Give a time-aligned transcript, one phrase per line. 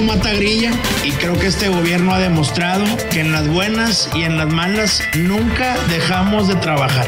[0.00, 0.70] Trabajo mata grilla
[1.04, 5.02] y creo que este gobierno ha demostrado que en las buenas y en las malas
[5.14, 7.06] nunca dejamos de trabajar.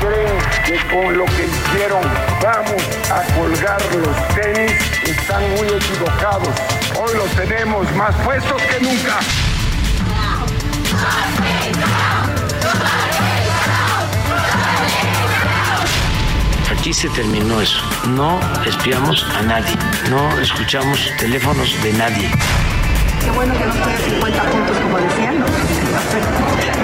[0.00, 2.02] Creen que con lo que hicieron
[2.42, 4.72] vamos a colgar los tenis,
[5.04, 6.48] están muy equivocados.
[6.98, 9.20] Hoy los tenemos más puestos que nunca.
[16.86, 17.80] Aquí se terminó eso.
[18.10, 19.76] No espiamos a nadie.
[20.08, 22.30] No escuchamos teléfonos de nadie.
[23.24, 25.44] Qué bueno que no fue 50 puntos como decían.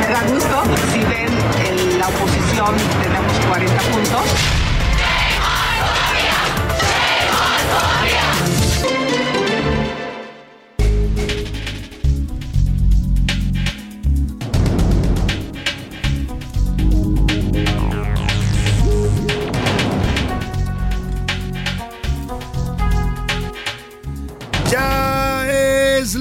[0.00, 0.64] Me da gusto.
[0.92, 1.28] Si ven
[1.64, 4.71] en la oposición tenemos 40 puntos.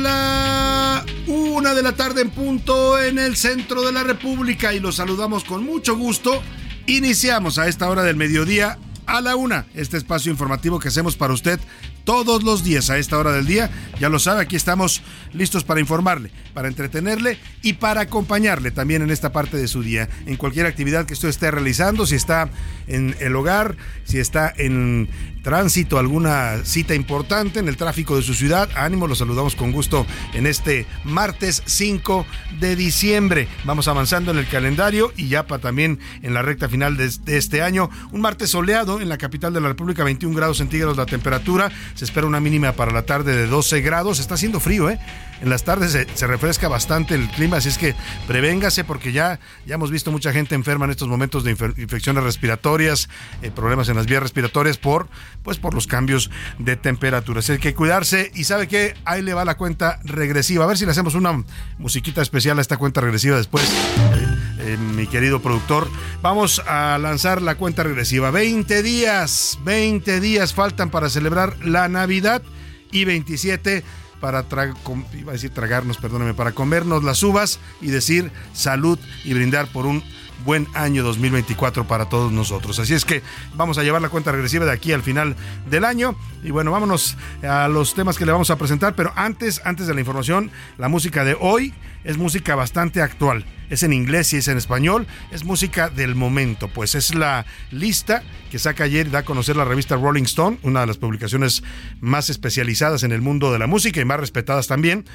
[0.01, 4.95] La una de la tarde en punto en el centro de la República y los
[4.95, 6.41] saludamos con mucho gusto.
[6.87, 11.33] Iniciamos a esta hora del mediodía a la una este espacio informativo que hacemos para
[11.33, 11.59] usted
[12.03, 13.69] todos los días a esta hora del día.
[13.99, 15.01] Ya lo sabe, aquí estamos
[15.33, 20.09] listos para informarle, para entretenerle y para acompañarle también en esta parte de su día,
[20.25, 22.49] en cualquier actividad que usted esté realizando, si está
[22.87, 25.09] en el hogar, si está en
[25.41, 28.69] tránsito, alguna cita importante en el tráfico de su ciudad.
[28.75, 32.25] Ánimo, los saludamos con gusto en este martes 5
[32.59, 33.47] de diciembre.
[33.63, 37.61] Vamos avanzando en el calendario y ya para también en la recta final de, este
[37.61, 37.89] año.
[38.11, 41.71] Un martes soleado en la capital de la República, 21 grados centígrados la temperatura.
[41.95, 44.19] Se espera una mínima para la tarde de 12 grados.
[44.19, 44.99] Está haciendo frío, ¿eh?
[45.41, 47.95] En las tardes se, refresca bastante el clima, así es que
[48.27, 53.09] prevéngase porque ya, ya hemos visto mucha gente enferma en estos momentos de infecciones respiratorias,
[53.41, 55.09] eh, problemas en las vías respiratorias por,
[55.41, 56.29] pues por los cambios
[56.59, 57.39] de temperatura.
[57.39, 60.65] Así que hay que cuidarse y sabe que ahí le va la cuenta regresiva.
[60.65, 61.43] A ver si le hacemos una
[61.79, 64.27] musiquita especial a esta cuenta regresiva después, eh,
[64.59, 65.89] eh, mi querido productor.
[66.21, 68.29] Vamos a lanzar la cuenta regresiva.
[68.29, 72.43] 20 días, 20 días faltan para celebrar la Navidad
[72.91, 73.83] y 27
[74.21, 74.73] para tra-
[75.19, 79.85] iba a decir tragarnos, perdóneme, para comernos las uvas y decir salud y brindar por
[79.85, 80.01] un
[80.43, 82.79] buen año 2024 para todos nosotros.
[82.79, 83.21] Así es que
[83.55, 85.35] vamos a llevar la cuenta regresiva de aquí al final
[85.69, 89.61] del año y bueno, vámonos a los temas que le vamos a presentar, pero antes
[89.65, 93.45] antes de la información, la música de hoy es música bastante actual.
[93.69, 98.21] Es en inglés y es en español, es música del momento, pues es la lista
[98.49, 101.63] que saca ayer y da a conocer la revista Rolling Stone, una de las publicaciones
[102.01, 105.05] más especializadas en el mundo de la música y más respetadas también.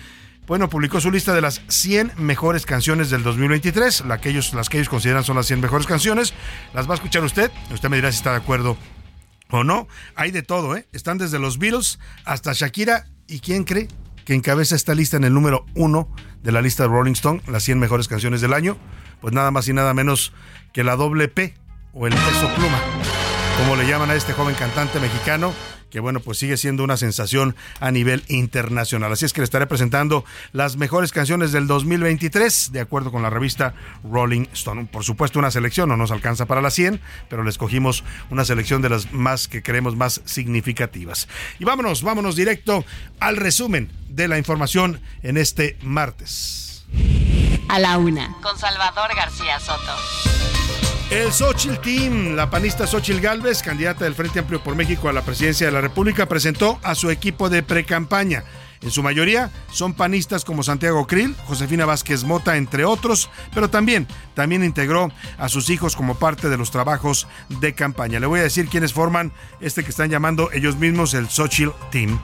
[0.46, 4.68] Bueno, publicó su lista de las 100 mejores canciones del 2023, la que ellos, las
[4.68, 6.34] que ellos consideran son las 100 mejores canciones.
[6.72, 8.76] Las va a escuchar usted, usted me dirá si está de acuerdo
[9.50, 9.88] o no.
[10.14, 10.86] Hay de todo, ¿eh?
[10.92, 13.06] Están desde los Beatles hasta Shakira.
[13.26, 13.88] ¿Y quién cree
[14.24, 16.08] que encabeza esta lista en el número uno
[16.44, 18.78] de la lista de Rolling Stone, las 100 mejores canciones del año?
[19.20, 20.32] Pues nada más y nada menos
[20.72, 21.54] que la doble P
[21.92, 22.80] o el peso pluma,
[23.58, 25.52] como le llaman a este joven cantante mexicano
[25.90, 29.12] que bueno, pues sigue siendo una sensación a nivel internacional.
[29.12, 33.30] Así es que le estaré presentando las mejores canciones del 2023, de acuerdo con la
[33.30, 34.86] revista Rolling Stone.
[34.92, 38.82] Por supuesto, una selección no nos alcanza para las 100, pero le escogimos una selección
[38.82, 41.28] de las más que creemos más significativas.
[41.58, 42.84] Y vámonos, vámonos directo
[43.20, 46.84] al resumen de la información en este martes.
[47.68, 48.36] A la una.
[48.42, 50.85] Con Salvador García Soto.
[51.10, 55.22] El Xochitl Team, la panista Xochitl Galvez, candidata del Frente Amplio por México a la
[55.22, 58.42] presidencia de la República, presentó a su equipo de precampaña.
[58.82, 64.08] En su mayoría son panistas como Santiago Krill, Josefina Vázquez Mota, entre otros, pero también,
[64.34, 67.28] también integró a sus hijos como parte de los trabajos
[67.60, 68.18] de campaña.
[68.18, 72.18] Le voy a decir quiénes forman este que están llamando ellos mismos el Xochitl Team.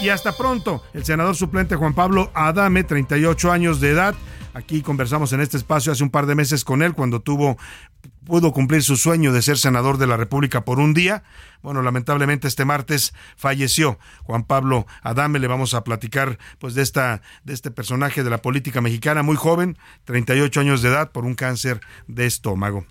[0.00, 4.14] Y hasta pronto, el senador suplente Juan Pablo Adame, 38 años de edad.
[4.56, 7.58] Aquí conversamos en este espacio hace un par de meses con él cuando tuvo
[8.24, 11.24] pudo cumplir su sueño de ser senador de la República por un día.
[11.60, 15.40] Bueno, lamentablemente este martes falleció Juan Pablo Adame.
[15.40, 19.36] Le vamos a platicar pues de esta de este personaje de la política mexicana muy
[19.36, 22.86] joven, 38 años de edad por un cáncer de estómago.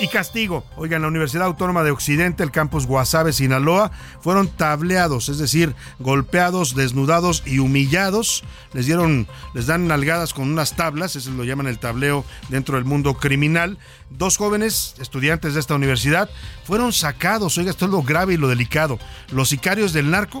[0.00, 0.64] Y castigo.
[0.76, 3.92] Oigan, la Universidad Autónoma de Occidente, el campus Guasave, Sinaloa,
[4.22, 8.42] fueron tableados, es decir, golpeados, desnudados y humillados.
[8.72, 12.86] Les dieron, les dan nalgadas con unas tablas, eso lo llaman el tableo dentro del
[12.86, 13.76] mundo criminal.
[14.08, 16.30] Dos jóvenes estudiantes de esta universidad
[16.64, 17.58] fueron sacados.
[17.58, 18.98] Oiga, esto es lo grave y lo delicado.
[19.30, 20.40] Los sicarios del narco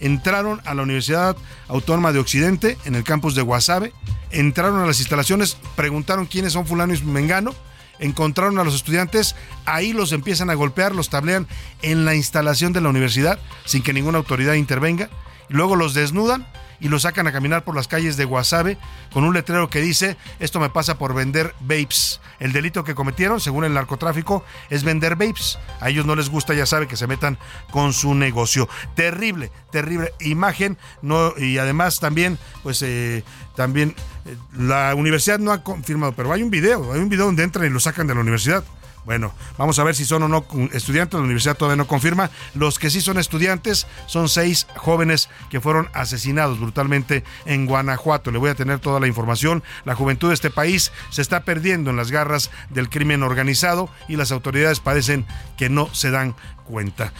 [0.00, 1.34] entraron a la Universidad
[1.68, 3.94] Autónoma de Occidente, en el campus de Guasave,
[4.32, 7.54] entraron a las instalaciones, preguntaron quiénes son fulano y mengano
[7.98, 9.34] encontraron a los estudiantes,
[9.64, 11.46] ahí los empiezan a golpear, los tablean
[11.82, 15.10] en la instalación de la universidad sin que ninguna autoridad intervenga,
[15.48, 16.46] luego los desnudan
[16.80, 18.78] y los sacan a caminar por las calles de Guasave
[19.12, 22.20] con un letrero que dice, esto me pasa por vender vapes.
[22.40, 25.58] El delito que cometieron, según el narcotráfico, es vender vapes.
[25.80, 27.38] A ellos no les gusta, ya sabe, que se metan
[27.70, 28.68] con su negocio.
[28.94, 30.78] Terrible, terrible imagen.
[31.02, 33.24] No, y además también, pues eh,
[33.56, 37.42] también eh, la universidad no ha confirmado, pero hay un video, hay un video donde
[37.42, 38.64] entran y lo sacan de la universidad.
[39.04, 41.18] Bueno, vamos a ver si son o no estudiantes.
[41.18, 42.30] La universidad todavía no confirma.
[42.54, 48.30] Los que sí son estudiantes son seis jóvenes que fueron asesinados brutalmente en Guanajuato.
[48.30, 49.62] Le voy a tener toda la información.
[49.84, 54.16] La juventud de este país se está perdiendo en las garras del crimen organizado y
[54.16, 56.34] las autoridades parecen que no se dan
[56.64, 57.12] cuenta.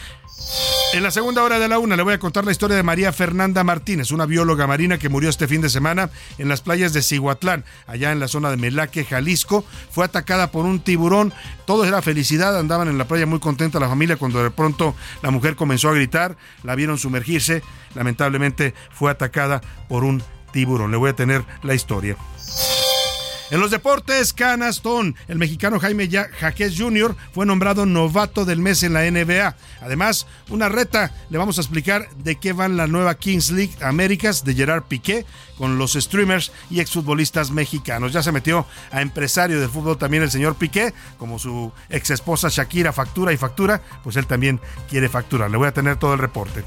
[0.95, 3.13] En la segunda hora de la una le voy a contar la historia de María
[3.13, 7.03] Fernanda Martínez, una bióloga marina que murió este fin de semana en las playas de
[7.03, 9.67] Cihuatlán, allá en la zona de Melaque, Jalisco.
[9.91, 11.35] Fue atacada por un tiburón.
[11.67, 15.31] Todo era felicidad, andaban en la playa muy contenta la familia cuando de pronto la
[15.31, 17.63] mujer comenzó a gritar, la vieron sumergirse.
[17.95, 20.91] Lamentablemente fue atacada por un tiburón.
[20.91, 22.17] Le voy a tener la historia.
[23.51, 27.17] En los deportes, Canastón, el mexicano Jaime Jaquez Jr.
[27.33, 29.57] fue nombrado novato del mes en la NBA.
[29.81, 34.45] Además, una reta, le vamos a explicar de qué van la nueva Kings League Américas
[34.45, 35.25] de Gerard Piqué
[35.57, 38.13] con los streamers y exfutbolistas mexicanos.
[38.13, 42.49] Ya se metió a empresario de fútbol también el señor Piqué, como su ex esposa
[42.51, 44.61] Shakira factura y factura, pues él también
[44.91, 45.51] quiere facturar.
[45.51, 46.65] Le voy a tener todo el reporte.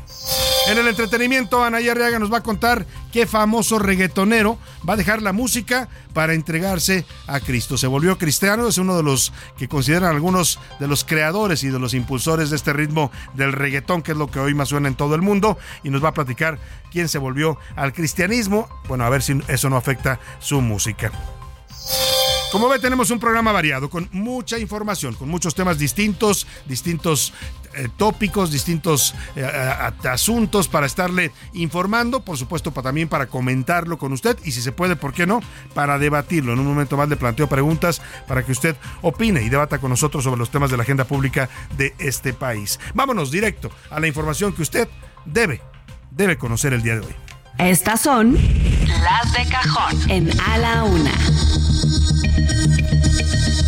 [0.71, 4.57] En el entretenimiento, Ana Arriaga nos va a contar qué famoso reggaetonero
[4.87, 7.77] va a dejar la música para entregarse a Cristo.
[7.77, 11.77] Se volvió cristiano, es uno de los que consideran algunos de los creadores y de
[11.77, 14.95] los impulsores de este ritmo del reggaetón, que es lo que hoy más suena en
[14.95, 16.57] todo el mundo, y nos va a platicar
[16.89, 18.69] quién se volvió al cristianismo.
[18.87, 21.11] Bueno, a ver si eso no afecta su música.
[22.51, 27.33] Como ve, tenemos un programa variado, con mucha información, con muchos temas distintos, distintos
[27.73, 29.45] eh, tópicos, distintos eh,
[30.03, 34.73] asuntos para estarle informando, por supuesto para, también para comentarlo con usted y si se
[34.73, 35.39] puede, ¿por qué no?
[35.73, 36.51] Para debatirlo.
[36.51, 40.21] En un momento más le planteo preguntas para que usted opine y debata con nosotros
[40.21, 42.81] sobre los temas de la agenda pública de este país.
[42.93, 44.89] Vámonos directo a la información que usted
[45.23, 45.61] debe,
[46.11, 47.15] debe conocer el día de hoy.
[47.59, 51.11] Estas son las de cajón en A la Una.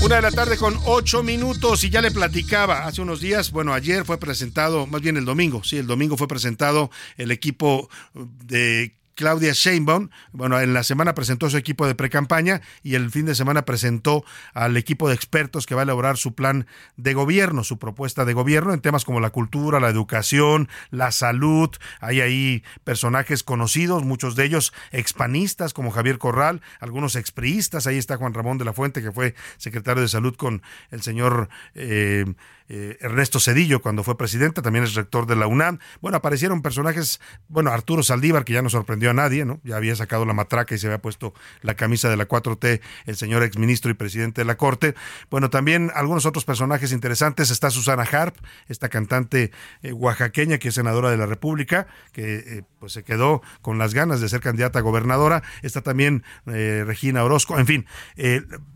[0.03, 3.73] Una de la tarde con ocho minutos y ya le platicaba hace unos días, bueno,
[3.73, 8.97] ayer fue presentado, más bien el domingo, sí, el domingo fue presentado el equipo de
[9.15, 13.35] Claudia Sheinbaum, bueno, en la semana presentó su equipo de precampaña y el fin de
[13.35, 16.67] semana presentó al equipo de expertos que va a elaborar su plan
[16.97, 21.69] de gobierno, su propuesta de gobierno en temas como la cultura, la educación, la salud.
[21.99, 27.87] Hay ahí personajes conocidos, muchos de ellos expanistas como Javier Corral, algunos expriistas.
[27.87, 31.49] Ahí está Juan Ramón de la Fuente, que fue secretario de salud con el señor
[31.75, 32.25] eh,
[32.69, 35.79] eh, Ernesto Cedillo cuando fue presidente, también es rector de la UNAM.
[36.01, 39.59] Bueno, aparecieron personajes, bueno, Arturo Saldívar, que ya no sorprendió a nadie, ¿no?
[39.63, 43.15] Ya había sacado la matraca y se había puesto la camisa de la 4T, el
[43.15, 44.95] señor exministro y presidente de la Corte.
[45.29, 47.51] Bueno, también algunos otros personajes interesantes.
[47.51, 48.35] Está Susana Harp,
[48.67, 49.51] esta cantante
[49.81, 53.93] eh, oaxaqueña que es senadora de la República, que eh, pues se quedó con las
[53.93, 55.43] ganas de ser candidata a gobernadora.
[55.61, 57.57] Está también Regina Orozco.
[57.57, 57.85] En fin,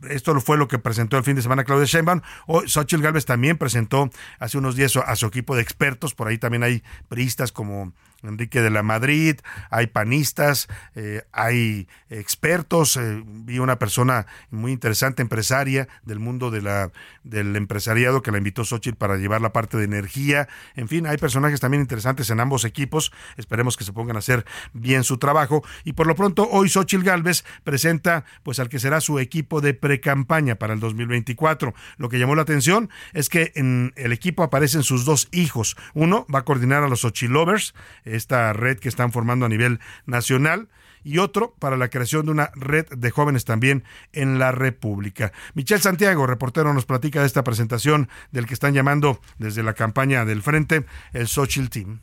[0.10, 2.22] esto fue lo que presentó el fin de semana Claudia Sheinbaum.
[2.48, 6.28] Hoy Xochitl Gálvez también presentó presentó hace unos días a su equipo de expertos, por
[6.28, 7.94] ahí también hay priistas como
[8.24, 9.38] Enrique de la Madrid,
[9.70, 16.62] hay panistas, eh, hay expertos, eh, vi una persona muy interesante, empresaria del mundo de
[16.62, 16.92] la,
[17.24, 21.18] del empresariado que la invitó Xochitl para llevar la parte de energía, en fin, hay
[21.18, 25.64] personajes también interesantes en ambos equipos, esperemos que se pongan a hacer bien su trabajo.
[25.84, 29.74] Y por lo pronto hoy Xochitl Galvez presenta pues al que será su equipo de
[29.74, 31.74] precampaña para el 2024.
[31.98, 36.26] Lo que llamó la atención es que en el equipo aparecen sus dos hijos, uno
[36.34, 37.74] va a coordinar a los Xochilovers,
[38.18, 40.70] esta red que están formando a nivel nacional
[41.04, 45.32] y otro para la creación de una red de jóvenes también en la República.
[45.54, 50.26] Michelle Santiago, reportero, nos platica de esta presentación del que están llamando desde la campaña
[50.26, 52.02] del Frente el Social Team.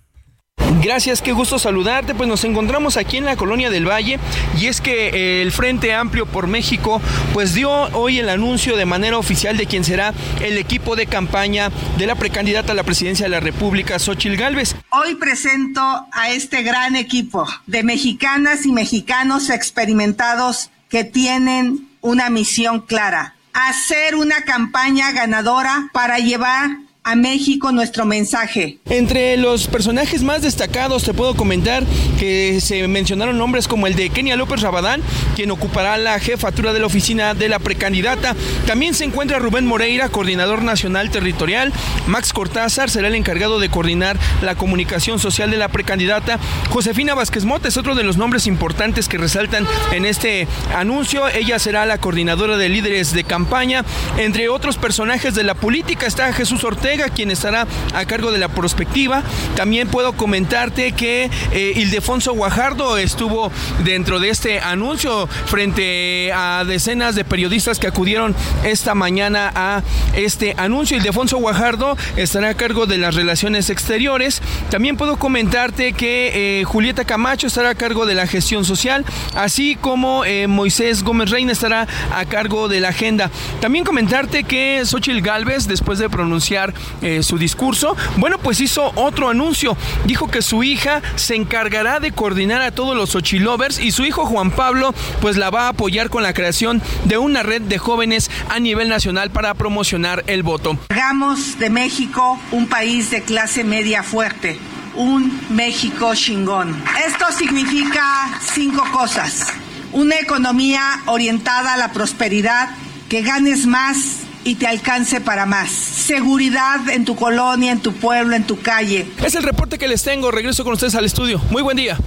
[0.82, 2.14] Gracias, qué gusto saludarte.
[2.14, 4.18] Pues nos encontramos aquí en la colonia del Valle
[4.58, 7.00] y es que eh, el Frente Amplio por México
[7.32, 11.70] pues dio hoy el anuncio de manera oficial de quién será el equipo de campaña
[11.98, 14.76] de la precandidata a la presidencia de la República, Xochil Gálvez.
[14.90, 15.80] Hoy presento
[16.12, 24.14] a este gran equipo de mexicanas y mexicanos experimentados que tienen una misión clara, hacer
[24.14, 28.78] una campaña ganadora para llevar a México nuestro mensaje.
[28.86, 31.84] Entre los personajes más destacados te puedo comentar
[32.18, 35.02] que se mencionaron nombres como el de Kenia López Rabadán,
[35.36, 38.34] quien ocupará la jefatura de la oficina de la precandidata.
[38.66, 41.74] También se encuentra Rubén Moreira, coordinador nacional territorial.
[42.06, 46.38] Max Cortázar será el encargado de coordinar la comunicación social de la precandidata.
[46.70, 51.28] Josefina Vázquez Mota es otro de los nombres importantes que resaltan en este anuncio.
[51.28, 53.84] Ella será la coordinadora de líderes de campaña.
[54.16, 58.48] Entre otros personajes de la política está Jesús Ortega quien estará a cargo de la
[58.48, 59.22] prospectiva.
[59.56, 63.50] También puedo comentarte que eh, Ildefonso Guajardo estuvo
[63.84, 68.34] dentro de este anuncio frente a decenas de periodistas que acudieron
[68.64, 69.82] esta mañana a
[70.14, 70.96] este anuncio.
[70.96, 74.40] Ildefonso Guajardo estará a cargo de las relaciones exteriores.
[74.70, 79.76] También puedo comentarte que eh, Julieta Camacho estará a cargo de la gestión social, así
[79.76, 83.30] como eh, Moisés Gómez Reina estará a cargo de la agenda.
[83.60, 89.28] También comentarte que Xochil Gálvez, después de pronunciar eh, su discurso, bueno, pues hizo otro
[89.28, 89.76] anuncio.
[90.04, 94.26] Dijo que su hija se encargará de coordinar a todos los Ochilovers y su hijo
[94.26, 98.30] Juan Pablo, pues la va a apoyar con la creación de una red de jóvenes
[98.48, 100.78] a nivel nacional para promocionar el voto.
[100.88, 104.58] Hagamos de México un país de clase media fuerte
[104.96, 106.74] un México chingón.
[107.06, 109.48] Esto significa cinco cosas.
[109.92, 112.70] Una economía orientada a la prosperidad,
[113.08, 115.70] que ganes más y te alcance para más.
[115.70, 119.06] Seguridad en tu colonia, en tu pueblo, en tu calle.
[119.24, 120.30] Es el reporte que les tengo.
[120.30, 121.40] Regreso con ustedes al estudio.
[121.50, 121.98] Muy buen día.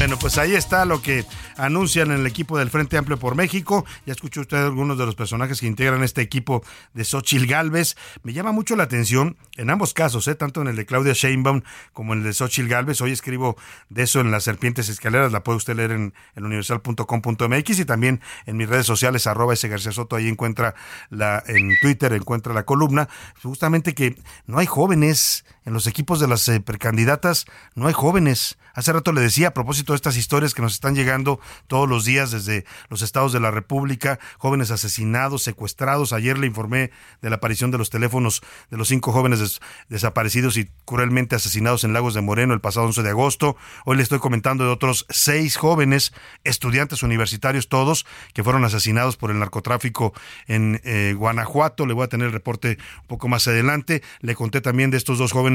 [0.00, 1.26] Bueno, pues ahí está lo que
[1.58, 3.84] anuncian en el equipo del Frente Amplio por México.
[4.06, 6.64] Ya escuchó usted algunos de los personajes que integran este equipo
[6.94, 7.96] de Xochil Galvez.
[8.22, 10.34] Me llama mucho la atención en ambos casos, ¿eh?
[10.34, 11.60] tanto en el de Claudia Sheinbaum
[11.92, 13.02] como en el de Xochil Galvez.
[13.02, 13.58] Hoy escribo
[13.90, 18.22] de eso en las Serpientes Escaleras, la puede usted leer en, en universal.com.mx y también
[18.46, 20.74] en mis redes sociales, arroba ese García Soto, ahí encuentra
[21.10, 23.10] la, en Twitter encuentra la columna.
[23.42, 24.16] Justamente que
[24.46, 28.58] no hay jóvenes en los equipos de las eh, precandidatas, no hay jóvenes.
[28.74, 32.04] Hace rato le decía a propósito de estas historias que nos están llegando todos los
[32.04, 36.12] días desde los estados de la República, jóvenes asesinados, secuestrados.
[36.12, 36.90] Ayer le informé
[37.20, 41.92] de la aparición de los teléfonos de los cinco jóvenes desaparecidos y cruelmente asesinados en
[41.92, 43.56] Lagos de Moreno el pasado 11 de agosto.
[43.84, 46.12] Hoy le estoy comentando de otros seis jóvenes,
[46.44, 50.14] estudiantes universitarios todos, que fueron asesinados por el narcotráfico
[50.46, 51.86] en eh, Guanajuato.
[51.86, 54.02] Le voy a tener el reporte un poco más adelante.
[54.20, 55.49] Le conté también de estos dos jóvenes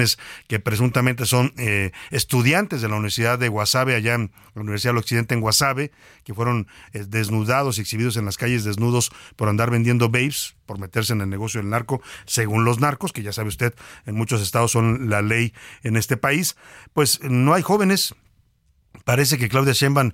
[0.47, 4.99] que presuntamente son eh, estudiantes de la Universidad de Guasave, allá en la Universidad del
[4.99, 5.91] Occidente en Guasave,
[6.23, 10.79] que fueron eh, desnudados y exhibidos en las calles desnudos por andar vendiendo babes, por
[10.79, 13.73] meterse en el negocio del narco, según los narcos, que ya sabe usted,
[14.05, 16.55] en muchos estados son la ley en este país.
[16.93, 18.15] Pues no hay jóvenes,
[19.03, 20.11] parece que Claudia Sheinbaum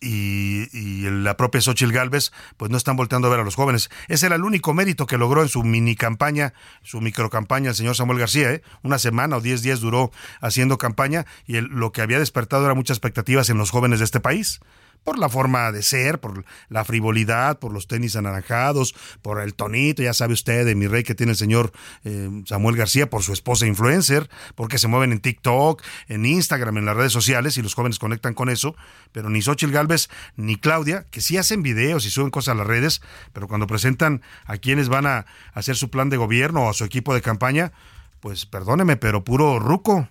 [0.00, 3.90] y, la propia Xochitl Galvez pues no están volteando a ver a los jóvenes.
[4.08, 7.76] Ese era el único mérito que logró en su mini campaña, su micro campaña el
[7.76, 8.52] señor Samuel García.
[8.52, 8.62] ¿eh?
[8.82, 12.96] Una semana o diez días duró haciendo campaña y lo que había despertado era muchas
[12.96, 14.60] expectativas en los jóvenes de este país
[15.04, 20.02] por la forma de ser, por la frivolidad, por los tenis anaranjados, por el tonito,
[20.02, 21.72] ya sabe usted, de mi rey que tiene el señor
[22.04, 26.84] eh, Samuel García, por su esposa influencer, porque se mueven en TikTok, en Instagram, en
[26.84, 28.76] las redes sociales y los jóvenes conectan con eso,
[29.12, 32.66] pero ni Xochitl Galvez ni Claudia, que sí hacen videos y suben cosas a las
[32.66, 33.00] redes,
[33.32, 36.84] pero cuando presentan a quienes van a hacer su plan de gobierno o a su
[36.84, 37.72] equipo de campaña,
[38.20, 40.08] pues perdóneme, pero puro ruco,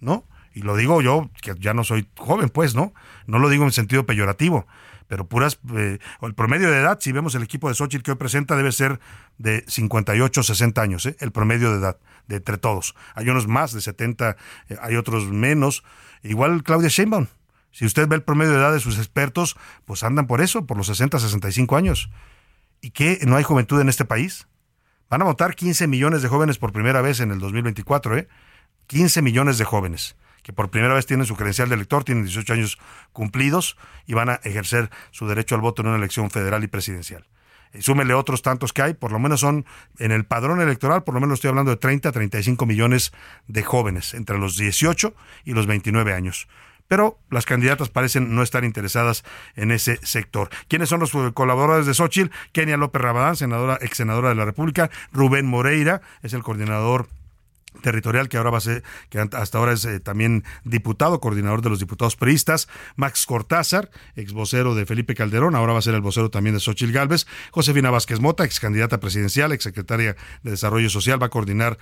[0.00, 0.24] ¿no?
[0.54, 2.92] Y lo digo yo, que ya no soy joven, pues, ¿no?
[3.26, 4.66] No lo digo en sentido peyorativo,
[5.08, 8.16] pero puras, eh, el promedio de edad, si vemos el equipo de Xochitl que hoy
[8.16, 9.00] presenta, debe ser
[9.38, 11.16] de 58, 60 años, ¿eh?
[11.20, 12.94] el promedio de edad, de entre todos.
[13.14, 14.36] Hay unos más de 70,
[14.68, 15.84] eh, hay otros menos.
[16.22, 17.26] Igual Claudia Sheinbaum.
[17.72, 19.56] Si usted ve el promedio de edad de sus expertos,
[19.86, 22.10] pues andan por eso, por los 60, 65 años.
[22.80, 23.18] ¿Y qué?
[23.26, 24.46] ¿No hay juventud en este país?
[25.08, 28.28] Van a votar 15 millones de jóvenes por primera vez en el 2024, ¿eh?
[28.88, 32.52] 15 millones de jóvenes que por primera vez tienen su credencial de elector, tienen 18
[32.52, 32.78] años
[33.12, 37.26] cumplidos y van a ejercer su derecho al voto en una elección federal y presidencial.
[37.78, 39.64] súmele otros tantos que hay, por lo menos son
[39.98, 43.12] en el padrón electoral, por lo menos estoy hablando de 30 a 35 millones
[43.46, 46.48] de jóvenes entre los 18 y los 29 años
[46.92, 49.24] pero las candidatas parecen no estar interesadas
[49.56, 50.50] en ese sector.
[50.68, 52.30] ¿Quiénes son los colaboradores de Xochitl?
[52.52, 57.08] Kenia López Rabadán, senadora, ex senadora de la República, Rubén Moreira, es el coordinador
[57.80, 61.70] territorial que ahora va a ser, que hasta ahora es eh, también diputado, coordinador de
[61.70, 66.00] los diputados peristas, Max Cortázar, ex vocero de Felipe Calderón, ahora va a ser el
[66.00, 70.90] vocero también de Xochil Gálvez, Josefina Vázquez Mota, ex candidata presidencial, ex secretaria de Desarrollo
[70.90, 71.78] Social, va a coordinar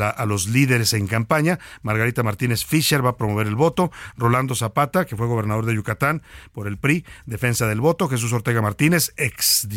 [0.00, 5.06] a los líderes en campaña, Margarita Martínez Fischer va a promover el voto, Rolando Zapata,
[5.06, 9.68] que fue gobernador de Yucatán por el PRI, defensa del voto, Jesús Ortega Martínez, ex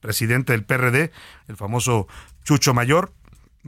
[0.00, 1.12] presidente del PRD,
[1.48, 2.08] el famoso
[2.44, 3.12] Chucho Mayor,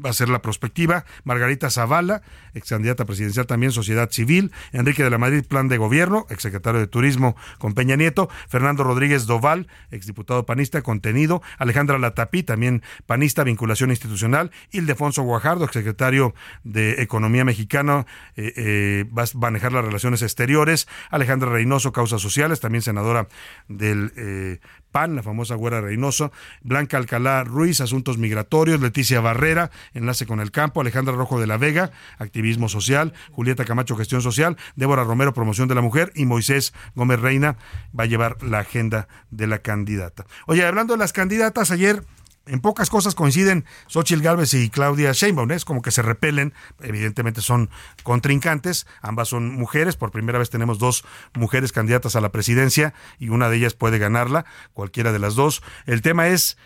[0.05, 1.05] va a ser la prospectiva.
[1.25, 2.23] Margarita Zavala,
[2.55, 4.53] ex candidata presidencial también, Sociedad Civil.
[4.73, 8.29] Enrique de la Madrid, Plan de Gobierno, ex secretario de Turismo con Peña Nieto.
[8.49, 11.43] Fernando Rodríguez Doval, ex diputado panista, contenido.
[11.59, 14.51] Alejandra Latapí, también panista, vinculación institucional.
[14.71, 16.35] Ildefonso Guajardo, ex secretario
[16.65, 20.89] de Economía Mexicana, eh, eh, va a manejar las relaciones exteriores.
[21.11, 23.29] Alejandra Reynoso, causas sociales, también senadora
[23.69, 24.61] del eh,
[25.05, 30.81] la famosa Güera Reynoso, Blanca Alcalá Ruiz, Asuntos Migratorios, Leticia Barrera, Enlace con el Campo,
[30.81, 35.75] Alejandra Rojo de la Vega, Activismo Social, Julieta Camacho, Gestión Social, Débora Romero, Promoción de
[35.75, 37.59] la Mujer y Moisés Gómez Reina
[37.99, 40.25] va a llevar la agenda de la candidata.
[40.47, 42.03] Oye, hablando de las candidatas, ayer
[42.47, 47.41] en pocas cosas coinciden Xochitl Gálvez y Claudia Sheinbaum, es como que se repelen, evidentemente
[47.41, 47.71] son
[48.03, 53.29] contrincantes, ambas son mujeres, por primera vez tenemos dos mujeres candidatas a la presidencia y
[53.29, 55.63] una de ellas puede ganarla, cualquiera de las dos.
[55.87, 56.57] El tema es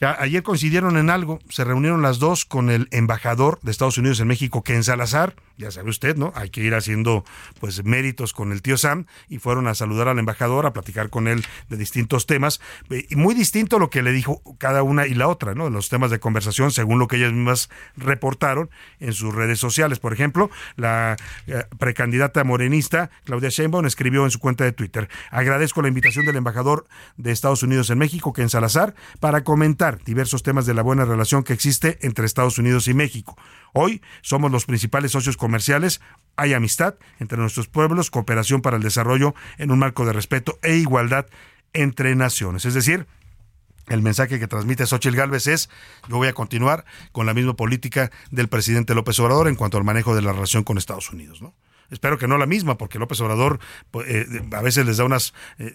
[0.00, 4.28] ayer coincidieron en algo, se reunieron las dos con el embajador de Estados Unidos en
[4.28, 6.32] México, Ken Salazar, ya sabe usted, ¿no?
[6.34, 7.24] Hay que ir haciendo
[7.60, 11.28] pues méritos con el tío Sam y fueron a saludar al embajador, a platicar con
[11.28, 15.28] él de distintos temas y muy distinto lo que le dijo cada una y la
[15.28, 15.70] otra, ¿no?
[15.70, 19.98] Los temas de conversación según lo que ellas mismas reportaron en sus redes sociales.
[19.98, 21.16] Por ejemplo, la
[21.46, 26.36] eh, precandidata morenista Claudia Sheinbaum escribió en su cuenta de Twitter: "Agradezco la invitación del
[26.36, 26.86] embajador
[27.16, 31.44] de Estados Unidos en México, Ken Salazar, para comentar diversos temas de la buena relación
[31.44, 33.36] que existe entre Estados Unidos y México.
[33.72, 36.00] Hoy somos los principales socios comerciales,
[36.36, 40.76] hay amistad entre nuestros pueblos, cooperación para el desarrollo en un marco de respeto e
[40.76, 41.26] igualdad
[41.72, 42.64] entre naciones.
[42.64, 43.06] Es decir,
[43.88, 45.70] el mensaje que transmite Xochitl Gálvez es,
[46.08, 49.84] yo voy a continuar con la misma política del presidente López Obrador en cuanto al
[49.84, 51.54] manejo de la relación con Estados Unidos, ¿no?
[51.90, 53.58] Espero que no la misma, porque López Obrador
[53.90, 55.74] pues, eh, a veces les da unas eh,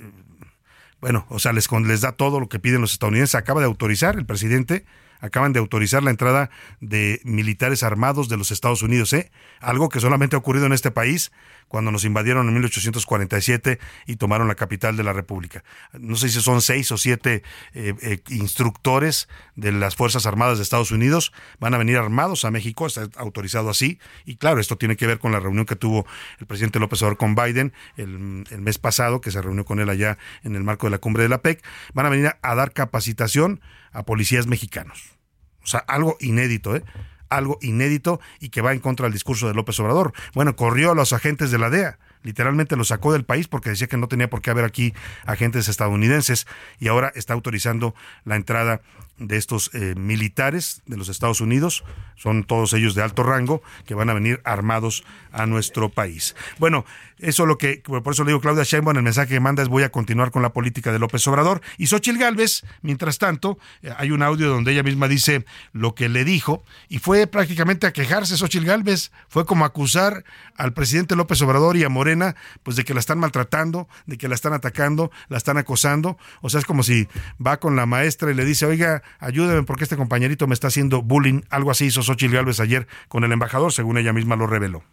[1.00, 3.36] bueno, o sea, les, les da todo lo que piden los estadounidenses.
[3.36, 4.86] Acaba de autorizar el presidente
[5.20, 6.50] acaban de autorizar la entrada
[6.80, 9.32] de militares armados de los Estados Unidos, ¿eh?
[9.60, 11.32] Algo que solamente ha ocurrido en este país
[11.68, 15.64] cuando nos invadieron en 1847 y tomaron la capital de la República.
[15.94, 20.64] No sé si son seis o siete eh, eh, instructores de las Fuerzas Armadas de
[20.64, 24.96] Estados Unidos, van a venir armados a México, está autorizado así, y claro, esto tiene
[24.96, 26.06] que ver con la reunión que tuvo
[26.40, 29.90] el presidente López Obrador con Biden el, el mes pasado, que se reunió con él
[29.90, 32.72] allá en el marco de la cumbre de la PEC, van a venir a dar
[32.72, 33.62] capacitación
[33.98, 35.18] a policías mexicanos.
[35.64, 36.84] O sea, algo inédito, ¿eh?
[37.30, 40.14] Algo inédito y que va en contra del discurso de López Obrador.
[40.34, 43.88] Bueno, corrió a los agentes de la DEA literalmente lo sacó del país porque decía
[43.88, 44.94] que no tenía por qué haber aquí
[45.26, 46.46] agentes estadounidenses
[46.78, 48.82] y ahora está autorizando la entrada
[49.18, 51.84] de estos eh, militares de los Estados Unidos,
[52.16, 56.36] son todos ellos de alto rango, que van a venir armados a nuestro país.
[56.60, 56.86] Bueno,
[57.20, 59.70] eso es lo que, por eso le digo Claudia Sheinbaum, el mensaje que manda es
[59.70, 61.62] voy a continuar con la política de López Obrador.
[61.78, 66.10] Y Xochil Gálvez, mientras tanto, eh, hay un audio donde ella misma dice lo que
[66.10, 70.24] le dijo, y fue prácticamente a quejarse Xochil Gálvez, fue como acusar
[70.56, 74.28] al presidente López Obrador y a Morena, pues de que la están maltratando, de que
[74.28, 77.08] la están atacando, la están acosando, o sea, es como si
[77.46, 81.02] va con la maestra y le dice, oiga, ayúdeme porque este compañerito me está haciendo
[81.02, 81.42] bullying.
[81.50, 84.84] Algo así hizo Xochitl Gálvez ayer con el embajador, según ella misma lo reveló.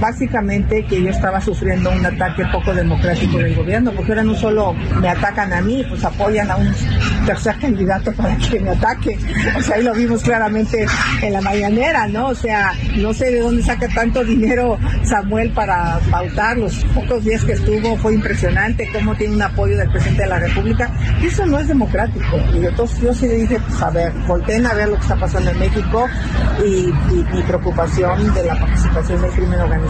[0.00, 4.74] Básicamente que yo estaba sufriendo un ataque poco democrático del gobierno, porque ahora no solo
[5.00, 6.72] me atacan a mí, pues apoyan a un
[7.26, 9.18] tercer candidato para que me ataque.
[9.56, 10.86] O sea, ahí lo vimos claramente
[11.22, 12.28] en la mañanera, ¿no?
[12.28, 16.56] O sea, no sé de dónde saca tanto dinero Samuel para pautar.
[16.58, 20.38] Los pocos días que estuvo fue impresionante cómo tiene un apoyo del presidente de la
[20.38, 20.90] República.
[21.22, 22.36] Eso no es democrático.
[22.54, 25.50] Y entonces yo sí dije, pues a ver, volteen a ver lo que está pasando
[25.50, 26.06] en México
[26.64, 26.92] y
[27.34, 29.87] mi preocupación de la participación del crimen organizado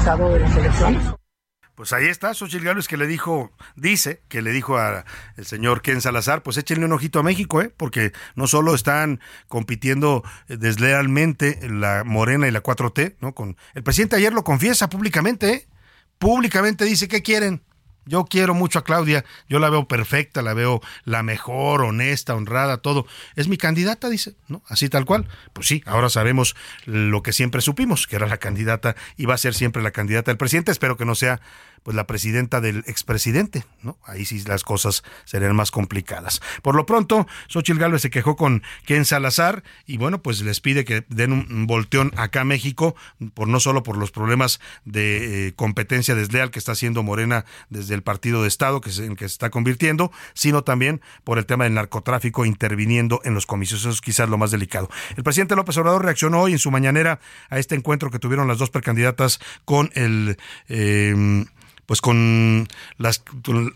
[1.79, 5.05] Pues ahí está, Xochitl Gálvez que le dijo, dice, que le dijo al
[5.45, 7.73] señor Ken Salazar, pues échenle un ojito a México, ¿eh?
[7.77, 13.33] porque no solo están compitiendo deslealmente la Morena y la 4T, ¿no?
[13.33, 15.69] Con, el presidente ayer lo confiesa públicamente, ¿eh?
[16.19, 17.63] Públicamente dice, ¿qué quieren?
[18.09, 22.79] Yo quiero mucho a Claudia, yo la veo perfecta, la veo la mejor, honesta, honrada,
[22.79, 23.07] todo.
[23.37, 24.63] Es mi candidata, dice, ¿no?
[24.67, 25.29] Así tal cual.
[25.53, 29.39] Pues sí, ahora sabemos lo que siempre supimos, que era la candidata y va a
[29.39, 30.73] ser siempre la candidata del presidente.
[30.73, 31.43] Espero que no sea
[31.83, 33.99] pues la presidenta del expresidente, ¿no?
[34.05, 36.41] Ahí sí las cosas serían más complicadas.
[36.63, 40.85] Por lo pronto, Xochitl Gálvez se quejó con Ken Salazar y bueno, pues les pide
[40.85, 42.95] que den un volteón acá a México,
[43.35, 47.95] por no solo por los problemas de eh, competencia desleal que está haciendo Morena desde
[47.95, 51.65] el partido de Estado que en que se está convirtiendo, sino también por el tema
[51.65, 53.81] del narcotráfico interviniendo en los comicios.
[53.81, 54.89] Eso es quizás lo más delicado.
[55.17, 58.59] El presidente López Obrador reaccionó hoy en su mañanera a este encuentro que tuvieron las
[58.59, 60.39] dos precandidatas con el
[60.69, 61.45] eh,
[61.89, 63.25] pues con las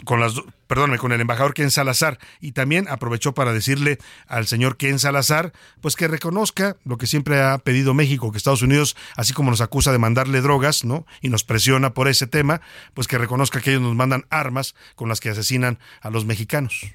[0.05, 0.35] con las
[0.67, 5.55] perdóname, con el embajador Ken Salazar y también aprovechó para decirle al señor Ken Salazar
[5.81, 9.63] pues que reconozca lo que siempre ha pedido México, que Estados Unidos, así como nos
[9.63, 11.07] acusa de mandarle drogas, ¿no?
[11.23, 12.61] y nos presiona por ese tema,
[12.93, 16.93] pues que reconozca que ellos nos mandan armas con las que asesinan a los mexicanos.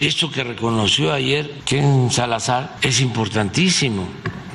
[0.00, 4.08] Esto que reconoció ayer Ken Salazar es importantísimo.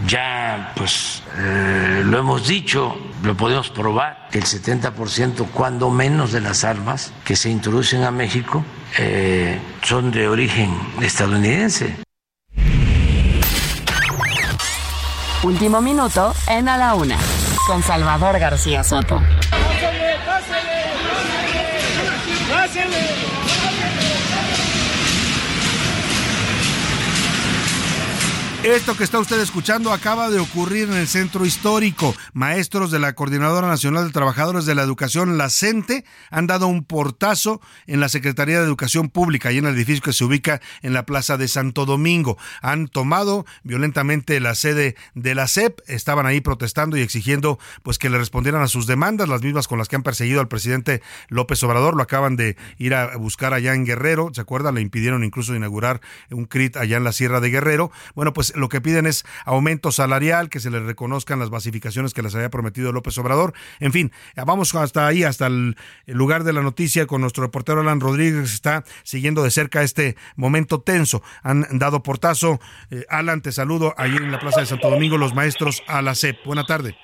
[0.05, 6.41] Ya, pues, eh, lo hemos dicho, lo podemos probar, que el 70%, cuando menos de
[6.41, 8.63] las armas que se introducen a México,
[8.97, 10.69] eh, son de origen
[11.01, 11.95] estadounidense.
[15.43, 17.17] Último minuto en A la Una,
[17.67, 19.21] con Salvador García Soto.
[28.67, 32.13] Esto que está usted escuchando acaba de ocurrir en el centro histórico.
[32.33, 36.83] Maestros de la Coordinadora Nacional de Trabajadores de la Educación, la CENTE, han dado un
[36.83, 40.93] portazo en la Secretaría de Educación Pública y en el edificio que se ubica en
[40.93, 42.37] la Plaza de Santo Domingo.
[42.61, 48.09] Han tomado violentamente la sede de la SEP, estaban ahí protestando y exigiendo pues que
[48.09, 51.63] le respondieran a sus demandas, las mismas con las que han perseguido al presidente López
[51.63, 51.95] Obrador.
[51.95, 54.75] Lo acaban de ir a buscar allá en Guerrero, ¿se acuerdan?
[54.75, 57.91] Le impidieron incluso inaugurar un CRIT allá en la Sierra de Guerrero.
[58.13, 62.21] Bueno, pues lo que piden es aumento salarial, que se les reconozcan las basificaciones que
[62.21, 63.53] les había prometido López Obrador.
[63.79, 67.99] En fin, vamos hasta ahí, hasta el, lugar de la noticia con nuestro reportero Alan
[67.99, 71.21] Rodríguez, está siguiendo de cerca este momento tenso.
[71.43, 72.59] Han dado portazo.
[72.91, 76.15] Eh, Alan, te saludo ahí en la Plaza de Santo Domingo, los maestros a la
[76.15, 76.43] CEP.
[76.45, 76.97] Buena tarde.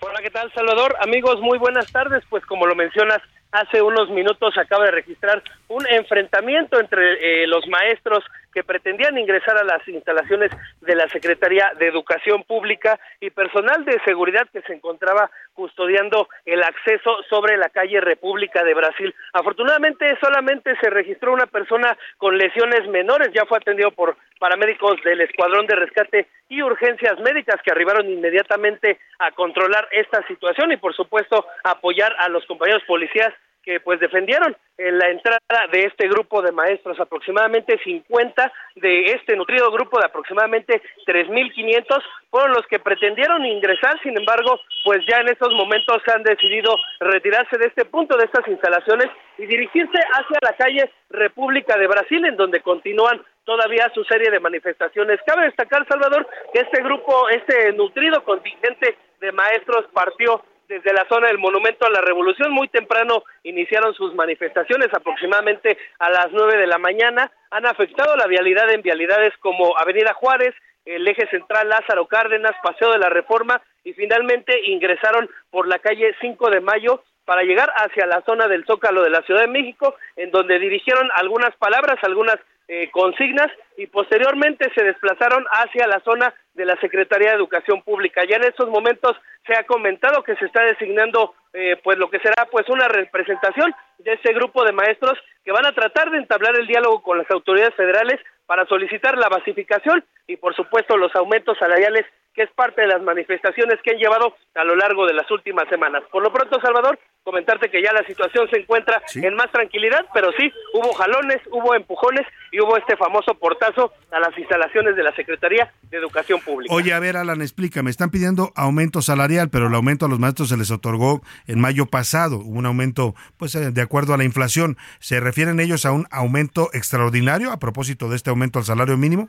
[0.00, 0.96] Hola, ¿qué tal, Salvador?
[1.00, 2.22] Amigos, muy buenas tardes.
[2.28, 7.66] Pues como lo mencionas, hace unos minutos acaba de registrar un enfrentamiento entre eh, los
[7.68, 13.84] maestros que pretendían ingresar a las instalaciones de la Secretaría de Educación Pública y personal
[13.84, 19.14] de seguridad que se encontraba custodiando el acceso sobre la calle República de Brasil.
[19.32, 25.20] Afortunadamente solamente se registró una persona con lesiones menores, ya fue atendido por paramédicos del
[25.22, 30.94] Escuadrón de Rescate y Urgencias Médicas que arribaron inmediatamente a controlar esta situación y por
[30.94, 33.32] supuesto apoyar a los compañeros policías
[33.64, 35.38] que pues defendieron en la entrada
[35.72, 42.52] de este grupo de maestros, aproximadamente 50 de este nutrido grupo de aproximadamente 3.500 fueron
[42.52, 47.66] los que pretendieron ingresar, sin embargo, pues ya en estos momentos han decidido retirarse de
[47.66, 52.60] este punto, de estas instalaciones y dirigirse hacia la calle República de Brasil, en donde
[52.60, 55.20] continúan todavía su serie de manifestaciones.
[55.26, 61.28] Cabe destacar, Salvador, que este grupo, este nutrido contingente de maestros partió desde la zona
[61.28, 62.52] del Monumento a la Revolución.
[62.52, 67.30] Muy temprano iniciaron sus manifestaciones, aproximadamente a las nueve de la mañana.
[67.50, 72.92] Han afectado la vialidad en vialidades como Avenida Juárez, el eje central Lázaro Cárdenas, Paseo
[72.92, 78.06] de la Reforma y finalmente ingresaron por la calle 5 de Mayo para llegar hacia
[78.06, 82.36] la zona del Zócalo de la Ciudad de México, en donde dirigieron algunas palabras, algunas
[82.68, 88.22] eh, consignas y posteriormente se desplazaron hacia la zona de la Secretaría de Educación Pública.
[88.28, 92.20] Ya en estos momentos se ha comentado que se está designando eh, pues lo que
[92.20, 96.58] será pues una representación de ese grupo de maestros que van a tratar de entablar
[96.58, 101.58] el diálogo con las autoridades federales para solicitar la basificación y por supuesto los aumentos
[101.58, 105.30] salariales que es parte de las manifestaciones que han llevado a lo largo de las
[105.30, 106.02] últimas semanas.
[106.10, 110.30] Por lo pronto, Salvador, comentarte que ya la situación se encuentra en más tranquilidad, pero
[110.38, 115.14] sí, hubo jalones, hubo empujones y hubo este famoso portazo a las instalaciones de la
[115.16, 116.72] Secretaría de Educación Pública.
[116.72, 120.50] Oye, a ver, Alan, explícame, están pidiendo aumento salarial, pero el aumento a los maestros
[120.50, 124.24] se les otorgó en mayo pasado, hubo un aumento, pues, eh, de acuerdo a la
[124.24, 124.76] inflación.
[125.00, 129.28] ¿Se refieren ellos a un aumento extraordinario a propósito de este aumento al salario mínimo?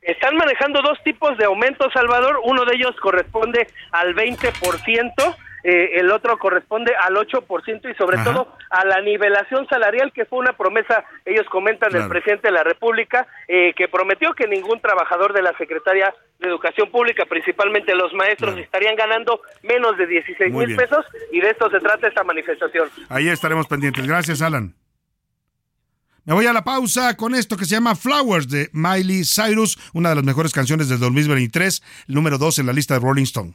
[0.00, 2.40] Están manejando dos tipos de aumentos, Salvador.
[2.42, 5.36] Uno de ellos corresponde al 20%.
[5.64, 10.38] Eh, el otro corresponde al 8% y sobre todo a la nivelación salarial, que fue
[10.38, 15.32] una promesa, ellos comentan, del presidente de la República, eh, que prometió que ningún trabajador
[15.32, 20.76] de la Secretaría de Educación Pública, principalmente los maestros, estarían ganando menos de 16 mil
[20.76, 22.88] pesos y de esto se trata esta manifestación.
[23.08, 24.06] Ahí estaremos pendientes.
[24.06, 24.74] Gracias, Alan.
[26.24, 30.10] Me voy a la pausa con esto que se llama Flowers de Miley Cyrus, una
[30.10, 33.54] de las mejores canciones del 2023, número 2 en la lista de Rolling Stone.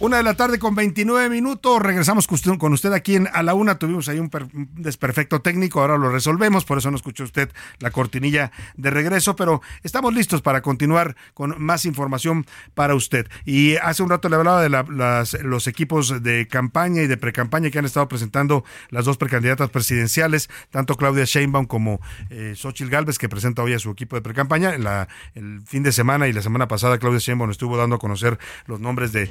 [0.00, 1.80] Una de la tarde con 29 minutos.
[1.80, 3.78] Regresamos con usted aquí en A la Una.
[3.78, 4.28] Tuvimos ahí un,
[4.74, 5.80] desperfecto técnico.
[5.80, 6.64] Ahora lo resolvemos.
[6.64, 9.36] Por eso no escuchó usted la cortinilla de regreso.
[9.36, 13.28] Pero estamos listos para continuar con más información para usted.
[13.44, 17.78] Y hace un rato le hablaba de los equipos de campaña y de precampaña que
[17.78, 23.28] han estado presentando las dos precandidatas presidenciales, tanto Claudia Sheinbaum como eh, Xochitl Galvez, que
[23.28, 24.76] presenta hoy a su equipo de precampaña.
[24.76, 28.40] La, el fin de semana y la semana pasada, Claudia Sheinbaum estuvo dando a conocer
[28.66, 29.28] los nombres de eh,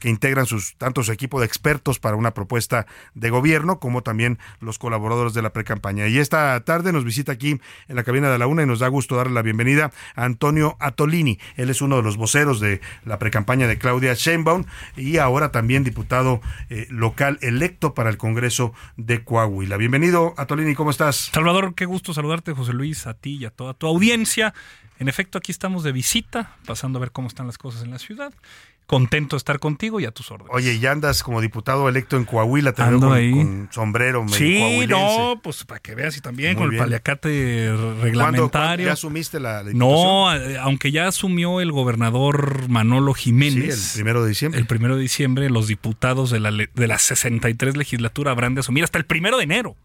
[0.00, 4.38] que integran sus tanto su equipo de expertos para una propuesta de gobierno, como también
[4.60, 6.08] los colaboradores de la precampaña.
[6.08, 8.88] Y esta tarde nos visita aquí en la cabina de la UNA y nos da
[8.88, 11.38] gusto darle la bienvenida a Antonio Atolini.
[11.56, 14.64] Él es uno de los voceros de la precampaña de Claudia Sheinbaum
[14.96, 19.76] y ahora también diputado eh, local electo para el Congreso de Coahuila.
[19.76, 21.30] Bienvenido, Atolini, ¿cómo estás?
[21.32, 24.54] Salvador, qué gusto saludarte, José Luis, a ti y a toda tu audiencia.
[24.98, 27.98] En efecto, aquí estamos de visita, pasando a ver cómo están las cosas en la
[27.98, 28.32] ciudad
[28.86, 30.52] contento de estar contigo y a tus órdenes.
[30.54, 33.66] Oye, ya andas como diputado electo en Coahuila, te Ando con, ahí.
[33.70, 38.86] sombrero medio Sí, no, pues para que veas y también con el paliacate reglamentario.
[38.86, 39.78] ¿Ya asumiste la diputación?
[39.78, 43.76] No, aunque ya asumió el gobernador Manolo Jiménez.
[43.78, 44.60] Sí, el primero de diciembre.
[44.60, 48.84] El primero de diciembre, los diputados de la, de la 63 legislatura habrán de asumir
[48.84, 49.76] hasta el primero de enero.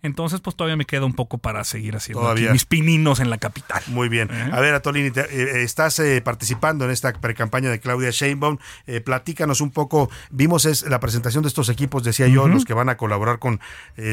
[0.00, 3.82] Entonces, pues todavía me queda un poco para seguir haciendo mis pininos en la capital.
[3.88, 4.28] Muy bien.
[4.32, 4.50] ¿Eh?
[4.52, 8.58] A ver, Atolini, eh, estás eh, participando en esta precampaña de Claudia Sheinbaum.
[9.04, 10.08] platícanos un poco.
[10.30, 13.60] Vimos es la presentación de estos equipos, decía yo, los que van a colaborar con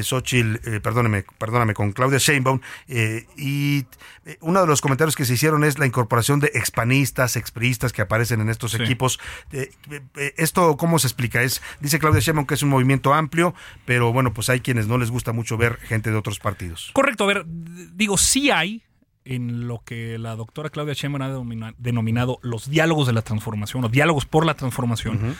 [0.01, 2.61] Xochitl, perdóname, perdóname, con Claudia Sheinbaum.
[3.37, 3.85] y
[4.41, 8.41] uno de los comentarios que se hicieron es la incorporación de expanistas, expriistas que aparecen
[8.41, 9.19] en estos equipos.
[10.15, 11.43] ¿Esto cómo se explica?
[11.43, 13.53] Es, dice Claudia Sheinbaum que es un movimiento amplio,
[13.85, 16.91] pero bueno, pues hay quienes no les gusta mucho ver gente de otros partidos.
[16.93, 18.83] Correcto, a ver, digo, sí hay
[19.25, 23.89] en lo que la doctora Claudia Sheinbaum ha denominado los diálogos de la transformación o
[23.89, 25.35] diálogos por la transformación,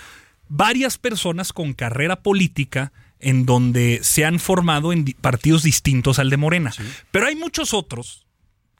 [0.48, 6.38] varias personas con carrera política en donde se han formado en partidos distintos al de
[6.38, 6.74] Morena.
[7.12, 8.26] Pero hay muchos otros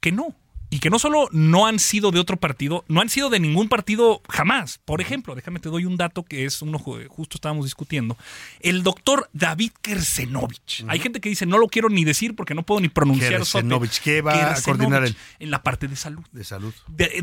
[0.02, 0.36] que no
[0.76, 3.70] y que no solo no han sido de otro partido, no han sido de ningún
[3.70, 4.78] partido jamás.
[4.84, 8.18] Por ejemplo, déjame te doy un dato que es uno justo estábamos discutiendo.
[8.60, 10.84] El doctor David Kersenovich.
[10.90, 13.38] Hay gente que dice, no lo quiero ni decir porque no puedo ni pronunciar.
[13.38, 15.08] Kersenovich, ¿qué va a coordinar
[15.40, 16.26] en la parte de salud?
[16.34, 16.74] De salud.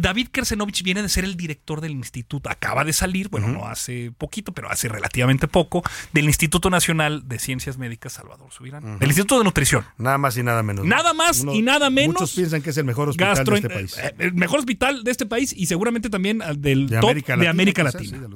[0.01, 2.49] David Kersenovich viene de ser el director del instituto.
[2.49, 5.83] Acaba de salir, bueno, no hace poquito, pero hace relativamente poco,
[6.15, 8.99] del Instituto Nacional de Ciencias Médicas Salvador Subirán.
[8.99, 9.85] Del Instituto de Nutrición.
[9.99, 10.87] Nada más y nada menos.
[10.87, 12.15] Nada más y nada menos.
[12.15, 13.99] Muchos piensan que es el mejor hospital de este país.
[13.99, 17.49] Eh, el mejor hospital de este país y seguramente también del de top América de
[17.49, 18.29] América Latina.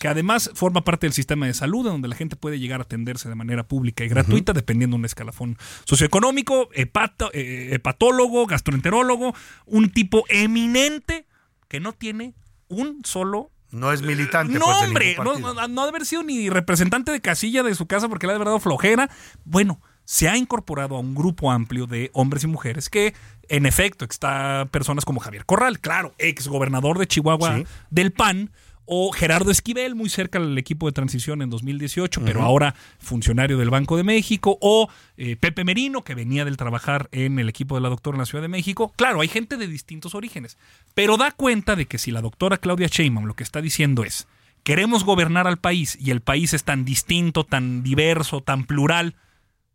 [0.00, 3.28] que además forma parte del sistema de salud, donde la gente puede llegar a atenderse
[3.28, 9.34] de manera pública y gratuita, dependiendo de un escalafón socioeconómico, hepato, eh, hepatólogo, gastroenterólogo,
[9.66, 11.26] un tipo eminente
[11.68, 12.34] que no tiene
[12.68, 14.58] un solo no es militante.
[14.58, 18.06] No, pues, hombre, no, no, no, haber sido ni representante de casilla de su casa
[18.08, 19.08] porque le ha de verdad flojera.
[19.44, 23.14] Bueno, se ha incorporado a un grupo amplio de hombres y mujeres que,
[23.48, 28.50] en efecto, está personas como Javier Corral, claro, ex gobernador de Chihuahua del PAN,
[28.84, 33.70] o Gerardo Esquivel, muy cerca del equipo de transición en 2018, pero ahora funcionario del
[33.70, 37.80] Banco de México, o eh, Pepe Merino, que venía del trabajar en el equipo de
[37.80, 38.92] la doctora en la Ciudad de México.
[38.96, 40.58] Claro, hay gente de distintos orígenes,
[40.94, 44.26] pero da cuenta de que si la doctora Claudia Sheinbaum lo que está diciendo es,
[44.64, 49.14] queremos gobernar al país y el país es tan distinto, tan diverso, tan plural,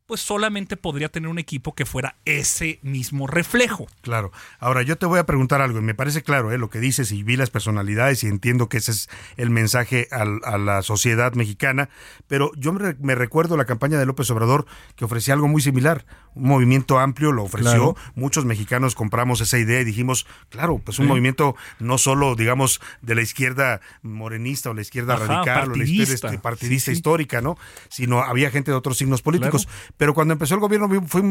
[0.08, 3.88] pues solamente podría tener un equipo que fuera ese mismo reflejo.
[4.02, 4.32] Claro.
[4.58, 6.58] Ahora, yo te voy a preguntar algo, y me parece claro ¿eh?
[6.58, 10.58] lo que dices, y vi las personalidades, y entiendo que ese es el mensaje a
[10.58, 11.90] la sociedad mexicana,
[12.28, 14.66] pero yo me, recuerdo la campaña de López Obrador
[14.96, 19.82] que ofrecía algo muy similar, un movimiento amplio lo ofreció, muchos mexicanos compramos esa idea
[19.82, 24.82] y dijimos, claro, pues un movimiento no solo, digamos, de la izquierda morenista o la
[24.82, 27.58] izquierda radical o la izquierda partidista histórica, ¿no?
[27.90, 30.88] Sino había gente de otros signos políticos pero cuando empezó el gobierno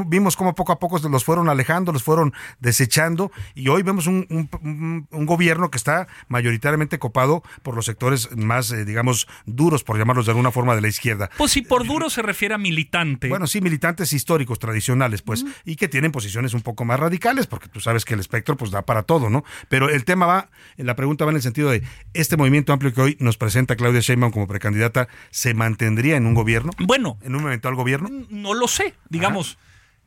[0.06, 4.48] vimos cómo poco a poco los fueron alejando, los fueron desechando y hoy vemos un,
[5.10, 10.32] gobierno que está mayoritariamente copado por los sectores más, eh, digamos, duros, por llamarlos de
[10.32, 11.30] alguna forma, de la izquierda.
[11.36, 13.28] Pues si por duro se refiere a militante.
[13.28, 17.68] Bueno, sí, militantes históricos, tradicionales, pues, y que tienen posiciones un poco más radicales, porque
[17.68, 19.44] tú sabes que el espectro pues da para todo, ¿no?
[19.68, 21.82] Pero el tema va, la pregunta va en el sentido de,
[22.14, 26.34] ¿este movimiento amplio que hoy nos presenta Claudia Sheinbaum como precandidata se mantendría en un
[26.34, 26.72] gobierno?
[26.78, 27.18] Bueno.
[27.22, 28.08] ¿En un eventual gobierno?
[28.30, 28.94] No lo sé.
[29.08, 29.58] Digamos,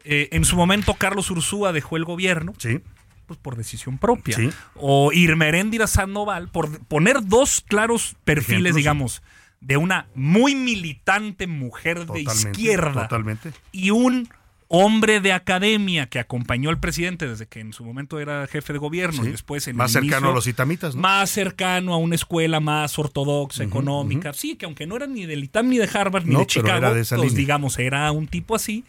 [0.03, 2.53] eh, en su momento Carlos Ursúa dejó el gobierno.
[2.57, 2.81] Sí
[3.29, 4.35] pues por decisión propia.
[4.73, 9.21] O Irmeréndira Sandoval, por poner dos claros perfiles, digamos,
[9.61, 13.51] de una muy militante mujer de izquierda totalmente.
[13.71, 14.29] y un
[14.71, 18.79] hombre de academia que acompañó al presidente desde que en su momento era jefe de
[18.79, 21.01] gobierno y después en más cercano a los itamitas, ¿no?
[21.01, 24.31] Más cercano a una escuela más ortodoxa, económica.
[24.33, 27.33] Sí, que aunque no era ni del ITAM ni de Harvard ni de Chicago, pues,
[27.33, 28.85] digamos, era un tipo así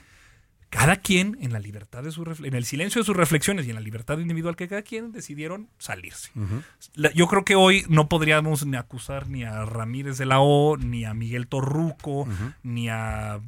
[0.71, 3.75] cada quien en la libertad de su en el silencio de sus reflexiones y en
[3.75, 6.31] la libertad individual que cada quien decidieron salirse.
[7.15, 11.05] yo creo que hoy no podríamos ni acusar ni a Ramírez de la O, ni
[11.05, 12.29] a Miguel Torruco,
[12.63, 13.41] ni a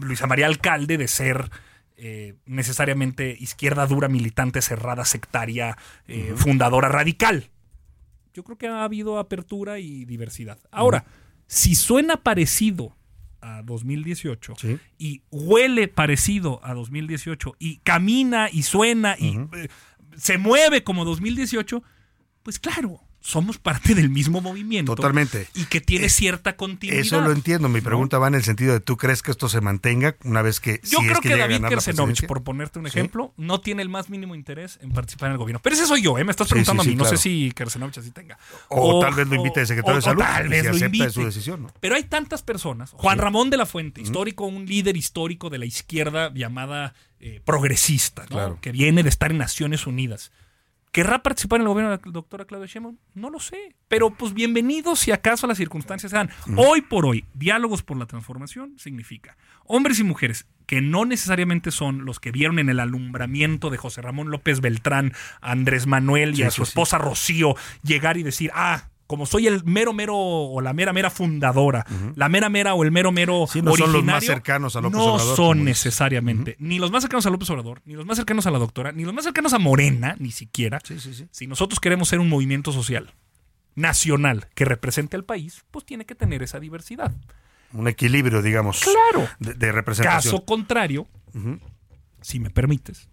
[0.00, 1.50] Luisa María Alcalde de ser
[1.96, 5.76] eh, necesariamente izquierda dura, militante, cerrada, sectaria,
[6.08, 7.50] eh, fundadora radical.
[8.34, 10.58] Yo creo que ha habido apertura y diversidad.
[10.70, 11.04] Ahora,
[11.46, 12.96] si suena parecido
[13.42, 14.54] a 2018
[14.98, 19.68] y huele parecido a 2018 y camina y suena y eh,
[20.16, 21.82] se mueve como 2018,
[22.42, 24.94] pues claro, somos parte del mismo movimiento.
[24.94, 25.48] Totalmente.
[25.54, 27.00] Y que tiene cierta continuidad.
[27.00, 27.68] Eso lo entiendo.
[27.68, 30.60] Mi pregunta va en el sentido de tú crees que esto se mantenga una vez
[30.60, 30.80] que.
[30.82, 34.78] Yo creo que, David Kersenovich, por ponerte un ejemplo, no tiene el más mínimo interés
[34.82, 35.60] en participar en el gobierno.
[35.62, 36.24] Pero ese soy yo, ¿eh?
[36.24, 36.96] Me estás preguntando a mí.
[36.96, 38.38] No sé si Kersenovich así tenga.
[38.68, 40.22] O, tal vez lo invite de secretario de salud.
[40.22, 41.10] tal vez lo invite.
[41.10, 41.70] su decisión.
[41.80, 42.90] Pero hay tantas personas.
[42.92, 48.26] Juan Ramón de la Fuente, histórico, un líder histórico de la izquierda llamada eh, progresista,
[48.60, 50.32] que viene de estar en Naciones Unidas
[50.92, 52.98] ¿Querrá participar en el gobierno de la doctora Claudia Sheinbaum?
[53.14, 53.74] No lo sé.
[53.88, 56.28] Pero pues bienvenidos si acaso las circunstancias se dan.
[56.54, 62.04] Hoy por hoy, diálogos por la transformación significa hombres y mujeres que no necesariamente son
[62.04, 66.42] los que vieron en el alumbramiento de José Ramón López Beltrán, a Andrés Manuel y
[66.42, 70.72] a su esposa Rocío llegar y decir, ah, como soy el mero mero o la
[70.72, 74.74] mera mera fundadora, la mera mera o el mero mero no son los más cercanos
[74.74, 78.16] a López no son necesariamente ni los más cercanos a López Obrador, ni los más
[78.16, 80.78] cercanos a la doctora, ni los más cercanos a Morena, ni siquiera.
[81.30, 83.12] si nosotros queremos ser un movimiento social
[83.74, 87.12] nacional que represente al país, pues tiene que tener esa diversidad.
[87.74, 88.80] Un equilibrio, digamos.
[88.80, 89.28] Claro.
[89.40, 90.32] De, representación.
[90.32, 91.06] Caso contrario,
[92.22, 93.10] si me permites,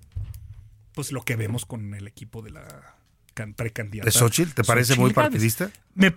[0.93, 2.95] pues lo que vemos con el equipo de la
[3.55, 4.05] precandidata.
[4.05, 4.53] ¿De Xochitl?
[4.53, 5.71] ¿Te parece muy partidista?
[5.95, 6.13] Me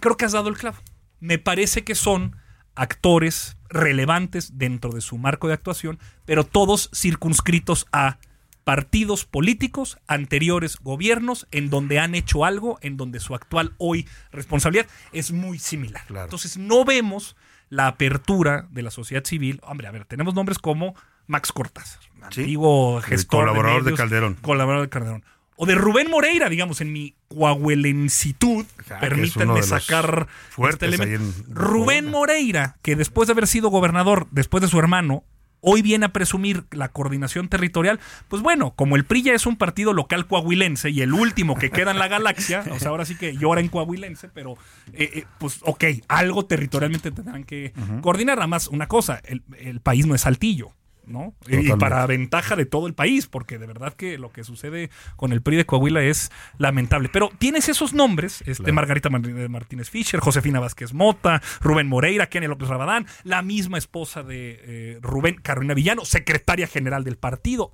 [0.00, 0.78] creo que has dado el clavo.
[1.20, 2.36] Me parece que son
[2.74, 8.18] actores relevantes dentro de su marco de actuación, pero todos circunscritos a
[8.64, 14.86] partidos políticos, anteriores gobiernos, en donde han hecho algo, en donde su actual hoy responsabilidad
[15.12, 16.02] es muy similar.
[16.08, 17.34] Entonces no vemos
[17.70, 19.60] la apertura de la sociedad civil.
[19.62, 20.94] Hombre, a ver, tenemos nombres como
[21.26, 23.40] Max Cortázar, antiguo gestor.
[23.40, 24.34] colaborador de, Calderón.
[24.34, 25.24] Colaborador de Calderón
[25.60, 30.28] o de Rubén Moreira, digamos, en mi coahuelencitud, ah, permítanme sacar
[30.70, 31.42] este elemento.
[31.48, 35.24] Rubén Moreira, que después de haber sido gobernador, después de su hermano,
[35.60, 39.56] hoy viene a presumir la coordinación territorial, pues bueno, como el PRI ya es un
[39.56, 43.16] partido local coahuilense y el último que queda en la galaxia, o sea, ahora sí
[43.16, 44.52] que llora en coahuilense, pero
[44.92, 48.38] eh, eh, pues ok, algo territorialmente tendrán que coordinar.
[48.38, 50.70] Además, una cosa, el, el país no es saltillo.
[51.08, 51.34] ¿No?
[51.48, 55.32] Y para ventaja de todo el país, porque de verdad que lo que sucede con
[55.32, 57.08] el PRI de Coahuila es lamentable.
[57.12, 62.68] Pero tienes esos nombres, este Margarita Martínez Fischer, Josefina Vázquez Mota, Rubén Moreira, Kenia López
[62.68, 67.72] Rabadán, la misma esposa de eh, Rubén, Carolina Villano, secretaria general del partido.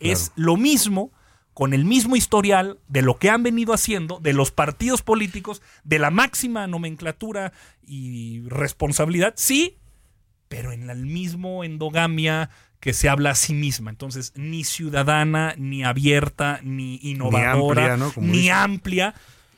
[0.00, 1.12] Es lo mismo
[1.58, 5.98] con el mismo historial de lo que han venido haciendo, de los partidos políticos, de
[5.98, 7.52] la máxima nomenclatura
[7.84, 9.76] y responsabilidad, sí,
[10.48, 13.90] pero en el mismo endogamia que se habla a sí misma.
[13.90, 19.14] Entonces, ni ciudadana, ni abierta, ni innovadora, ni amplia.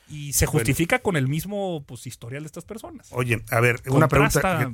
[0.09, 3.09] y se justifica con el mismo pues, historial de estas personas.
[3.11, 4.73] Oye, a ver, una pregunta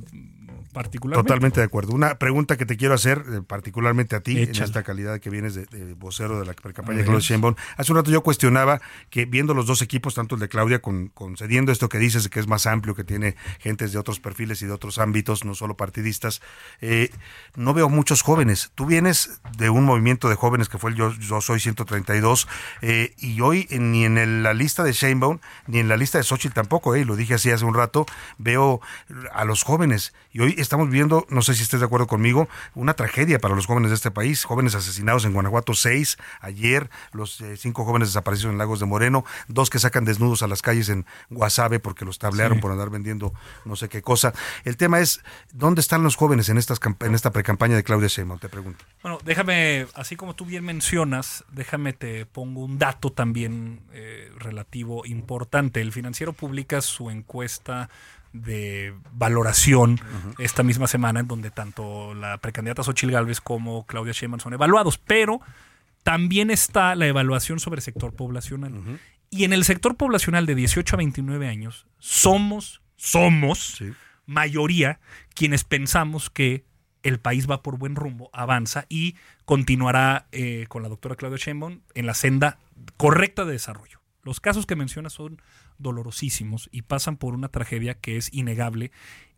[0.73, 1.27] particularmente.
[1.27, 1.93] Totalmente de acuerdo.
[1.93, 5.55] Una pregunta que te quiero hacer, eh, particularmente a ti, en esta calidad que vienes
[5.55, 7.55] de, vocero de la campaña de Claudia Sheinbaum.
[7.77, 11.07] Hace un rato yo cuestionaba que viendo los dos equipos, tanto el de Claudia, con,
[11.09, 14.65] concediendo esto que dices, que es más amplio, que tiene gentes de otros perfiles y
[14.65, 16.41] de otros ámbitos, no solo partidistas,
[16.81, 17.09] eh,
[17.55, 18.71] no veo muchos jóvenes.
[18.75, 22.47] Tú vienes de un movimiento de jóvenes que fue el Yo, yo Soy 132,
[22.81, 26.53] eh, y hoy ni en la lista de Sheinbaum, ni en la lista de Xochitl
[26.53, 28.05] tampoco, eh, lo dije así hace un rato,
[28.37, 28.81] veo
[29.33, 30.13] a los jóvenes.
[30.31, 33.65] Y hoy estamos viendo, no sé si estés de acuerdo conmigo, una tragedia para los
[33.65, 34.43] jóvenes de este país.
[34.43, 39.25] Jóvenes asesinados en Guanajuato, seis ayer, los eh, cinco jóvenes desaparecidos en Lagos de Moreno,
[39.47, 43.33] dos que sacan desnudos a las calles en Guasave porque los tablearon por andar vendiendo
[43.65, 44.33] no sé qué cosa.
[44.63, 45.21] El tema es,
[45.53, 48.39] ¿dónde están los jóvenes en, estas, en esta precampaña de Claudia Sheinbaum?
[48.39, 48.85] Te pregunto.
[49.01, 55.05] Bueno, déjame, así como tú bien mencionas, déjame te pongo un dato también eh, relativo
[55.05, 55.81] importante.
[55.81, 57.89] El financiero publica su encuesta
[58.33, 59.99] de valoración
[60.37, 64.97] esta misma semana en donde tanto la precandidata Xochil Gálvez como Claudia Sheinbaum son evaluados,
[64.97, 65.41] pero
[66.03, 68.99] también está la evaluación sobre el sector poblacional.
[69.29, 73.83] Y en el sector poblacional de 18 a 29 años somos, somos
[74.25, 74.99] mayoría
[75.33, 76.65] quienes pensamos que
[77.03, 79.15] el país va por buen rumbo, avanza y
[79.45, 82.59] continuará eh, con la doctora Claudia Sheinbaum en la senda
[82.97, 83.96] correcta de desarrollo.
[84.27, 85.41] Los casos que menciona son
[85.77, 88.91] dolorosísimos y pasan por una tragedia que es innegable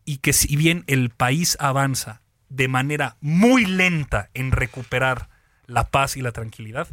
[0.04, 5.28] y que si bien el país avanza de manera muy lenta en recuperar
[5.66, 6.88] la paz y la tranquilidad,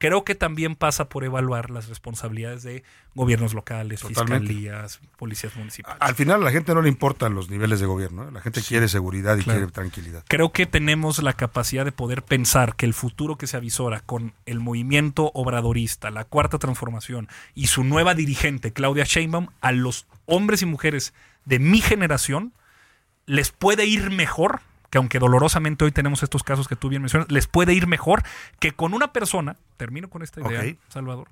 [0.00, 2.82] creo que también pasa por evaluar las responsabilidades de
[3.14, 5.98] gobiernos locales, fiscalías, policías municipales.
[6.00, 8.32] Al final a la gente no le importan los niveles de gobierno, ¿eh?
[8.32, 10.24] la gente quiere seguridad y quiere tranquilidad.
[10.26, 14.32] Creo que tenemos la capacidad de poder pensar que el futuro que se avisora con
[14.46, 20.62] el movimiento obradorista, la cuarta transformación y su nueva dirigente, Claudia Sheinbaum, a los hombres
[20.62, 21.12] y mujeres
[21.44, 22.54] de mi generación
[23.26, 27.30] les puede ir mejor que aunque dolorosamente hoy tenemos estos casos que tú bien mencionas,
[27.30, 28.22] les puede ir mejor
[28.58, 31.28] que con una persona, termino con esta idea, Salvador,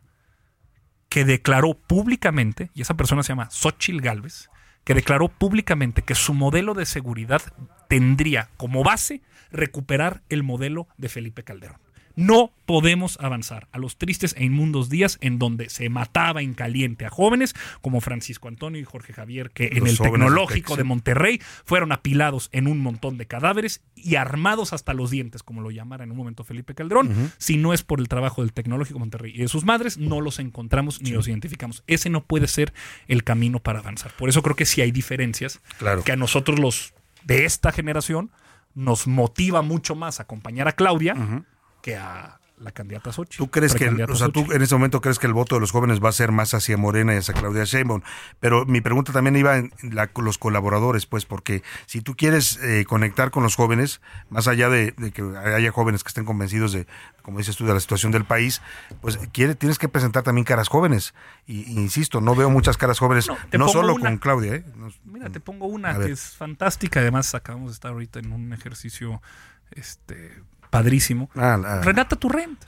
[1.09, 4.49] que declaró públicamente, y esa persona se llama Xochil Galvez,
[4.85, 7.43] que declaró públicamente que su modelo de seguridad
[7.89, 11.79] tendría como base recuperar el modelo de Felipe Calderón.
[12.19, 17.07] No podemos avanzar a los tristes e inmundos días en donde se mataba en caliente
[17.07, 21.93] a jóvenes como Francisco Antonio y Jorge Javier, que en el tecnológico de Monterrey fueron
[21.93, 26.11] apilados en un montón de cadáveres y armados hasta los dientes, como lo llamara en
[26.11, 27.33] un momento Felipe Calderón.
[27.39, 30.41] Si no es por el trabajo del tecnológico Monterrey y de sus madres, no los
[30.41, 31.85] encontramos ni los identificamos.
[31.87, 32.75] Ese no puede ser
[33.07, 34.11] el camino para avanzar.
[34.19, 36.03] Por eso creo que sí hay diferencias claro.
[36.03, 38.33] que a nosotros los de esta generación
[38.75, 41.45] nos motiva mucho más acompañar a Claudia
[41.89, 43.39] que a la candidata Xochitl.
[43.39, 45.71] ¿Tú crees que, o sea, tú en ese momento crees que el voto de los
[45.71, 48.03] jóvenes va a ser más hacia Morena y hacia Claudia Sheinbaum?
[48.41, 49.73] Pero mi pregunta también iba en
[50.17, 54.93] los colaboradores, pues, porque si tú quieres eh, conectar con los jóvenes, más allá de,
[55.15, 56.87] que haya jóvenes que estén convencidos de,
[57.23, 58.61] como dices tú, de la situación del país,
[59.01, 61.15] pues quiere, tienes que presentar también caras jóvenes.
[61.47, 64.57] Y, insisto, no veo muchas caras jóvenes, no, solo con Claudia.
[64.57, 64.65] ¿eh?
[65.05, 67.01] mira, te pongo una que es fantástica.
[67.01, 69.23] Además, acabamos de estar ahorita en un ejercicio
[69.71, 71.31] este padrísimo.
[71.37, 72.59] Ah, Renata Turrent.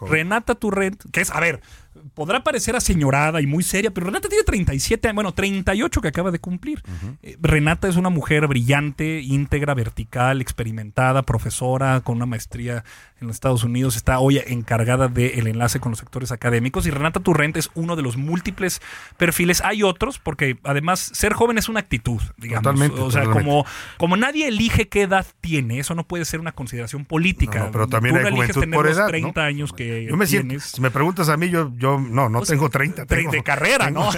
[0.00, 1.60] Renata Turrent, que es, a ver,
[2.14, 6.38] podrá parecer aseñorada y muy seria, pero Renata tiene 37, bueno, 38 que acaba de
[6.38, 6.82] cumplir.
[7.22, 12.84] Eh, Renata es una mujer brillante, íntegra, vertical, experimentada, profesora con una maestría
[13.20, 17.20] en los Estados Unidos, está hoy encargada del enlace con los sectores académicos y Renata
[17.20, 18.82] Turrent es uno de los múltiples
[19.16, 19.62] perfiles.
[19.64, 22.64] Hay otros, porque además ser joven es una actitud, digamos.
[22.64, 23.64] Totalmente, o sea, como,
[23.98, 27.70] como nadie elige qué edad tiene, eso no puede ser una consideración política.
[27.72, 31.28] pero también hay juventud por edad, 30 años que yo me siento, si me preguntas
[31.28, 33.06] a mí, yo, yo no, no pues, tengo 30.
[33.06, 34.10] Tengo, de carrera, ¿no?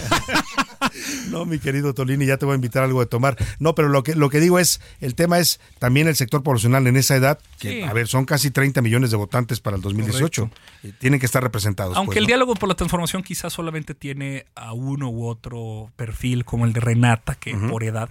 [1.31, 3.37] no, mi querido Tolini, ya te voy a invitar algo de tomar.
[3.59, 6.87] No, pero lo que, lo que digo es, el tema es también el sector poblacional
[6.87, 10.51] en esa edad, que, a ver, son casi 30 millones de votantes para el 2018.
[10.99, 11.97] tienen que estar representados.
[11.97, 16.45] Aunque pues, el diálogo por la transformación quizás solamente tiene a uno u otro perfil,
[16.45, 18.11] como el de Renata, que por edad.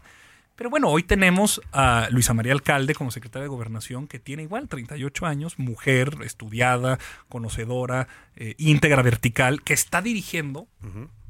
[0.56, 4.70] Pero bueno, hoy tenemos a Luisa María Alcalde como secretaria de Gobernación, que tiene igual
[4.70, 6.97] 38 años, mujer, estudiada,
[7.28, 10.68] conocedora, eh, íntegra, vertical, que está dirigiendo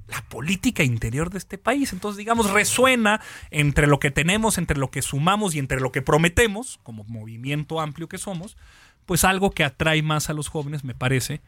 [0.07, 1.91] la política interior de este país.
[1.91, 3.19] Entonces, digamos, resuena
[3.49, 7.82] entre lo que tenemos, entre lo que sumamos y entre lo que prometemos, como movimiento
[7.82, 8.57] amplio que somos,
[9.07, 11.41] pues algo que atrae más a los jóvenes, me parece,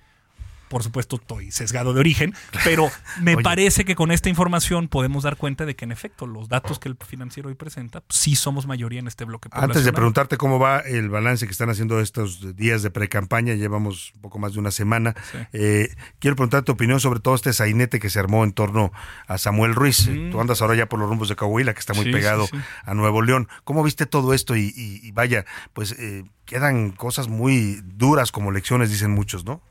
[0.69, 2.89] por supuesto estoy sesgado de origen, pero
[3.21, 6.79] me parece que con esta información podemos dar cuenta de que en efecto los datos
[6.79, 9.49] que el financiero hoy presenta sí somos mayoría en este bloque.
[9.51, 14.13] Antes de preguntarte cómo va el balance que están haciendo estos días de pre-campaña, llevamos
[14.15, 15.15] un poco más de una semana,
[15.53, 15.89] eh,
[16.19, 18.91] quiero preguntar tu opinión sobre todo este sainete que se armó en torno
[19.27, 20.07] a Samuel Ruiz.
[20.07, 20.31] Mm.
[20.31, 22.47] Tú andas ahora ya por los rumbos de Coahuila, que está muy pegado
[22.83, 23.47] a Nuevo León.
[23.63, 24.55] ¿Cómo viste todo esto?
[24.55, 29.61] Y, vaya, pues eh, quedan cosas muy duras como lecciones, dicen muchos, ¿no?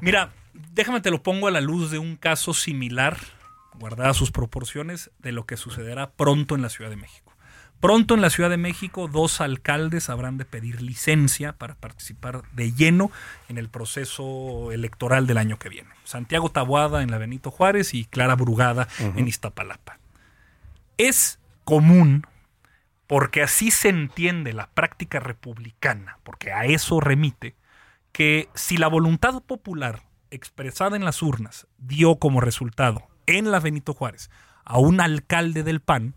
[0.00, 0.32] Mira,
[0.72, 3.18] déjame te lo pongo a la luz de un caso similar,
[3.74, 7.32] guardadas sus proporciones, de lo que sucederá pronto en la Ciudad de México.
[7.80, 12.72] Pronto en la Ciudad de México, dos alcaldes habrán de pedir licencia para participar de
[12.72, 13.12] lleno
[13.48, 15.90] en el proceso electoral del año que viene.
[16.02, 20.00] Santiago Taboada en la Benito Juárez y Clara Brugada en Iztapalapa.
[20.96, 22.26] Es común
[23.06, 27.54] porque así se entiende la práctica republicana, porque a eso remite,
[28.12, 33.94] que si la voluntad popular expresada en las urnas dio como resultado en la Benito
[33.94, 34.30] Juárez
[34.64, 36.14] a un alcalde del PAN,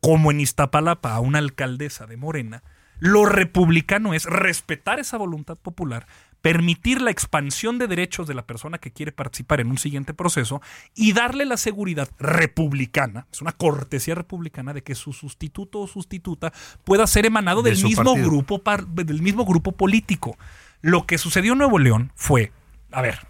[0.00, 2.62] como en Iztapalapa a una alcaldesa de Morena,
[3.00, 6.06] lo republicano es respetar esa voluntad popular,
[6.40, 10.60] permitir la expansión de derechos de la persona que quiere participar en un siguiente proceso
[10.94, 16.52] y darle la seguridad republicana, es una cortesía republicana de que su sustituto o sustituta
[16.84, 20.36] pueda ser emanado del mismo grupo del mismo grupo político.
[20.80, 22.52] Lo que sucedió en Nuevo León fue,
[22.92, 23.26] a ver,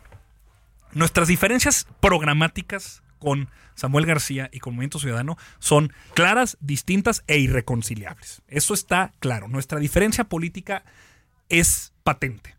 [0.93, 8.43] nuestras diferencias programáticas con Samuel García y con Movimiento Ciudadano son claras, distintas e irreconciliables.
[8.49, 9.49] Eso está claro.
[9.49, 10.85] Nuestra diferencia política
[11.49, 12.57] es patente.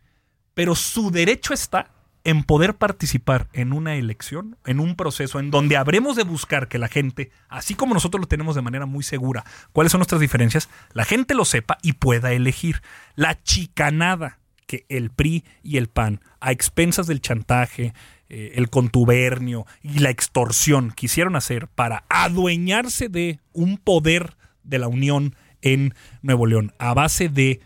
[0.54, 1.92] Pero su derecho está
[2.24, 6.78] en poder participar en una elección, en un proceso en donde habremos de buscar que
[6.78, 10.70] la gente, así como nosotros lo tenemos de manera muy segura, cuáles son nuestras diferencias,
[10.94, 12.82] la gente lo sepa y pueda elegir.
[13.16, 14.39] La chicanada
[14.70, 17.92] que el PRI y el PAN, a expensas del chantaje,
[18.30, 24.88] eh, el contubernio y la extorsión quisieron hacer para adueñarse de un poder de la
[24.88, 27.62] Unión en Nuevo León a base de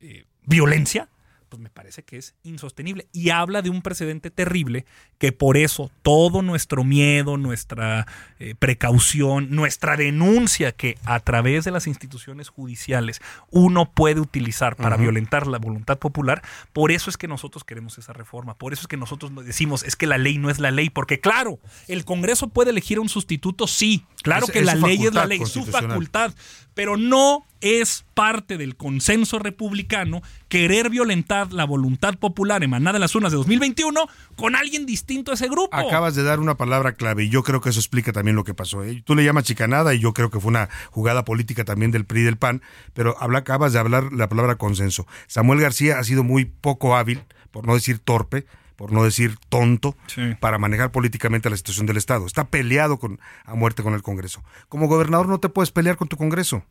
[0.00, 1.08] eh, violencia,
[1.48, 3.06] pues me parece que es insostenible.
[3.12, 4.84] Y habla de un precedente terrible
[5.18, 8.06] que por eso todo nuestro miedo, nuestra
[8.38, 14.96] eh, precaución, nuestra denuncia que a través de las instituciones judiciales uno puede utilizar para
[14.96, 16.42] violentar la voluntad popular,
[16.72, 19.96] por eso es que nosotros queremos esa reforma, por eso es que nosotros decimos es
[19.96, 21.58] que la ley no es la ley, porque claro,
[21.88, 25.66] el Congreso puede elegir un sustituto, sí, claro que la ley es la ley, su
[25.66, 26.32] facultad,
[26.74, 33.16] pero no es parte del consenso republicano querer violentar la voluntad popular emanada de las
[33.16, 35.74] urnas de 2021 con alguien distinto a ese grupo.
[35.76, 38.54] Acabas de dar una palabra clave y yo creo que eso explica también lo que
[38.54, 38.84] pasó.
[38.84, 39.02] ¿eh?
[39.04, 42.20] Tú le llamas chicanada y yo creo que fue una jugada política también del PRI
[42.20, 45.06] y del PAN, pero habla, acabas de hablar la palabra consenso.
[45.26, 48.46] Samuel García ha sido muy poco hábil, por no decir torpe,
[48.76, 49.96] por no decir tonto,
[50.40, 52.26] para manejar políticamente la situación del Estado.
[52.26, 54.44] Está peleado con, a muerte con el Congreso.
[54.68, 56.62] Como gobernador no te puedes pelear con tu Congreso.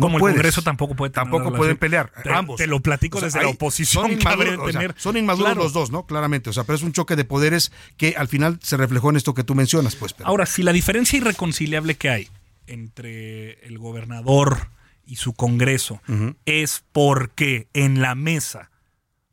[0.00, 2.10] No Como el Congreso tampoco puede Tampoco pueden pelear.
[2.32, 2.56] ambos.
[2.56, 4.04] Te lo platico desde la oposición.
[4.04, 6.06] Son inmaduros, son inmaduros los dos, ¿no?
[6.06, 6.48] Claramente.
[6.48, 9.34] O sea, pero es un choque de poderes que al final se reflejó en esto
[9.34, 10.14] que tú mencionas, pues.
[10.24, 12.28] Ahora, si la diferencia irreconciliable que hay
[12.66, 14.68] entre el gobernador
[15.04, 16.00] y su Congreso
[16.46, 18.70] es porque en la mesa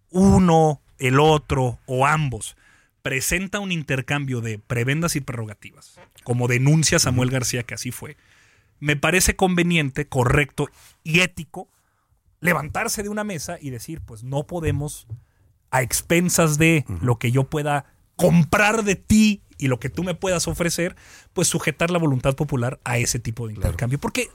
[0.09, 2.57] uno, el otro o ambos
[3.03, 8.18] presenta un intercambio de prebendas y prerrogativas, como denuncia Samuel García que así fue
[8.80, 10.69] me parece conveniente, correcto
[11.03, 11.69] y ético
[12.39, 15.07] levantarse de una mesa y decir, pues no podemos,
[15.71, 20.13] a expensas de lo que yo pueda comprar de ti y lo que tú me
[20.13, 20.95] puedas ofrecer,
[21.34, 23.99] pues sujetar la voluntad popular a ese tipo de intercambio.
[23.99, 24.30] Porque, eh,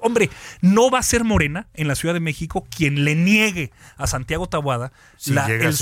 [0.00, 0.30] hombre,
[0.60, 4.48] no va a ser Morena en la Ciudad de México quien le niegue a Santiago
[4.48, 4.92] Tabuada
[5.26, 5.74] la, el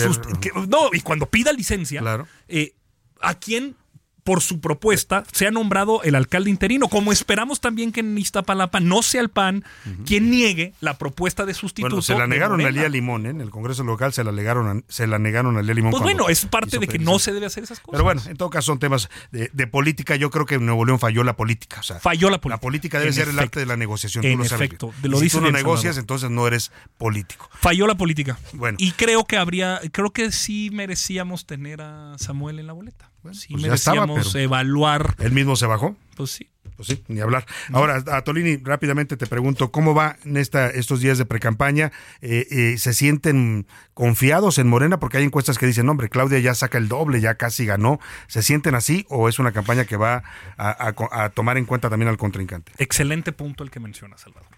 [0.69, 2.03] no, y cuando pida licencia,
[2.49, 2.75] eh,
[3.21, 3.77] a quien
[4.25, 8.81] por su propuesta, se ha nombrado el alcalde interino, como esperamos también que en Iztapalapa
[8.81, 9.65] no sea el PAN
[10.07, 11.97] quien niegue la propuesta de sustituto.
[11.97, 13.31] Bueno, se la negaron a Lía Limón, ¿eh?
[13.31, 15.91] en el Congreso local se la, negaron se la negaron a Lía Limón.
[15.91, 17.93] Pues bueno, es parte de que no se debe hacer esas cosas.
[17.93, 20.17] Pero bueno, en todo caso son temas de, política.
[20.17, 21.81] Yo creo que en Nuevo León falló la política.
[21.81, 22.57] O sea, falló la política.
[22.57, 24.25] La política debe ser el arte de la negociación.
[24.25, 27.49] En efecto, lo si tú no negocias, entonces no eres político.
[27.55, 28.39] Falló la política.
[28.53, 28.77] Bueno.
[28.81, 33.12] Y creo que habría, creo que sí merecíamos tener a Samuel en la boleta.
[33.23, 35.15] Bueno, sí pues merecíamos evaluar.
[35.19, 35.97] ¿Él mismo se bajó?
[36.17, 36.49] Pues sí.
[36.77, 37.45] Pues sí, ni hablar.
[37.73, 41.93] Ahora, a Tolini, rápidamente te pregunto, ¿cómo va en esta, estos días de precampaña?
[42.23, 44.99] Eh, eh, ¿Se sienten confiados en Morena?
[44.99, 48.01] Porque hay encuestas que dicen, hombre, Claudia ya saca el doble, ya casi ganó.
[48.27, 50.23] ¿Se sienten así o es una campaña que va
[50.57, 52.73] a, tomar en cuenta también al contrincante?
[52.79, 54.51] Excelente punto el que menciona, Salvador.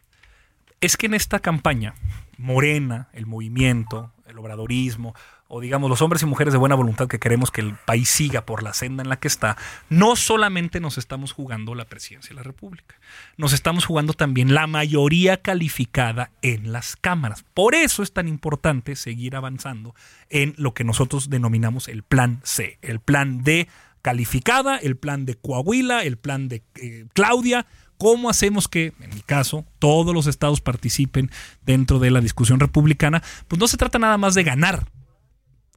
[0.81, 1.95] Es que en esta campaña,
[2.39, 5.15] Morena, el movimiento, el obradorismo,
[5.55, 8.45] o digamos los hombres y mujeres de buena voluntad que queremos que el país siga
[8.45, 9.57] por la senda en la que está,
[9.89, 12.97] no solamente nos estamos jugando la presidencia de la República,
[13.37, 17.45] nos estamos jugando también la mayoría calificada en las cámaras.
[17.55, 19.95] Por eso es tan importante seguir avanzando
[20.29, 23.69] en lo que nosotros denominamos el plan C, el plan D
[24.03, 27.65] calificada, el plan de Coahuila, el plan de eh, Claudia,
[27.97, 31.31] ¿Cómo hacemos que, en mi caso, todos los estados participen
[31.65, 33.23] dentro de la discusión republicana?
[33.47, 34.89] Pues no se trata nada más de ganar,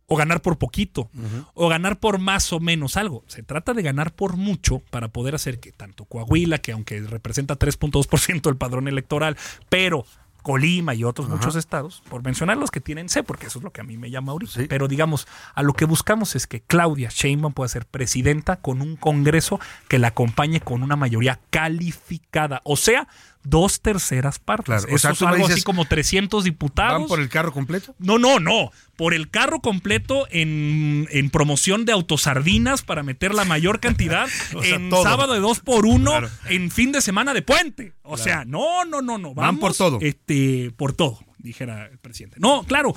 [0.07, 1.09] o ganar por poquito,
[1.53, 3.23] o ganar por más o menos algo.
[3.27, 7.59] Se trata de ganar por mucho para poder hacer que tanto Coahuila, que aunque representa
[7.59, 9.37] 3.2% del padrón electoral,
[9.69, 10.05] pero
[10.47, 13.71] Colima y otros muchos estados, por mencionar los que tienen C, porque eso es lo
[13.71, 14.61] que a mí me llama ahorita.
[14.69, 18.95] Pero digamos, a lo que buscamos es que Claudia Sheinbaum pueda ser presidenta con un
[18.95, 23.09] Congreso que la acompañe con una mayoría calificada, o sea,
[23.49, 24.85] dos terceras partes.
[24.89, 27.01] Eso es algo así como 300 diputados.
[27.01, 27.95] ¿Van por el carro completo?
[27.99, 28.71] No, no, no.
[28.95, 34.27] Por el carro completo en, promoción de autosardinas para meter la mayor cantidad
[34.63, 36.13] en sábado de dos por uno
[36.49, 37.93] en fin de semana de puente.
[38.03, 39.33] O sea, no, no, no, no.
[39.33, 39.99] Van por todo.
[40.01, 42.37] Este, por todo, dijera el presidente.
[42.39, 42.93] No, claro.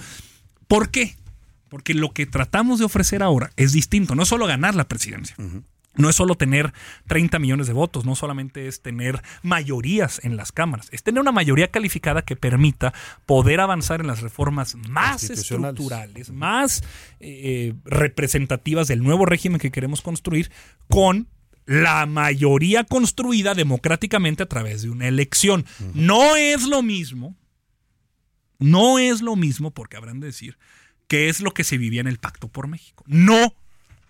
[0.66, 1.16] ¿Por qué?
[1.68, 4.14] Porque lo que tratamos de ofrecer ahora es distinto.
[4.14, 5.36] No es solo ganar la presidencia.
[5.96, 6.72] No es solo tener
[7.08, 11.32] 30 millones de votos, no solamente es tener mayorías en las cámaras, es tener una
[11.32, 12.94] mayoría calificada que permita
[13.26, 16.84] poder avanzar en las reformas más estructurales, más
[17.18, 20.50] eh, representativas del nuevo régimen que queremos construir
[20.88, 21.26] con
[21.66, 25.66] la mayoría construida democráticamente a través de una elección.
[25.94, 27.36] No es lo mismo,
[28.58, 30.58] no es lo mismo, porque habrán de decir,
[31.06, 33.04] que es lo que se vivía en el Pacto por México.
[33.06, 33.54] No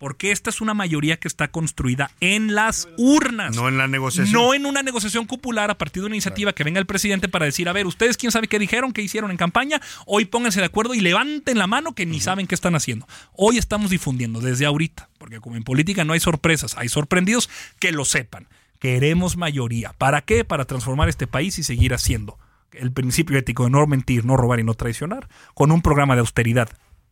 [0.00, 3.54] porque esta es una mayoría que está construida en las urnas.
[3.54, 4.32] No en la negociación.
[4.32, 7.44] No en una negociación popular a partir de una iniciativa que venga el presidente para
[7.44, 10.66] decir, a ver, ustedes quién sabe qué dijeron, qué hicieron en campaña, hoy pónganse de
[10.66, 13.06] acuerdo y levanten la mano que ni saben qué están haciendo.
[13.34, 17.92] Hoy estamos difundiendo desde ahorita, porque como en política no hay sorpresas, hay sorprendidos que
[17.92, 18.48] lo sepan.
[18.78, 19.92] Queremos mayoría.
[19.98, 20.46] ¿Para qué?
[20.46, 22.38] Para transformar este país y seguir haciendo
[22.72, 26.20] el principio ético de no mentir, no robar y no traicionar, con un programa de
[26.20, 26.70] austeridad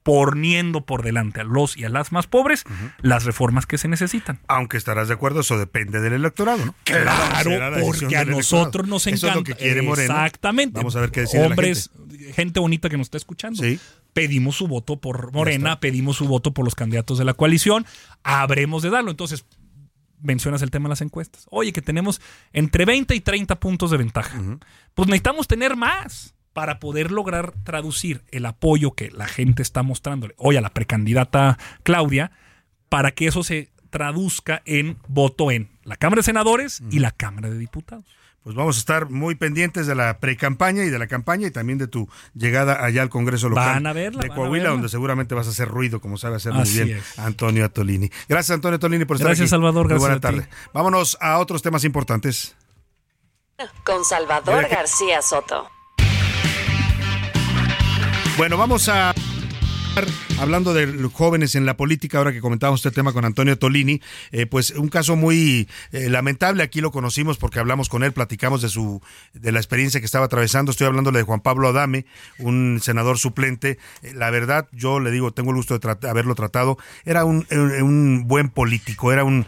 [0.09, 2.65] poniendo por delante a los y a las más pobres
[3.03, 4.41] las reformas que se necesitan.
[4.49, 6.75] Aunque estarás de acuerdo, eso depende del electorado, ¿no?
[6.85, 7.51] Claro,
[7.83, 9.27] porque a nosotros nos encanta.
[9.27, 10.25] Eso es lo que quiere Morena.
[10.25, 10.79] Exactamente.
[10.79, 11.91] Vamos a ver qué decide Hombres,
[12.33, 12.59] gente.
[12.59, 13.63] bonita que nos está escuchando.
[13.63, 13.79] Sí.
[14.15, 17.85] Pedimos su voto por Morena, pedimos su voto por los candidatos de la coalición,
[18.23, 19.11] habremos de darlo.
[19.11, 19.45] Entonces,
[20.23, 21.45] mencionas el tema de las encuestas.
[21.51, 22.23] Oye, que tenemos
[22.55, 24.41] entre 20 y 30 puntos de ventaja.
[24.95, 30.35] Pues necesitamos tener más para poder lograr traducir el apoyo que la gente está mostrándole
[30.39, 32.33] hoy a la precandidata Claudia,
[32.89, 37.49] para que eso se traduzca en voto en la Cámara de Senadores y la Cámara
[37.49, 38.07] de Diputados.
[38.43, 41.79] Pues vamos a estar muy pendientes de la pre-campaña y de la campaña y también
[41.79, 46.01] de tu llegada allá al Congreso Local de Coahuila, donde seguramente vas a hacer ruido,
[46.01, 48.11] como sabe hacer muy bien Antonio Atolini.
[48.29, 49.39] Gracias, Antonio Atolini, por estar aquí.
[49.39, 49.87] Gracias, Salvador.
[49.87, 50.01] Gracias.
[50.01, 50.49] buena tarde.
[50.75, 52.57] Vámonos a otros temas importantes.
[53.85, 55.78] Con Salvador García Soto.
[58.39, 59.13] Bueno, vamos a
[60.41, 64.47] hablando de jóvenes en la política, ahora que comentábamos este tema con Antonio Tolini, eh,
[64.47, 68.69] pues un caso muy eh, lamentable, aquí lo conocimos porque hablamos con él, platicamos de
[68.69, 69.03] su
[69.35, 72.07] de la experiencia que estaba atravesando, estoy hablándole de Juan Pablo Adame,
[72.39, 76.79] un senador suplente, eh, la verdad, yo le digo, tengo el gusto de haberlo tratado,
[77.05, 77.47] era un,
[78.27, 79.47] buen político, era un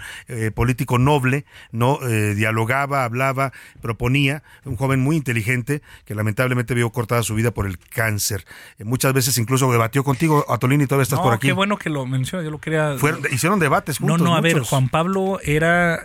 [0.54, 1.98] político noble, no
[2.34, 7.78] dialogaba, hablaba, proponía, un joven muy inteligente que lamentablemente vio cortada su vida por el
[7.78, 8.44] cáncer.
[8.78, 11.48] muchas veces incluso debatió contigo Atolini, todavía estás por aquí.
[11.48, 12.96] Qué bueno que lo mencionas, yo lo quería.
[13.30, 14.18] hicieron debates juntos.
[14.18, 16.04] No, no, a ver, Juan Pablo era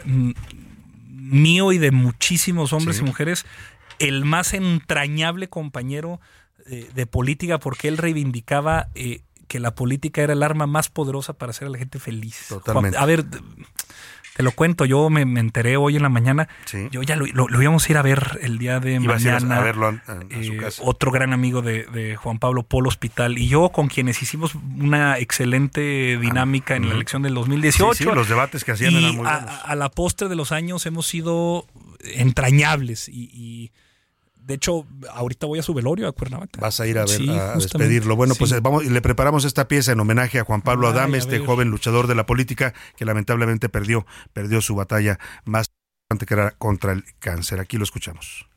[1.10, 3.46] mío y de muchísimos hombres y mujeres
[4.00, 6.20] el más entrañable compañero
[6.68, 11.34] eh, de política porque él reivindicaba eh, que la política era el arma más poderosa
[11.34, 12.46] para hacer a la gente feliz.
[12.50, 12.98] Totalmente.
[12.98, 13.26] a ver,
[14.36, 16.50] te lo cuento, yo me, enteré hoy en la mañana.
[16.92, 17.26] Yo ya lo,
[17.62, 19.60] íbamos a ir a ver el día de mañana.
[19.60, 20.82] A, verlo en, su eh, casa.
[20.84, 26.18] Otro gran amigo de, Juan Pablo Polo Hospital y yo con quienes hicimos una excelente
[26.20, 27.94] dinámica en la elección del 2018.
[27.94, 29.52] Sí, los debates que hacían eran muy buenos.
[29.64, 31.66] A, la postre de los años hemos sido
[32.04, 33.72] entrañables y
[34.46, 36.62] de hecho, ahorita voy a su velorio a Cuernavaca.
[36.62, 38.16] Vas a ir a, ver, a despedirlo.
[38.16, 41.70] Bueno, pues vamos, le preparamos esta pieza en homenaje a Juan Pablo Adame, este joven
[41.70, 45.68] luchador de la política que lamentablemente perdió, perdió su batalla más
[46.06, 47.60] importante que era contra el cáncer.
[47.60, 48.48] Aquí lo escuchamos.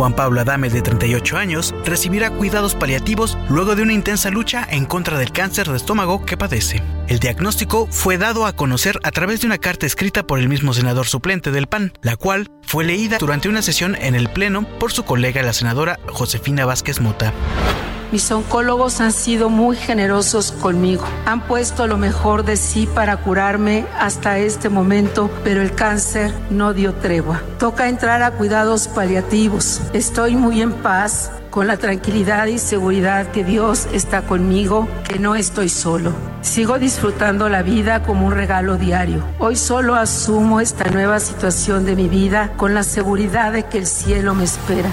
[0.00, 4.86] Juan Pablo Adame, de 38 años, recibirá cuidados paliativos luego de una intensa lucha en
[4.86, 6.82] contra del cáncer de estómago que padece.
[7.06, 10.72] El diagnóstico fue dado a conocer a través de una carta escrita por el mismo
[10.72, 14.90] senador suplente del PAN, la cual fue leída durante una sesión en el Pleno por
[14.90, 17.34] su colega la senadora Josefina Vázquez Mota.
[18.12, 21.04] Mis oncólogos han sido muy generosos conmigo.
[21.26, 26.74] Han puesto lo mejor de sí para curarme hasta este momento, pero el cáncer no
[26.74, 27.40] dio tregua.
[27.60, 29.80] Toca entrar a cuidados paliativos.
[29.92, 35.36] Estoy muy en paz con la tranquilidad y seguridad que Dios está conmigo, que no
[35.36, 36.12] estoy solo.
[36.42, 39.24] Sigo disfrutando la vida como un regalo diario.
[39.38, 43.86] Hoy solo asumo esta nueva situación de mi vida con la seguridad de que el
[43.86, 44.90] cielo me espera.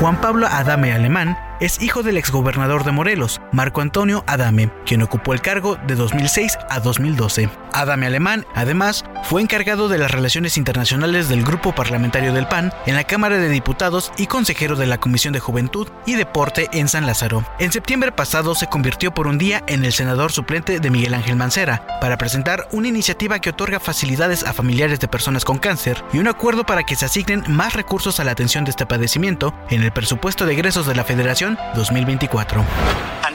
[0.00, 5.32] Juan Pablo Adame Alemán es hijo del exgobernador de Morelos, Marco Antonio Adame, quien ocupó
[5.32, 7.48] el cargo de 2006 a 2012.
[7.72, 12.94] Adame Alemán, además, fue encargado de las relaciones internacionales del Grupo Parlamentario del PAN en
[12.94, 17.06] la Cámara de Diputados y consejero de la Comisión de Juventud y Deporte en San
[17.06, 17.44] Lázaro.
[17.58, 21.36] En septiembre pasado se convirtió por un día en el senador suplente de Miguel Ángel
[21.36, 26.18] Mancera para presentar una iniciativa que otorga facilidades a familiares de personas con cáncer y
[26.18, 29.82] un acuerdo para que se asignen más recursos a la atención de este padecimiento en
[29.82, 32.64] el presupuesto de egresos de la Federación 2024.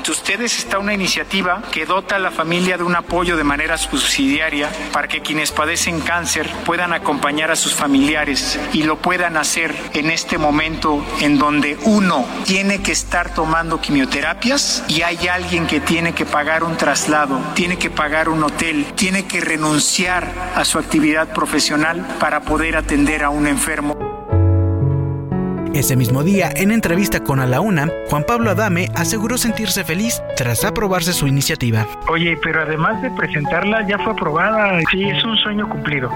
[0.02, 3.78] Ante ustedes está una iniciativa que dota a la familia de un apoyo de manera
[3.78, 9.76] subsidiaria para que quienes padecen cáncer puedan acompañar a sus familiares y lo puedan hacer
[9.94, 15.80] en este momento en donde uno tiene que estar tomando quimioterapias y hay alguien que
[15.80, 20.80] tiene que pagar un traslado, tiene que pagar un hotel, tiene que renunciar a su
[20.80, 24.11] actividad profesional para poder atender a un enfermo.
[25.74, 30.22] Ese mismo día, en entrevista con A la Una, Juan Pablo Adame aseguró sentirse feliz
[30.36, 31.88] tras aprobarse su iniciativa.
[32.10, 34.78] Oye, pero además de presentarla, ya fue aprobada.
[34.92, 36.12] Sí, es un sueño cumplido.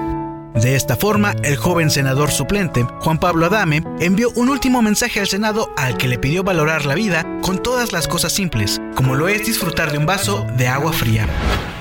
[0.56, 5.28] De esta forma, el joven senador suplente, Juan Pablo Adame, envió un último mensaje al
[5.28, 9.30] Senado al que le pidió valorar la vida con todas las cosas simples, como lo
[9.30, 11.28] es disfrutar de un vaso de agua fría.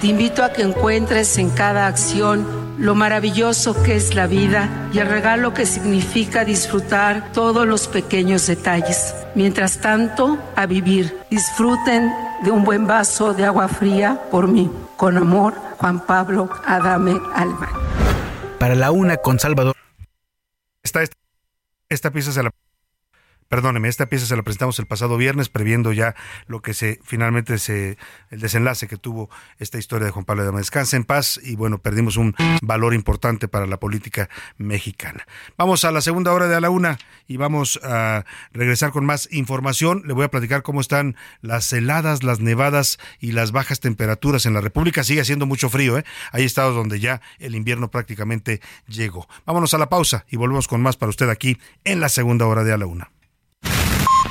[0.01, 4.99] Te invito a que encuentres en cada acción lo maravilloso que es la vida y
[4.99, 9.15] el regalo que significa disfrutar todos los pequeños detalles.
[9.35, 11.17] Mientras tanto, a vivir.
[11.31, 12.13] Disfruten
[12.43, 14.71] de un buen vaso de agua fría por mí.
[14.97, 17.69] Con amor, Juan Pablo Adame Alba.
[18.59, 19.77] Para la una con Salvador.
[20.83, 21.03] Esta,
[21.89, 22.51] esta, pieza se la
[23.55, 26.17] Perdóneme, esta pieza se la presentamos el pasado viernes, previendo ya
[26.49, 27.97] lo que se finalmente se
[28.33, 29.31] el desenlace que tuvo
[29.61, 33.47] esta historia de Juan Pablo de Descansa en paz y bueno, perdimos un valor importante
[33.47, 34.29] para la política
[34.59, 35.25] mexicana.
[35.57, 36.99] Vamos a la segunda hora de a la una
[37.29, 40.03] y vamos a regresar con más información.
[40.05, 44.55] Le voy a platicar cómo están las heladas, las nevadas y las bajas temperaturas en
[44.55, 45.05] la República.
[45.05, 46.05] Sigue haciendo mucho frío, ¿eh?
[46.33, 49.29] Hay estados donde ya el invierno prácticamente llegó.
[49.47, 52.65] Vámonos a la pausa y volvemos con más para usted aquí en la segunda hora
[52.65, 53.14] de a la una.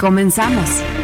[0.00, 0.99] Comenzamos.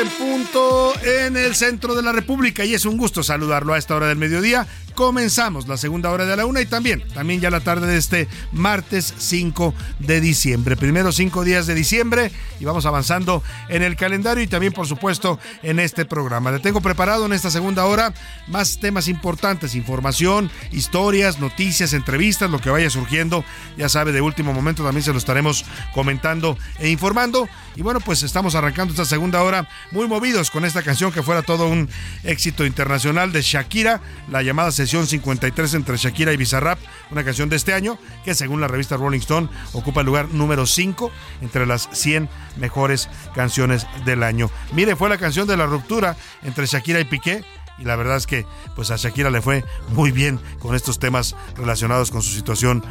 [0.00, 3.94] En punto en el centro de la República y es un gusto saludarlo a esta
[3.94, 4.66] hora del mediodía.
[4.94, 8.28] Comenzamos la segunda hora de la una y también, también ya la tarde de este
[8.52, 10.76] martes 5 de diciembre.
[10.76, 12.30] Primero cinco días de diciembre
[12.60, 16.52] y vamos avanzando en el calendario y también por supuesto en este programa.
[16.52, 18.14] Le tengo preparado en esta segunda hora
[18.46, 23.44] más temas importantes, información, historias, noticias, entrevistas, lo que vaya surgiendo.
[23.76, 27.48] Ya sabe, de último momento también se lo estaremos comentando e informando.
[27.76, 31.42] Y bueno, pues estamos arrancando esta segunda hora muy movidos con esta canción que fuera
[31.42, 31.88] todo un
[32.22, 36.78] éxito internacional de Shakira, la llamada sesión 53 entre Shakira y Bizarrap,
[37.10, 40.66] una canción de este año que según la revista Rolling Stone ocupa el lugar número
[40.66, 41.10] 5
[41.42, 44.50] entre las 100 mejores canciones del año.
[44.72, 47.44] Mire, fue la canción de la ruptura entre Shakira y Piqué
[47.78, 51.34] y la verdad es que pues a Shakira le fue muy bien con estos temas
[51.56, 52.84] relacionados con su situación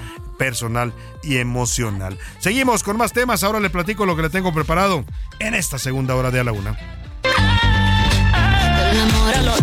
[0.43, 0.91] personal
[1.23, 2.17] y emocional.
[2.39, 5.05] Seguimos con más temas, ahora le platico lo que le tengo preparado
[5.39, 6.77] en esta segunda hora de a la una.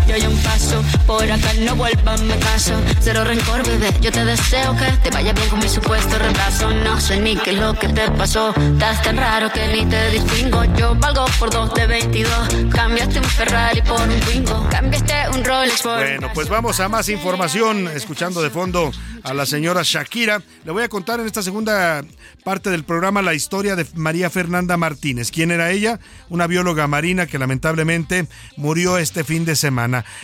[0.07, 0.83] Yo hay un paso.
[1.07, 2.73] Por acá no vuelvan me caso.
[3.01, 3.93] Cero rencor, bebé.
[4.03, 6.71] Yo te deseo que te vaya bien con mi supuesto retraso.
[6.71, 8.55] No sé ni qué es lo que te pasó.
[8.55, 10.65] Estás tan raro que ni te distingo.
[10.77, 12.49] Yo valgo por dos de 22.
[12.71, 14.69] Cambiaste un Ferrari por un Twingo.
[14.71, 17.89] Cambiaste un Rolex por Bueno, pues vamos a más información.
[17.89, 18.91] Escuchando de fondo
[19.23, 20.43] a la señora Shakira.
[20.65, 22.05] Le voy a contar en esta segunda
[22.45, 25.31] parte del programa la historia de María Fernanda Martínez.
[25.31, 26.01] ¿Quién era ella?
[26.29, 28.27] Una bióloga marina que lamentablemente
[28.57, 29.70] murió este fin de semana.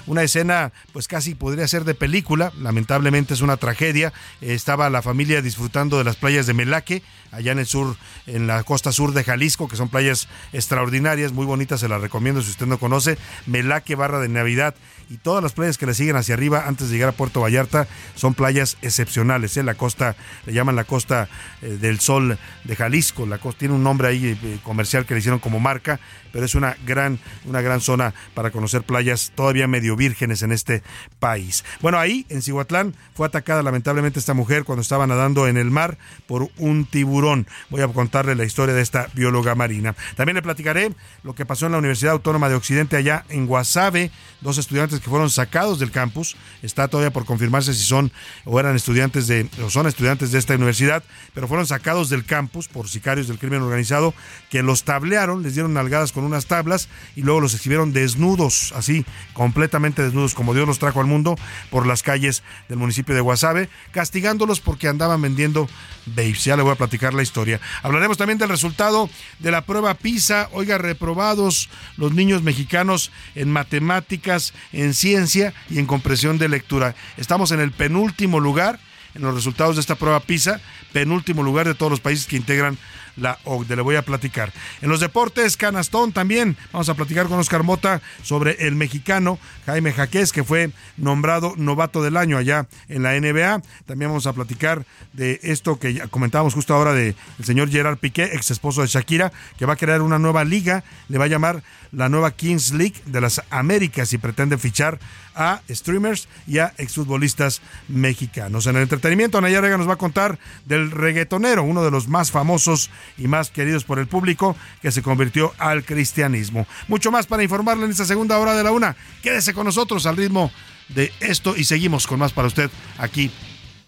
[0.06, 2.52] Una escena, pues casi podría ser de película.
[2.60, 4.12] Lamentablemente es una tragedia.
[4.40, 8.62] Estaba la familia disfrutando de las playas de Melaque, allá en el sur, en la
[8.62, 12.66] costa sur de Jalisco, que son playas extraordinarias, muy bonitas, se las recomiendo si usted
[12.66, 13.18] no conoce.
[13.46, 14.74] Melaque, barra de Navidad
[15.08, 17.86] y todas las playas que le siguen hacia arriba antes de llegar a Puerto Vallarta
[18.14, 19.56] son playas excepcionales.
[19.56, 19.62] ¿eh?
[19.62, 20.16] La costa,
[20.46, 21.28] le llaman la costa
[21.62, 23.26] eh, del sol de Jalisco.
[23.26, 26.00] La costa tiene un nombre ahí eh, comercial que le hicieron como marca,
[26.32, 30.82] pero es una gran, una gran zona para conocer playas todavía medio vírgenes en este
[31.20, 31.64] país.
[31.80, 35.98] Bueno, ahí en Cihuatlán fue atacada lamentablemente esta mujer cuando estaba nadando en el mar
[36.26, 37.46] por un tiburón.
[37.70, 39.94] Voy a contarle la historia de esta bióloga marina.
[40.16, 44.10] También le platicaré lo que pasó en la Universidad Autónoma de Occidente allá en Guasave,
[44.40, 46.36] dos estudiantes que fueron sacados del campus.
[46.62, 48.10] Está todavía por confirmarse si son
[48.44, 52.68] o eran estudiantes de o son estudiantes de esta universidad, pero fueron sacados del campus
[52.68, 54.14] por sicarios del crimen organizado
[54.50, 59.04] que los tablearon, les dieron nalgadas con unas tablas y luego los exhibieron desnudos, así
[59.36, 61.36] completamente desnudos como Dios los trajo al mundo
[61.68, 65.68] por las calles del municipio de Guasave, castigándolos porque andaban vendiendo
[66.06, 66.44] babes.
[66.44, 67.60] Ya le voy a platicar la historia.
[67.82, 70.48] Hablaremos también del resultado de la prueba PISA.
[70.52, 71.68] Oiga, reprobados
[71.98, 76.94] los niños mexicanos en matemáticas, en ciencia y en compresión de lectura.
[77.18, 78.80] Estamos en el penúltimo lugar
[79.14, 80.60] en los resultados de esta prueba PISA,
[80.92, 82.78] penúltimo lugar de todos los países que integran
[83.16, 83.76] la OCDE.
[83.76, 84.52] Le voy a platicar.
[84.80, 86.56] En los deportes, canastón también.
[86.72, 92.02] Vamos a platicar con Oscar Mota sobre el mexicano Jaime Jaquez, que fue nombrado novato
[92.02, 93.62] del año allá en la NBA.
[93.86, 98.50] También vamos a platicar de esto que comentábamos justo ahora del señor Gerard Piqué, ex
[98.50, 100.84] esposo de Shakira, que va a crear una nueva liga.
[101.08, 101.62] Le va a llamar
[101.92, 104.98] la nueva Kings League de las Américas y pretende fichar
[105.34, 108.66] a streamers y a exfutbolistas mexicanos.
[108.66, 112.30] En el entretenimiento, Anaya Rega nos va a contar del reggaetonero, uno de los más
[112.30, 116.66] famosos y más queridos por el público, que se convirtió al cristianismo.
[116.88, 118.96] Mucho más para informarle en esta segunda hora de la una.
[119.22, 120.50] Quédese con nosotros al ritmo
[120.88, 123.30] de esto y seguimos con más para usted aquí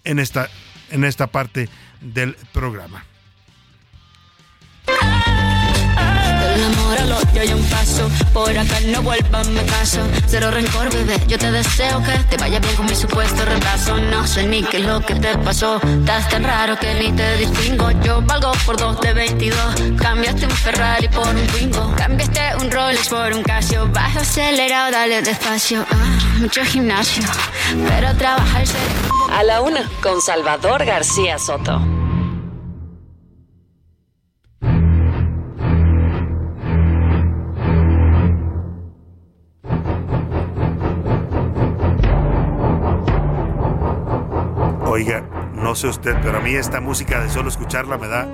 [0.05, 0.49] en esta,
[0.91, 1.69] en esta parte
[2.01, 3.05] del programa.
[7.35, 8.09] Yo hay un paso.
[8.33, 10.01] Por acá no vuelvan me caso.
[10.27, 11.19] Cero rencor, bebé.
[11.27, 13.97] Yo te deseo que te vaya bien con mi supuesto retraso.
[13.97, 15.81] No sé ni qué es lo que te pasó.
[15.83, 17.91] Estás tan raro que ni te distingo.
[18.03, 19.59] Yo valgo por dos de 22.
[19.99, 21.95] Cambiaste un Ferrari por un Twingo.
[21.97, 23.89] Cambiaste un Rolex por un Casio.
[23.89, 25.85] Bajo acelerado, dale despacio.
[25.91, 27.25] Ah, mucho gimnasio,
[27.89, 28.65] pero trabajar
[29.33, 31.98] A la una, con Salvador García Soto.
[45.69, 48.27] No sé usted, pero a mí esta música de solo escucharla me da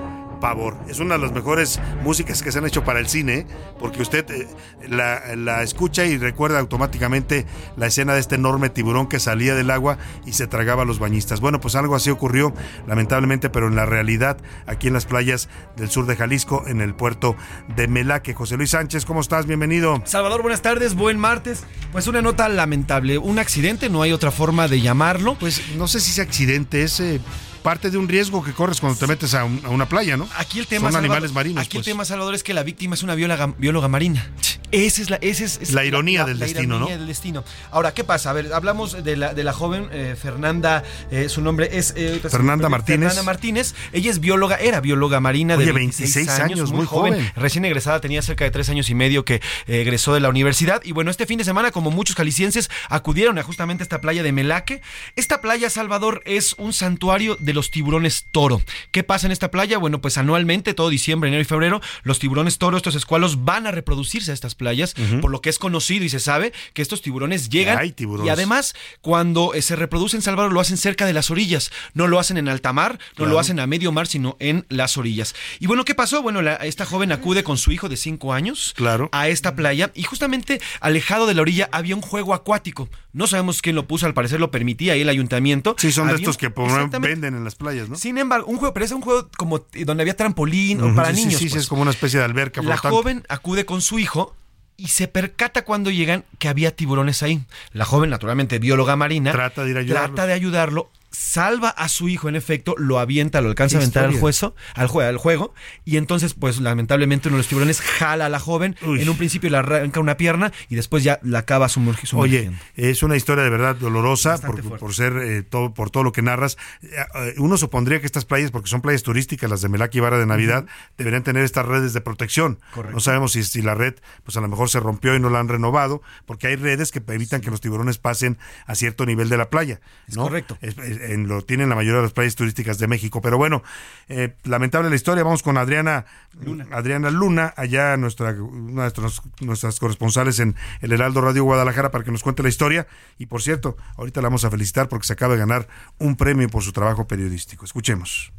[0.45, 0.77] pavor.
[0.91, 3.47] Es una de las mejores músicas que se han hecho para el cine,
[3.79, 4.47] porque usted eh,
[4.91, 7.47] la, la, escucha y recuerda automáticamente
[7.79, 10.99] la escena de este enorme tiburón que salía del agua y se tragaba a los
[10.99, 11.41] bañistas.
[11.41, 12.53] Bueno, pues algo así ocurrió,
[12.87, 14.37] lamentablemente, pero en la realidad,
[14.67, 17.37] aquí en las playas del sur de Jalisco, en el puerto
[17.75, 18.35] de Melaque.
[18.35, 19.47] José Luis Sánchez, ¿cómo estás?
[19.47, 20.03] Bienvenido.
[20.05, 21.65] Salvador, buenas tardes, buen martes.
[21.91, 25.39] Pues una nota lamentable, un accidente, no hay otra forma de llamarlo.
[25.41, 27.01] Pues no sé si ese accidente es...
[27.01, 27.23] Eh,
[27.65, 30.29] parte de un riesgo que corres cuando te metes a, un, a una playa, ¿no?
[30.37, 31.63] Aquí el tema Son Salvador, animales marinos.
[31.65, 31.87] Aquí pues.
[31.87, 34.31] el tema, Salvador, es que la víctima es una bióloga, bióloga marina.
[34.71, 36.99] Esa es la, esa es, es La ironía del destino, ironía ¿no?
[36.99, 37.45] del destino.
[37.71, 38.31] Ahora, ¿qué pasa?
[38.31, 41.95] A ver, hablamos de la, de la joven eh, Fernanda, eh, su nombre es...
[41.97, 43.09] eh, Fernanda Martínez.
[43.11, 43.75] Fernanda Martínez.
[43.93, 47.33] Ella es bióloga, era bióloga marina Oye, de 26 años, muy joven.
[47.37, 50.83] Recién egresada, tenía cerca de tres años y medio que egresó de la universidad.
[50.85, 54.33] Y bueno, este fin de semana, como muchos jaliscienses, acudieron a justamente esta playa de
[54.33, 54.83] Melaque.
[55.17, 58.61] Esta playa, Salvador, es un santuario de los tiburones toro.
[58.91, 59.79] ¿Qué pasa en esta playa?
[59.79, 63.71] Bueno, pues anualmente, todo diciembre, enero y febrero, los tiburones toro, estos escualos, van a
[63.71, 67.49] reproducirse a estas playas, por lo que es conocido y se sabe que estos tiburones
[67.49, 67.79] llegan.
[67.79, 68.27] Hay tiburones.
[68.27, 71.71] Y además, cuando eh, se reproducen, Salvador, lo hacen cerca de las orillas.
[71.95, 73.33] No lo hacen en alta mar, no Claro.
[73.33, 75.35] lo hacen a medio mar, sino en las orillas.
[75.61, 76.23] Y bueno, ¿qué pasó?
[76.23, 79.09] Bueno, la- esta joven acude con su hijo de cinco años Claro.
[79.13, 82.89] a esta playa y justamente alejado de la orilla había un juego acuático.
[83.13, 85.77] No sabemos quién lo puso, al parecer lo permitía ahí el ayuntamiento.
[85.79, 87.97] Sí, son de estos un- que por- venden en las playas, ¿no?
[87.97, 91.17] Sin embargo, un juego, pero es un juego como donde había trampolín o para sí,
[91.17, 91.35] niños.
[91.35, 91.63] sí, sí, pues.
[91.63, 92.97] es como una especie de alberca La flotante.
[92.97, 94.35] joven acude con su hijo
[94.77, 97.43] y se percata cuando llegan que había tiburones ahí.
[97.73, 100.15] La joven, naturalmente bióloga marina, trata de, ir a ayudarlo.
[100.15, 104.05] trata de ayudarlo salva a su hijo, en efecto, lo avienta, lo alcanza a aventar
[104.05, 105.55] al, juego, al, al juego,
[105.85, 109.51] y entonces, pues lamentablemente, uno de los tiburones jala a la joven, en un principio
[109.51, 112.19] le arranca una pierna y después ya la acaba sumergiendo.
[112.19, 116.13] Oye, es una historia de verdad dolorosa por, por, ser eh, todo, por todo lo
[116.13, 116.57] que narras.
[116.83, 120.19] Eh, uno supondría que estas playas, porque son playas turísticas, las de Melaki y Vara
[120.19, 120.67] de Navidad,
[120.99, 122.59] deberían tener estas redes de protección.
[122.93, 123.95] No sabemos si, si la red,
[124.25, 127.03] pues a lo mejor se rompió y no la han renovado, porque hay redes que
[127.09, 129.81] evitan que los tiburones pasen a cierto nivel de la playa.
[130.15, 130.25] ¿no?
[130.25, 130.59] correcto.
[130.61, 130.77] Es,
[131.15, 133.21] en lo tienen la mayoría de las playas turísticas de México.
[133.21, 133.63] Pero bueno,
[134.09, 135.25] eh, lamentable la historia.
[135.25, 136.05] Vamos con Adriana
[136.41, 139.11] Luna, Adriana Luna allá nuestra, una de
[139.41, 142.87] nuestras corresponsales en el Heraldo Radio Guadalajara para que nos cuente la historia.
[143.19, 146.49] Y por cierto, ahorita la vamos a felicitar porque se acaba de ganar un premio
[146.49, 147.65] por su trabajo periodístico.
[147.65, 148.33] Escuchemos.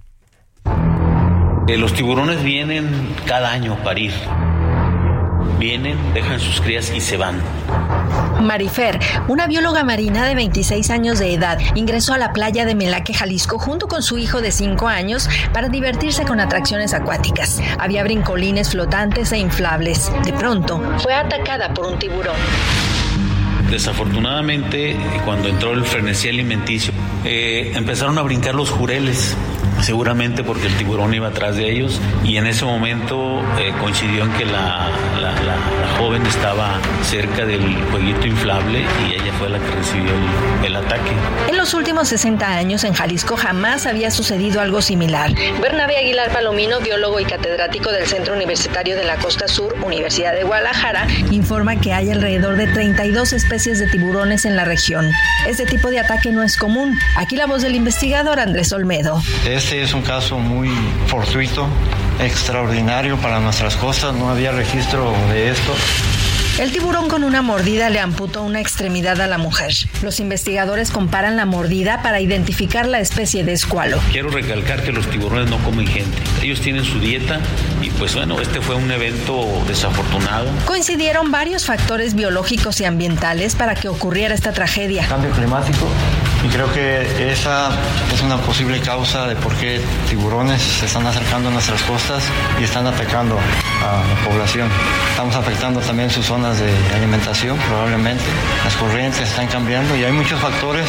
[1.68, 4.12] Eh, los tiburones vienen cada año a parir
[5.60, 7.42] Vienen, dejan sus crías y se van.
[8.42, 13.14] Marifer, una bióloga marina de 26 años de edad, ingresó a la playa de Melaque,
[13.14, 17.62] Jalisco, junto con su hijo de 5 años para divertirse con atracciones acuáticas.
[17.80, 20.12] Había brincolines flotantes e inflables.
[20.24, 22.36] De pronto, fue atacada por un tiburón.
[23.70, 29.36] Desafortunadamente, cuando entró el frenesí alimenticio, eh, empezaron a brincar los jureles
[29.82, 34.32] seguramente porque el tiburón iba atrás de ellos y en ese momento eh, coincidió en
[34.34, 34.92] que la,
[36.00, 40.12] joven estaba cerca del jueguito inflable y ella fue la que recibió
[40.64, 41.12] el, ataque.
[41.48, 45.32] En los últimos 60 años en Jalisco jamás había sucedido algo similar.
[45.62, 50.44] Bernabé Aguilar Palomino, biólogo y catedrático del Centro Universitario de la Costa Sur, Universidad de
[50.44, 55.10] Guadalajara, informa que hay alrededor de 32 especies de tiburones en la región.
[55.48, 56.98] Este tipo de ataque no es común.
[57.16, 59.22] Aquí la voz del investigador Andrés Olmedo.
[59.66, 60.70] Este es un caso muy
[61.08, 61.68] fortuito,
[62.22, 65.74] extraordinario para nuestras costas, no había registro de esto.
[66.60, 69.74] El tiburón con una mordida le amputó una extremidad a la mujer.
[70.04, 74.00] Los investigadores comparan la mordida para identificar la especie de escualo.
[74.12, 76.16] Quiero recalcar que los tiburones no comen gente.
[76.44, 77.40] Ellos tienen su dieta
[77.82, 80.48] y pues bueno, este fue un evento desafortunado.
[80.66, 85.08] Coincidieron varios factores biológicos y ambientales para que ocurriera esta tragedia.
[85.08, 85.88] Cambio climático,
[86.46, 87.72] y creo que esa
[88.14, 92.24] es una posible causa de por qué tiburones se están acercando a nuestras costas
[92.60, 93.40] y están atacando
[93.82, 94.70] a la población.
[95.10, 98.24] Estamos afectando también sus zonas de alimentación, probablemente.
[98.64, 100.86] Las corrientes están cambiando y hay muchos factores.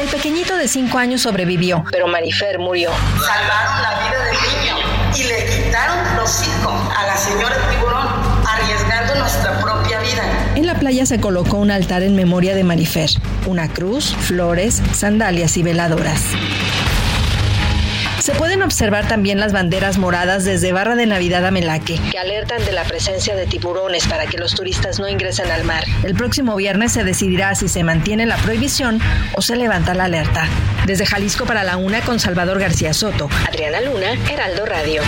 [0.00, 2.90] El pequeñito de 5 años sobrevivió, pero Marifer murió.
[3.20, 4.76] Salvaron la vida del niño
[5.14, 7.93] y le quitaron los hijos a la señora tiburón,
[10.84, 13.08] playa se colocó un altar en memoria de Marifer,
[13.46, 16.20] una cruz, flores, sandalias y veladoras.
[18.20, 22.62] Se pueden observar también las banderas moradas desde Barra de Navidad a Melaque, que alertan
[22.66, 25.84] de la presencia de tiburones para que los turistas no ingresen al mar.
[26.02, 29.00] El próximo viernes se decidirá si se mantiene la prohibición
[29.36, 30.46] o se levanta la alerta.
[30.84, 35.00] Desde Jalisco para la UNA con Salvador García Soto, Adriana Luna, Heraldo Radio.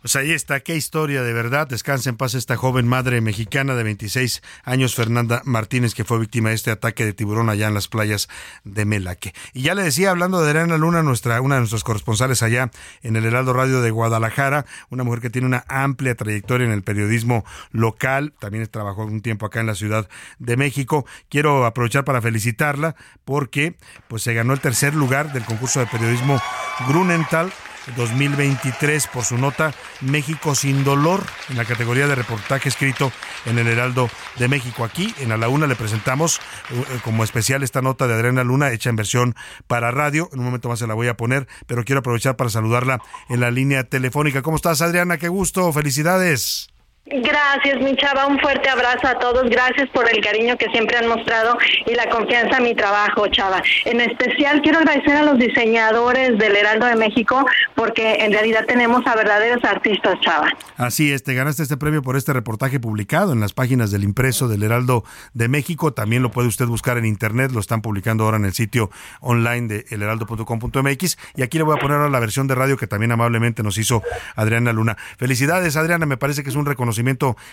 [0.00, 1.68] Pues ahí está, qué historia de verdad.
[1.68, 6.48] Descansa en paz esta joven madre mexicana de 26 años, Fernanda Martínez, que fue víctima
[6.48, 8.26] de este ataque de tiburón allá en las playas
[8.64, 9.34] de Melaque.
[9.52, 12.70] Y ya le decía, hablando de Adriana Luna, nuestra, una de nuestros corresponsales allá
[13.02, 16.82] en el Heraldo Radio de Guadalajara, una mujer que tiene una amplia trayectoria en el
[16.82, 21.04] periodismo local, también trabajó un tiempo acá en la Ciudad de México.
[21.28, 22.96] Quiero aprovechar para felicitarla
[23.26, 23.76] porque
[24.08, 26.40] pues se ganó el tercer lugar del concurso de periodismo
[26.88, 27.52] Grunenthal
[27.96, 33.12] 2023 por su nota México sin dolor en la categoría de reportaje escrito
[33.46, 34.84] en el Heraldo de México.
[34.84, 38.72] Aquí en A la Una le presentamos eh, como especial esta nota de Adriana Luna
[38.72, 39.34] hecha en versión
[39.66, 40.28] para radio.
[40.32, 43.40] En un momento más se la voy a poner, pero quiero aprovechar para saludarla en
[43.40, 44.42] la línea telefónica.
[44.42, 45.18] ¿Cómo estás Adriana?
[45.18, 46.69] Qué gusto, felicidades.
[47.10, 48.26] Gracias, mi chava.
[48.26, 49.50] Un fuerte abrazo a todos.
[49.50, 53.60] Gracias por el cariño que siempre han mostrado y la confianza en mi trabajo, chava.
[53.84, 57.44] En especial quiero agradecer a los diseñadores del Heraldo de México
[57.74, 60.50] porque en realidad tenemos a verdaderos artistas, chava.
[60.76, 64.46] Así es, te ganaste este premio por este reportaje publicado en las páginas del impreso
[64.46, 65.02] del Heraldo
[65.34, 65.92] de México.
[65.92, 67.50] También lo puede usted buscar en internet.
[67.50, 68.88] Lo están publicando ahora en el sitio
[69.20, 71.18] online de elheraldo.com.mx.
[71.34, 73.78] Y aquí le voy a poner ahora la versión de radio que también amablemente nos
[73.78, 74.00] hizo
[74.36, 74.96] Adriana Luna.
[75.18, 76.06] Felicidades, Adriana.
[76.06, 76.99] Me parece que es un reconocimiento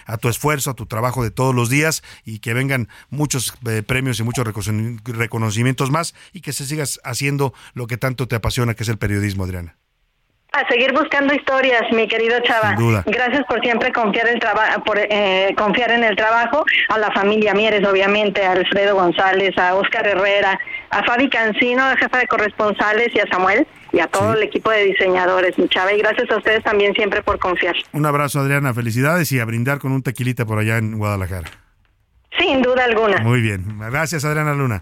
[0.06, 3.84] a tu esfuerzo, a tu trabajo de todos los días y que vengan muchos eh,
[3.84, 4.46] premios y muchos
[5.04, 8.98] reconocimientos más y que se sigas haciendo lo que tanto te apasiona, que es el
[8.98, 9.78] periodismo, Adriana.
[10.54, 12.76] A seguir buscando historias, mi querido Chava.
[13.06, 14.40] Gracias por siempre confiar, el
[14.86, 16.66] por, eh, confiar en el trabajo.
[16.90, 20.58] A la familia Mieres, obviamente, a Alfredo González, a Oscar Herrera,
[20.90, 24.86] a Fabi Cancino, jefa de corresponsales, y a Samuel, y a todo el equipo de
[24.86, 25.94] diseñadores, mi Chava.
[25.94, 27.76] Y gracias a ustedes también siempre por confiar.
[27.92, 28.74] Un abrazo, Adriana.
[28.74, 31.50] Felicidades y a brindar con un tequilita por allá en Guadalajara.
[32.40, 33.18] Sin duda alguna.
[33.20, 33.80] Muy bien.
[33.80, 34.82] Gracias, Adriana Luna.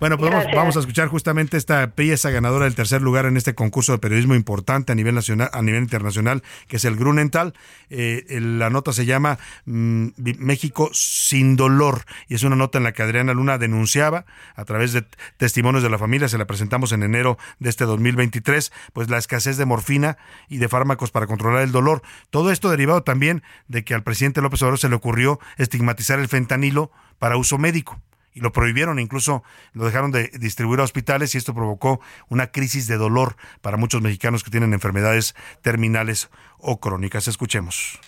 [0.00, 3.90] Bueno, pues vamos, a escuchar justamente esta pieza ganadora del tercer lugar en este concurso
[3.90, 7.52] de periodismo importante a nivel nacional, a nivel internacional, que es el Grunenthal.
[7.90, 12.92] Eh, la nota se llama mm, México sin dolor y es una nota en la
[12.92, 14.24] que Adriana Luna denunciaba
[14.54, 15.04] a través de
[15.36, 19.56] testimonios de la familia, se la presentamos en enero de este 2023, pues la escasez
[19.56, 20.16] de morfina
[20.48, 22.02] y de fármacos para controlar el dolor.
[22.30, 26.28] Todo esto derivado también de que al presidente López Obrador se le ocurrió estigmatizar el
[26.28, 28.00] fentanilo para uso médico
[28.34, 32.86] y lo prohibieron, incluso lo dejaron de distribuir a hospitales y esto provocó una crisis
[32.86, 37.28] de dolor para muchos mexicanos que tienen enfermedades terminales o crónicas.
[37.28, 37.98] Escuchemos.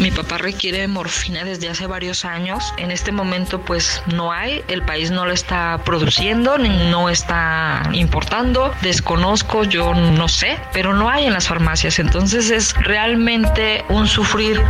[0.00, 2.72] Mi papá requiere morfina desde hace varios años.
[2.76, 8.72] En este momento pues no hay, el país no lo está produciendo, no está importando,
[8.80, 11.98] desconozco, yo no sé, pero no hay en las farmacias.
[11.98, 14.62] Entonces es realmente un sufrir.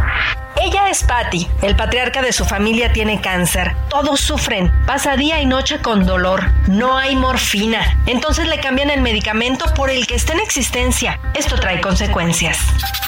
[0.57, 1.47] Ella es Patty.
[1.63, 3.77] El patriarca de su familia tiene cáncer.
[3.89, 4.73] Todos sufren.
[4.87, 6.51] Pasa día y noche con dolor.
[6.67, 7.99] No hay morfina.
[8.07, 11.21] Entonces le cambian el medicamento por el que está en existencia.
[11.35, 12.59] Esto trae consecuencias.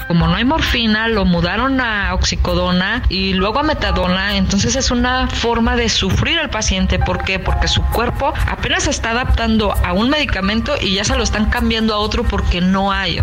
[0.07, 4.37] Como no hay morfina, lo mudaron a oxicodona y luego a metadona.
[4.37, 6.99] Entonces es una forma de sufrir al paciente.
[6.99, 7.39] ¿Por qué?
[7.39, 11.51] Porque su cuerpo apenas se está adaptando a un medicamento y ya se lo están
[11.51, 13.23] cambiando a otro porque no hay.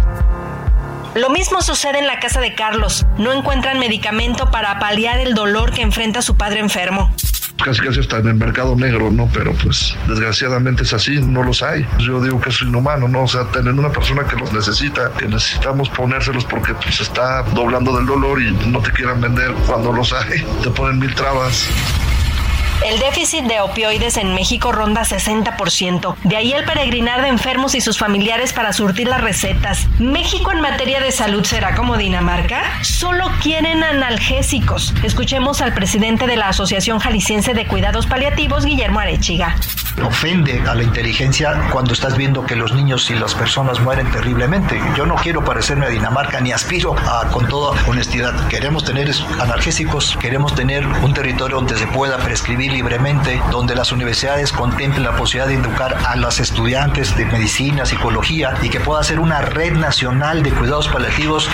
[1.18, 3.03] Lo mismo sucede en la casa de Carlos.
[3.18, 7.11] No encuentran medicamento para paliar el dolor que enfrenta su padre enfermo
[7.63, 9.28] casi casi está en el mercado negro, ¿no?
[9.34, 11.86] Pero pues desgraciadamente es así, no los hay.
[11.97, 13.24] Yo digo que es inhumano, ¿no?
[13.24, 17.97] O sea, tener una persona que los necesita, que necesitamos ponérselos porque pues está doblando
[17.97, 21.68] del dolor y no te quieran vender cuando los hay, te ponen mil trabas.
[22.86, 26.15] El déficit de opioides en México ronda 60%.
[26.23, 29.88] De ahí el peregrinar de enfermos y sus familiares para surtir las recetas.
[29.99, 32.63] ¿México en materia de salud será como Dinamarca?
[32.84, 34.93] Solo quieren analgésicos.
[35.03, 39.55] Escuchemos al presidente de la Asociación Jalisciense de Cuidados Paliativos, Guillermo Arechiga.
[40.05, 44.80] Ofende a la inteligencia cuando estás viendo que los niños y las personas mueren terriblemente.
[44.95, 48.47] Yo no quiero parecerme a Dinamarca ni aspiro a, con toda honestidad.
[48.47, 49.09] Queremos tener
[49.39, 55.15] analgésicos, queremos tener un territorio donde se pueda prescribir libremente, donde las universidades contemplen la
[55.15, 59.74] posibilidad de educar a las estudiantes de medicina, psicología y que pueda ser una red
[59.74, 61.49] nacional de cuidados paliativos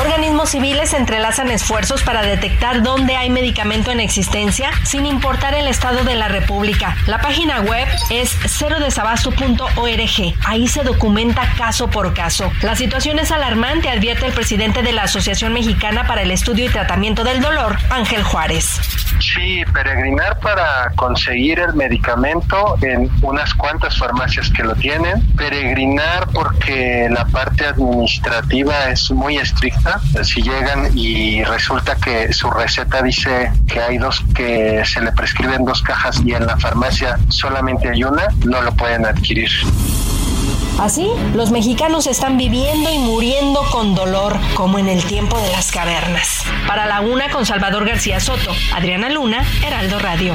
[0.00, 6.02] Organismos civiles entrelazan esfuerzos para detectar dónde hay medicamento en existencia sin importar el estado
[6.02, 6.96] de la República.
[7.06, 10.34] La página web es cerodesabasto.org.
[10.44, 12.50] Ahí se documenta caso por caso.
[12.62, 16.68] La situación es alarmante, advierte el presidente de la Asociación Mexicana para el Estudio y
[16.68, 18.80] Tratamiento del Dolor, Ángel Juárez.
[19.20, 25.24] Sí, peregrinar para conseguir el medicamento en unas cuantas farmacias que lo tienen.
[25.36, 29.91] Peregrinar porque la parte administrativa es muy estricta
[30.22, 35.64] si llegan y resulta que su receta dice que hay dos que se le prescriben
[35.64, 39.50] dos cajas y en la farmacia solamente hay una, no lo pueden adquirir.
[40.80, 45.70] Así, los mexicanos están viviendo y muriendo con dolor, como en el tiempo de las
[45.70, 46.44] cavernas.
[46.66, 50.34] Para la una con Salvador García Soto, Adriana Luna, Heraldo Radio.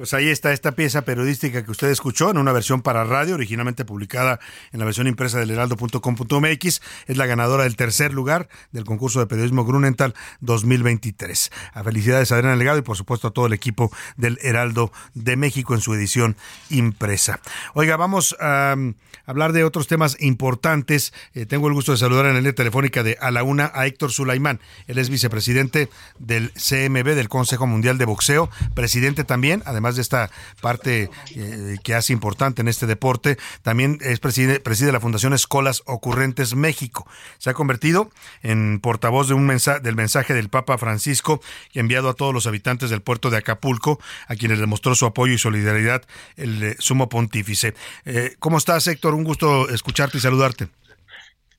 [0.00, 3.84] Pues ahí está esta pieza periodística que usted escuchó en una versión para radio, originalmente
[3.84, 4.40] publicada
[4.72, 6.80] en la versión impresa del heraldo.com.mx.
[7.06, 11.52] Es la ganadora del tercer lugar del concurso de periodismo Grunenthal 2023.
[11.74, 15.36] A felicidades a Adriana Legado y por supuesto a todo el equipo del Heraldo de
[15.36, 16.34] México en su edición
[16.70, 17.40] impresa.
[17.74, 18.94] Oiga, vamos a um,
[19.26, 21.12] hablar de otros temas importantes.
[21.34, 23.84] Eh, tengo el gusto de saludar en la línea telefónica de A la Una a
[23.84, 24.60] Héctor Sulaimán.
[24.86, 30.30] Él es vicepresidente del CMB, del Consejo Mundial de Boxeo, presidente también, además de esta
[30.60, 35.82] parte eh, que hace importante en este deporte, también es preside, preside la Fundación Escolas
[35.86, 37.06] Ocurrentes México.
[37.38, 38.10] Se ha convertido
[38.42, 41.40] en portavoz de un mensaje, del mensaje del Papa Francisco
[41.74, 45.32] enviado a todos los habitantes del puerto de Acapulco, a quienes le mostró su apoyo
[45.32, 46.02] y solidaridad
[46.36, 47.74] el eh, sumo pontífice.
[48.04, 49.14] Eh, ¿Cómo estás, Héctor?
[49.14, 50.68] Un gusto escucharte y saludarte.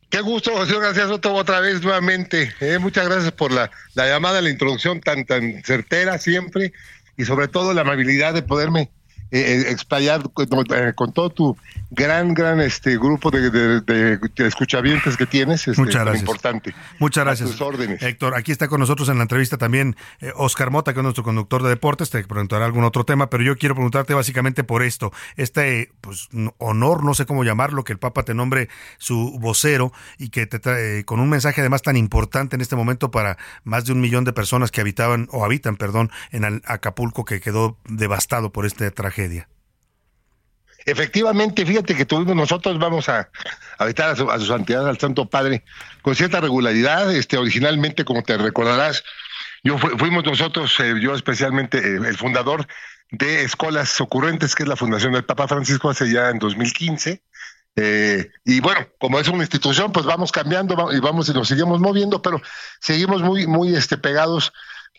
[0.10, 2.54] Qué gusto, José Gracias otra vez nuevamente.
[2.80, 6.74] muchas gracias por la, la llamada, la introducción tan, tan certera siempre
[7.18, 8.91] y sobre todo la amabilidad de poderme
[9.32, 11.58] eh, explayar con, eh, con todo tu
[11.90, 15.68] gran, gran este grupo de, de, de- de escuchavientes que tienes.
[15.68, 16.22] Este, Muchas gracias.
[16.22, 16.76] Importante.
[17.00, 17.51] Muchas A gracias.
[17.51, 18.01] tus órdenes.
[18.01, 21.24] Héctor, aquí está con nosotros en la entrevista también eh, Oscar Mota, que es nuestro
[21.24, 25.12] conductor de deportes, te preguntará algún otro tema, pero yo quiero preguntarte básicamente por esto,
[25.38, 26.28] este pues,
[26.58, 30.60] honor, no sé cómo llamarlo, que el Papa te nombre su vocero y que te
[30.60, 34.24] trae con un mensaje además tan importante en este momento para más de un millón
[34.24, 39.21] de personas que habitaban o habitan, perdón, en Acapulco que quedó devastado por esta tragedia.
[40.86, 43.30] Efectivamente, fíjate que tuvimos nosotros vamos a,
[43.82, 45.64] visitar a su, a su santidad, al Santo Padre,
[46.02, 47.14] con cierta regularidad.
[47.16, 49.04] Este, originalmente, como te recordarás,
[49.64, 52.66] yo fu- fuimos nosotros, eh, yo especialmente eh, el fundador
[53.12, 57.22] de Escolas Ocurrentes, que es la fundación del Papa Francisco hace ya en 2015.
[57.76, 61.80] Eh, y bueno, como es una institución, pues vamos cambiando y vamos y nos seguimos
[61.80, 62.42] moviendo, pero
[62.80, 64.52] seguimos muy, muy este, pegados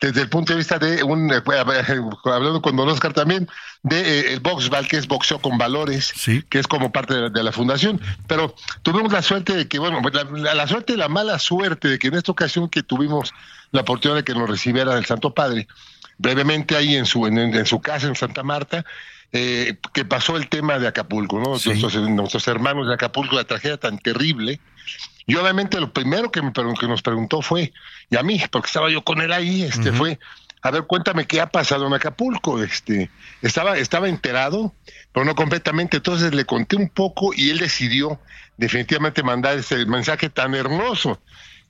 [0.02, 1.40] desde el punto de vista de un, eh,
[2.24, 3.48] hablando con Don Oscar también,
[3.82, 6.12] de eh, el boxball, que es boxeo con valores,
[6.48, 8.00] que es como parte de la, de la fundación.
[8.26, 11.88] Pero tuvimos la suerte de que, bueno, la, la- la suerte y la mala suerte
[11.88, 13.32] de que en esta ocasión que tuvimos
[13.70, 15.66] la oportunidad de que nos recibiera el Santo Padre,
[16.18, 18.84] brevemente ahí en su, en, en su casa en Santa Marta,
[19.32, 21.56] eh, que pasó el tema de Acapulco, ¿no?
[21.70, 24.60] Nuestros, nuestros hermanos de Acapulco, la tragedia tan terrible.
[25.26, 27.72] Y obviamente lo primero que, me, que nos preguntó fue,
[28.10, 30.18] y a mí, porque estaba yo con él ahí, este fue,
[30.62, 32.62] a ver, cuéntame qué ha pasado en Acapulco.
[32.62, 34.72] Este, estaba, estaba enterado,
[35.12, 35.98] pero no completamente.
[35.98, 38.20] Entonces le conté un poco y él decidió
[38.56, 41.20] definitivamente mandar ese mensaje tan hermoso.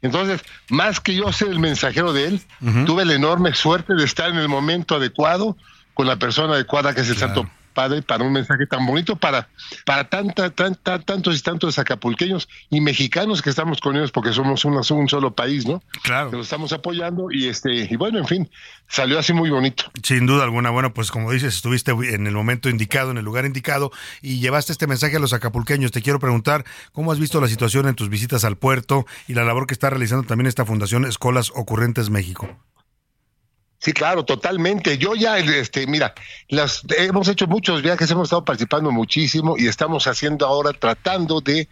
[0.03, 2.43] Entonces, más que yo ser el mensajero de él,
[2.87, 5.57] tuve la enorme suerte de estar en el momento adecuado,
[5.95, 9.49] con la persona adecuada que es el Santo Padre, para un mensaje tan bonito, para,
[9.85, 14.65] para tanta, tanta, tantos y tantos acapulqueños y mexicanos que estamos con ellos, porque somos
[14.65, 15.83] una- un solo país, ¿no?
[16.03, 16.31] Claro.
[16.31, 18.51] Que lo estamos apoyando y este, y bueno, en fin,
[18.89, 19.85] salió así muy bonito.
[20.03, 23.45] Sin duda alguna, bueno, pues como dices, estuviste en el momento indicado, en el lugar
[23.47, 23.91] indicado
[24.21, 25.91] y llevaste este mensaje a los acapulqueños.
[25.93, 29.45] Te quiero preguntar, ¿cómo has visto la situación en tus visitas al puerto y la
[29.45, 32.49] labor que está realizando también esta Fundación Escolas Ocurrentes México?
[33.83, 34.97] Sí, claro, totalmente.
[34.97, 36.15] Yo ya, este, mira,
[36.49, 41.69] las, hemos hecho muchos viajes, hemos estado participando muchísimo y estamos haciendo ahora, tratando de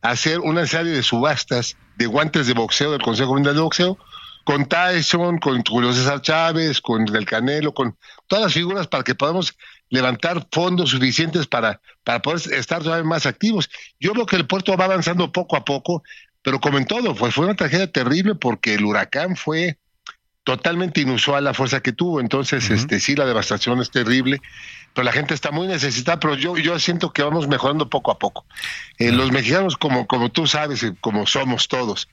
[0.00, 3.98] hacer una serie de subastas de guantes de boxeo del Consejo Mundial de Boxeo,
[4.44, 7.94] con Tyson, con Julio César Chávez, con Del Canelo, con
[8.26, 9.54] todas las figuras para que podamos
[9.90, 13.68] levantar fondos suficientes para, para poder estar todavía más activos.
[13.98, 16.04] Yo veo que el puerto va avanzando poco a poco,
[16.40, 19.76] pero como en todo, pues fue una tragedia terrible porque el huracán fue
[20.44, 22.20] totalmente inusual la fuerza que tuvo.
[22.20, 24.40] Entonces, este sí, la devastación es terrible,
[24.94, 28.18] pero la gente está muy necesitada, pero yo, yo siento que vamos mejorando poco a
[28.18, 28.46] poco.
[28.98, 32.08] Eh, Los mexicanos, como, como tú sabes, eh, como somos todos,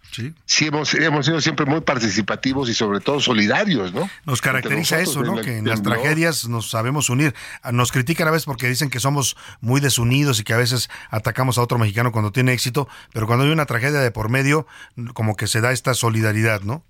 [0.46, 4.10] sí, hemos, hemos sido siempre muy participativos y sobre todo solidarios, ¿no?
[4.26, 5.42] Nos caracteriza eso, ¿no?
[5.42, 7.34] Que en las tragedias nos sabemos unir.
[7.62, 10.90] Ah, Nos critican a veces porque dicen que somos muy desunidos y que a veces
[11.10, 14.68] atacamos a otro mexicano cuando tiene éxito, pero cuando hay una tragedia de por medio,
[15.14, 16.84] como que se da esta solidaridad, ¿no?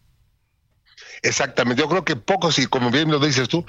[1.21, 3.65] Exactamente, yo creo que pocos, y como bien lo dices tú,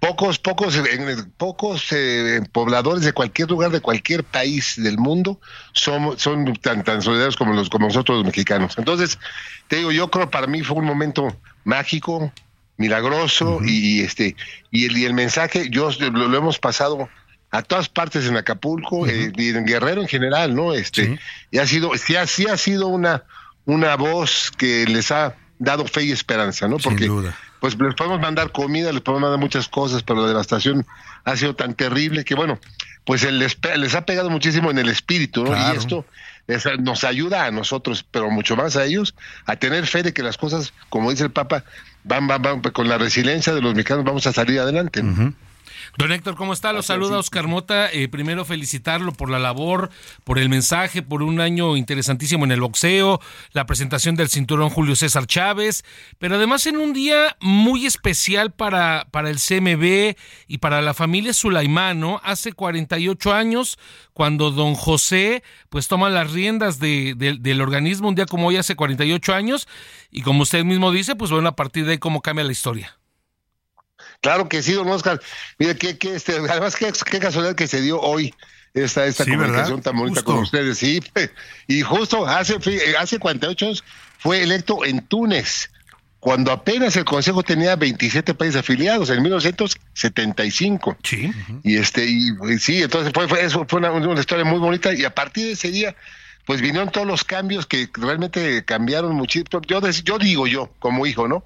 [0.00, 5.40] pocos, pocos, en- pocos eh, pobladores de cualquier lugar, de cualquier país del mundo,
[5.72, 8.74] son, son tan, tan solidarios como, los, como nosotros los mexicanos.
[8.78, 9.18] Entonces,
[9.68, 12.32] te digo, yo creo para mí fue un momento mágico,
[12.76, 14.34] milagroso, y, y este,
[14.70, 17.08] y el, y el mensaje, yo lo, lo hemos pasado
[17.52, 20.72] a todas partes en Acapulco eh, y en Guerrero en general, ¿no?
[20.74, 21.18] Este,
[21.50, 23.24] y ha sido, sí, ha- sí ha sido una,
[23.66, 26.76] una voz que les ha dado fe y esperanza, ¿no?
[26.78, 27.06] Porque
[27.60, 30.84] pues les podemos mandar comida, les podemos mandar muchas cosas, pero la devastación
[31.24, 32.58] ha sido tan terrible que bueno,
[33.04, 35.50] pues el- les, ha pegado muchísimo en el espíritu, ¿no?
[35.52, 35.74] Claro.
[35.74, 36.04] Y esto
[36.48, 39.14] les- nos ayuda a nosotros, pero mucho más a ellos,
[39.46, 41.64] a tener fe de que las cosas, como dice el Papa,
[42.04, 45.02] van, van, van, con la resiliencia de los mexicanos vamos a salir adelante.
[45.02, 45.34] ¿no?
[45.98, 46.72] Don Héctor, ¿cómo está?
[46.72, 47.92] Lo saluda Oscar Mota.
[47.92, 49.90] Eh, primero felicitarlo por la labor,
[50.24, 53.20] por el mensaje, por un año interesantísimo en el boxeo,
[53.52, 55.84] la presentación del cinturón Julio César Chávez,
[56.18, 60.16] pero además en un día muy especial para, para el CMB
[60.48, 62.22] y para la familia Sulaimano.
[62.24, 63.78] Hace 48 años,
[64.14, 68.56] cuando don José pues toma las riendas de- de- del organismo, un día como hoy
[68.56, 69.68] hace 48 años,
[70.10, 72.96] y como usted mismo dice, pues bueno, a partir de ahí cómo cambia la historia.
[74.22, 75.20] Claro que sí, don Oscar.
[75.58, 78.32] Mire, que, que este, además, qué, qué casualidad que se dio hoy
[78.72, 79.82] esta, esta Sí, comunicación ¿verdad?
[79.90, 80.32] tan bonita Justo.
[80.32, 80.78] con ustedes.
[80.78, 81.02] Sí,
[81.66, 83.84] y justo hace, fi- hace 48 años
[84.18, 85.70] fue electo en Túnez,
[86.20, 90.96] cuando apenas el Consejo tenía 27 países afiliados, en 1975.
[91.02, 91.30] Sí.
[91.64, 94.92] Y este, y, y sí, entonces fue, fue, eso fue una, una historia muy bonita,
[94.94, 95.96] y a partir de ese día,
[96.46, 99.60] pues vinieron todos los cambios que realmente cambiaron muchísimo.
[99.66, 101.42] Yo, yo digo yo, como hijo, ¿no?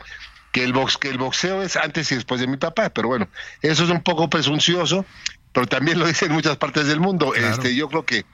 [0.56, 3.28] Que el box que el boxeo es antes y después de mi papá, pero bueno,
[3.60, 5.04] eso es un poco presuncioso,
[5.52, 7.34] pero también lo dice en muchas partes del mundo.
[7.34, 8.24] Este, yo creo que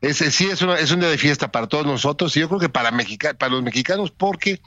[0.00, 2.58] ese sí es una, es un día de fiesta para todos nosotros y yo creo
[2.58, 4.60] que para, Mexica, para los mexicanos porque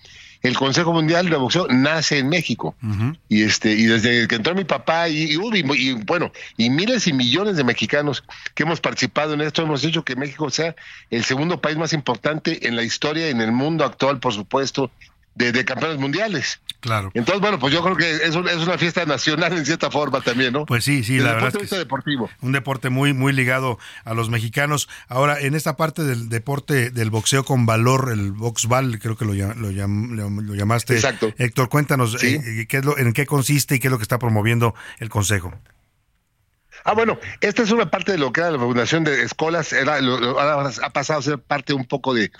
[0.43, 2.73] el Consejo Mundial de Boxeo nace en México.
[3.27, 7.57] Y este y desde que entró mi papá y, y, bueno y miles y millones
[7.57, 8.23] de mexicanos
[8.55, 10.73] que hemos participado en esto hemos hecho que México sea
[11.09, 14.89] el segundo país más importante en la historia en el mundo actual por supuesto
[15.35, 16.61] de, campeones mundiales.
[16.79, 17.11] Claro.
[17.13, 20.53] Entonces, bueno, pues yo creo que es, es, una fiesta nacional en cierta forma también,
[20.53, 20.65] ¿no?
[20.65, 21.55] Pues sí, sí, la verdad.
[21.61, 22.29] Es que deportivo.
[22.41, 24.89] Un deporte muy, muy ligado a los mexicanos.
[25.07, 29.33] Ahora, en esta parte del deporte del boxeo con valor, el boxball, creo que lo,
[29.33, 30.95] lo, lo, llamaste.
[30.95, 31.33] Exacto.
[31.37, 34.19] Héctor, cuéntanos eh, qué es lo, en qué consiste y qué es lo que está
[34.19, 35.53] promoviendo el Consejo.
[36.85, 39.97] Ah, bueno, esta es una parte de lo que era la Fundación de Escolas, era,
[39.97, 42.31] ahora ha pasado a ser parte un poco de,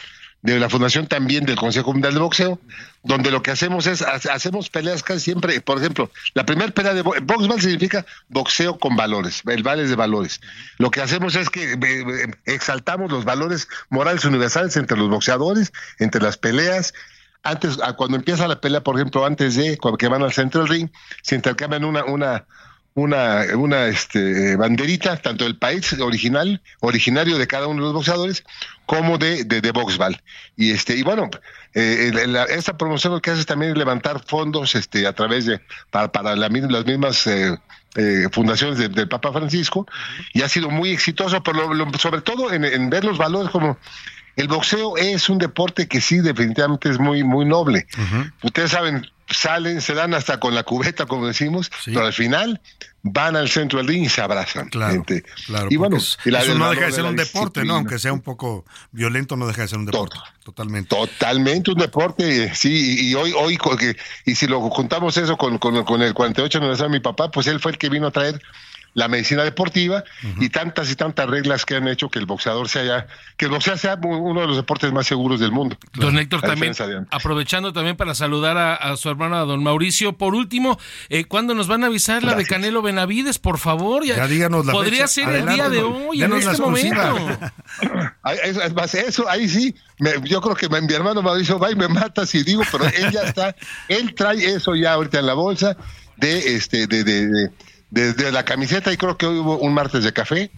[0.43, 2.59] de la fundación también del Consejo Mundial de Boxeo,
[3.03, 7.01] donde lo que hacemos es, hacemos peleas casi siempre, por ejemplo, la primera pelea de
[7.01, 10.41] boxball significa boxeo con valores, el vale de valores.
[10.77, 11.77] Lo que hacemos es que
[12.45, 16.93] exaltamos los valores morales universales entre los boxeadores, entre las peleas,
[17.43, 20.89] antes, cuando empieza la pelea, por ejemplo, antes de que van al centro del ring,
[21.21, 22.45] se intercambian una, una,
[22.95, 28.43] una, una este, banderita, tanto del país original, originario de cada uno de los boxeadores,
[28.85, 29.73] como de, de, de.
[30.57, 31.29] Y este, y bueno,
[31.73, 32.11] eh,
[32.49, 35.59] esta promoción lo que hace es también levantar fondos este, a través de,
[35.89, 37.57] para, para las mismas eh,
[37.95, 39.87] eh, fundaciones del Papa Francisco,
[40.33, 43.77] y ha sido muy exitoso, pero sobre todo en, en ver los valores como
[44.35, 47.85] el boxeo es un deporte que sí definitivamente es muy muy noble.
[48.41, 52.61] Ustedes saben, salen, se dan hasta con la cubeta, como decimos, pero al final
[53.03, 54.69] van al centro del ring y se abrazan.
[54.69, 55.03] Claro,
[55.45, 55.67] claro.
[55.69, 57.75] Y bueno, eso no deja de ser un deporte, ¿no?
[57.75, 60.17] Aunque sea un poco violento, no deja de ser un deporte.
[60.43, 60.95] totalmente.
[60.95, 63.09] Totalmente un deporte, sí.
[63.09, 63.57] Y hoy, hoy
[64.25, 67.47] y si lo juntamos eso con, con, con el 48 aniversario de mi papá, pues
[67.47, 68.41] él fue el que vino a traer
[68.93, 70.03] la medicina deportiva
[70.39, 73.07] y tantas y tantas reglas que han hecho que el boxeador sea ya,
[73.37, 75.77] que el boxeo sea uno de los deportes más seguros del mundo.
[75.93, 76.73] Don Héctor, también,
[77.09, 80.13] aprovechando también para saludar a, su hermano, a don Mauricio.
[80.13, 80.79] Por último,
[81.09, 84.05] eh, ¿cuándo nos van a avisar la de Canelo Benavides, por favor?
[84.05, 87.29] Ya, díganos la Podría ser el día de hoy, en este momento.
[88.93, 89.75] eso, ahí sí,
[90.23, 93.21] yo creo que mi hermano Mauricio va y me mata si digo, pero él ya
[93.21, 93.55] está,
[93.87, 95.75] él trae eso ya ahorita en la bolsa
[96.17, 97.51] de este, de, de
[97.93, 100.49] desde la camiseta y creo que hoy hubo un martes de café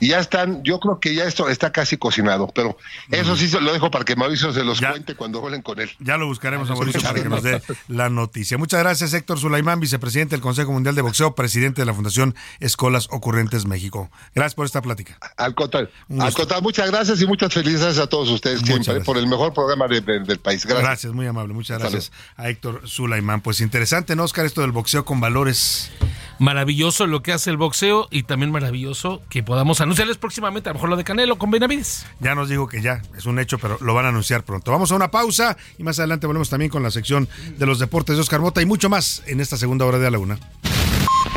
[0.00, 2.76] y ya están, yo creo que ya esto está casi cocinado, pero
[3.08, 5.90] eso sí se lo dejo para que Mauricio se los cuente cuando vuelen con él.
[6.00, 8.58] Ya lo buscaremos a Mauricio para que nos dé la noticia.
[8.58, 13.06] Muchas gracias Héctor Sulaimán, vicepresidente del Consejo Mundial de Boxeo, presidente de la Fundación Escolas
[13.12, 14.10] Ocurrentes México.
[14.34, 15.16] Gracias por esta plática.
[15.36, 19.86] Al contrario, muchas gracias y muchas felicidades a todos ustedes siempre por el mejor programa
[19.86, 20.66] del país.
[20.66, 20.82] Gracias.
[20.82, 21.54] Gracias, muy amable.
[21.54, 23.40] Muchas gracias a Héctor Sulaimán.
[23.40, 24.46] Pues interesante, ¿no, Oscar?
[24.46, 25.92] Esto del boxeo con valores
[26.40, 26.71] maravilloso
[27.06, 30.90] lo que hace el boxeo y también maravilloso que podamos anunciarles próximamente, a lo mejor
[30.90, 32.06] lo de Canelo con Benavides.
[32.20, 34.72] Ya nos digo que ya es un hecho, pero lo van a anunciar pronto.
[34.72, 38.16] Vamos a una pausa y más adelante volvemos también con la sección de los deportes
[38.16, 40.38] de Oscar Mota y mucho más en esta segunda hora de A la Una.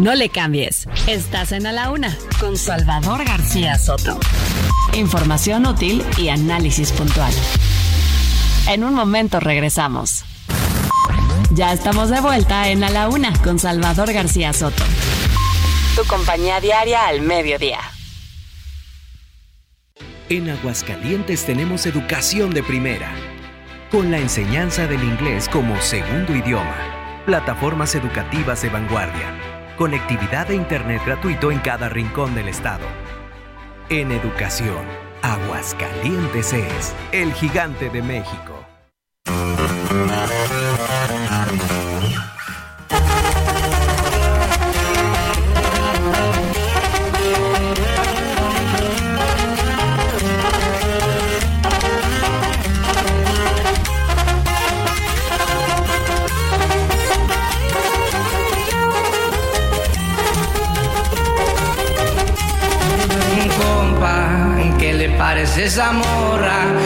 [0.02, 0.88] No le cambies.
[1.08, 4.20] Estás en A la Una con Salvador García Soto.
[4.94, 7.34] Información útil y análisis puntual.
[8.68, 10.26] En un momento regresamos.
[11.52, 14.84] Ya estamos de vuelta en A la Una con Salvador García Soto.
[15.96, 17.80] Tu compañía diaria al mediodía.
[20.28, 23.16] En Aguascalientes tenemos educación de primera,
[23.92, 31.02] con la enseñanza del inglés como segundo idioma, plataformas educativas de vanguardia, conectividad de Internet
[31.06, 32.86] gratuito en cada rincón del estado.
[33.88, 34.84] En educación,
[35.22, 38.66] Aguascalientes es el gigante de México.
[65.58, 66.85] Esa morra?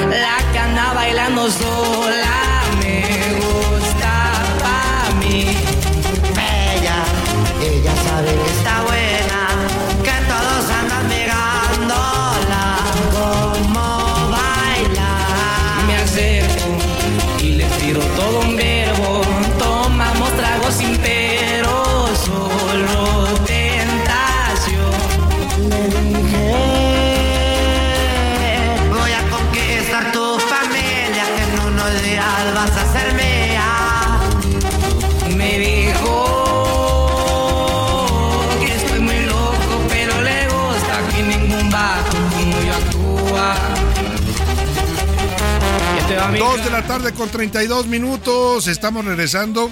[47.20, 48.68] Con 32 minutos.
[48.68, 49.70] Estamos regresando.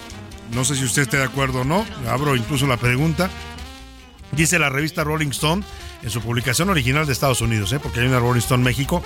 [0.54, 1.86] No sé si usted esté de acuerdo o no.
[2.10, 3.30] Abro incluso la pregunta.
[4.34, 5.64] Dice la revista Rolling Stone
[6.04, 7.80] en su publicación original de Estados Unidos, ¿eh?
[7.80, 9.02] porque hay una Rolling Stone México,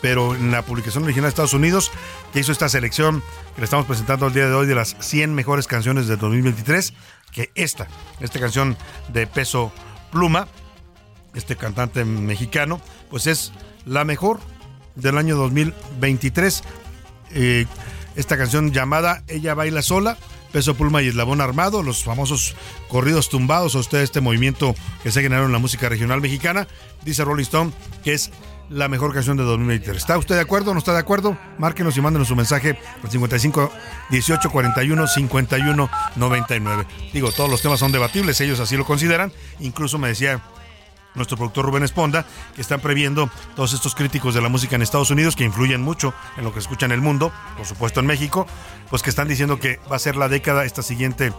[0.00, 1.90] pero en la publicación original de Estados Unidos,
[2.32, 3.22] que hizo esta selección
[3.54, 6.94] que le estamos presentando el día de hoy de las 100 mejores canciones del 2023,
[7.30, 7.88] que esta,
[8.20, 8.78] esta canción
[9.12, 9.70] de peso
[10.10, 10.48] pluma,
[11.34, 13.52] este cantante mexicano, pues es
[13.84, 14.40] la mejor
[14.94, 16.62] del año 2023.
[17.34, 17.66] Eh,
[18.16, 20.18] esta canción llamada Ella baila sola,
[20.52, 22.54] Peso Pluma y Eslabón Armado, los famosos
[22.88, 26.68] corridos tumbados, a usted este movimiento que se generó en la música regional mexicana,
[27.04, 27.72] dice Rolling Stone
[28.04, 28.30] que es
[28.68, 29.96] la mejor canción de 2023.
[29.96, 31.38] ¿Está usted de acuerdo o no está de acuerdo?
[31.58, 33.70] Márquenos y mándenos su mensaje al 55
[34.10, 36.86] 18 41 51 99.
[37.12, 39.32] Digo, todos los temas son debatibles, ellos así lo consideran.
[39.60, 40.42] Incluso me decía
[41.14, 45.10] nuestro productor Rubén Esponda, que están previendo todos estos críticos de la música en Estados
[45.10, 48.46] Unidos, que influyen mucho en lo que escucha en el mundo, por supuesto en México,
[48.90, 51.32] pues que están diciendo que va a ser la década, esta siguiente,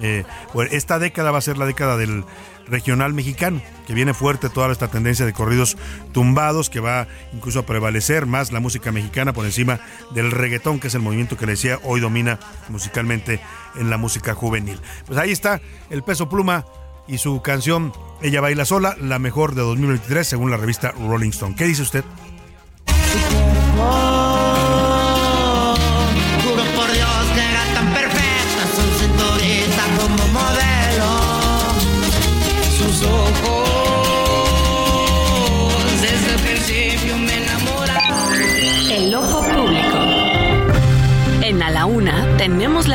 [0.00, 0.24] eh,
[0.70, 2.24] esta década va a ser la década del
[2.66, 5.76] regional mexicano, que viene fuerte toda esta tendencia de corridos
[6.12, 9.80] tumbados, que va incluso a prevalecer más la música mexicana por encima
[10.12, 12.38] del reggaetón, que es el movimiento que le decía hoy domina
[12.68, 13.40] musicalmente
[13.76, 14.80] en la música juvenil.
[15.06, 16.64] Pues ahí está el peso pluma
[17.10, 17.92] y su canción
[18.22, 21.54] Ella baila sola, la mejor de 2023 según la revista Rolling Stone.
[21.56, 22.04] ¿Qué dice usted?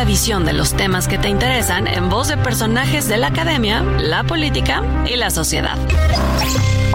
[0.05, 4.23] Visión de los temas que te interesan en voz de personajes de la academia, la
[4.23, 5.77] política y la sociedad.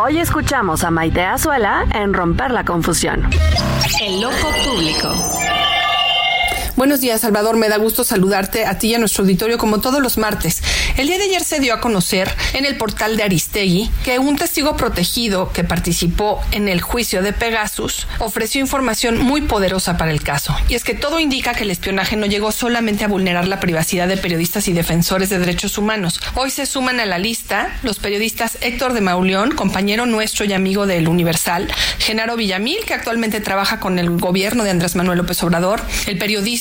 [0.02, 3.28] Hoy escuchamos a Maite Azuela en Romper la Confusión.
[4.00, 5.14] El ojo público.
[6.76, 7.56] Buenos días, Salvador.
[7.56, 10.62] Me da gusto saludarte a ti y a nuestro auditorio como todos los martes.
[10.96, 14.36] El día de ayer se dio a conocer en el portal de Aristegui que un
[14.36, 20.22] testigo protegido que participó en el juicio de Pegasus ofreció información muy poderosa para el
[20.22, 20.56] caso.
[20.68, 24.08] Y es que todo indica que el espionaje no llegó solamente a vulnerar la privacidad
[24.08, 26.20] de periodistas y defensores de derechos humanos.
[26.34, 30.86] Hoy se suman a la lista los periodistas Héctor de Mauleón, compañero nuestro y amigo
[30.86, 31.68] del Universal,
[31.98, 36.59] Genaro Villamil, que actualmente trabaja con el gobierno de Andrés Manuel López Obrador, el periodista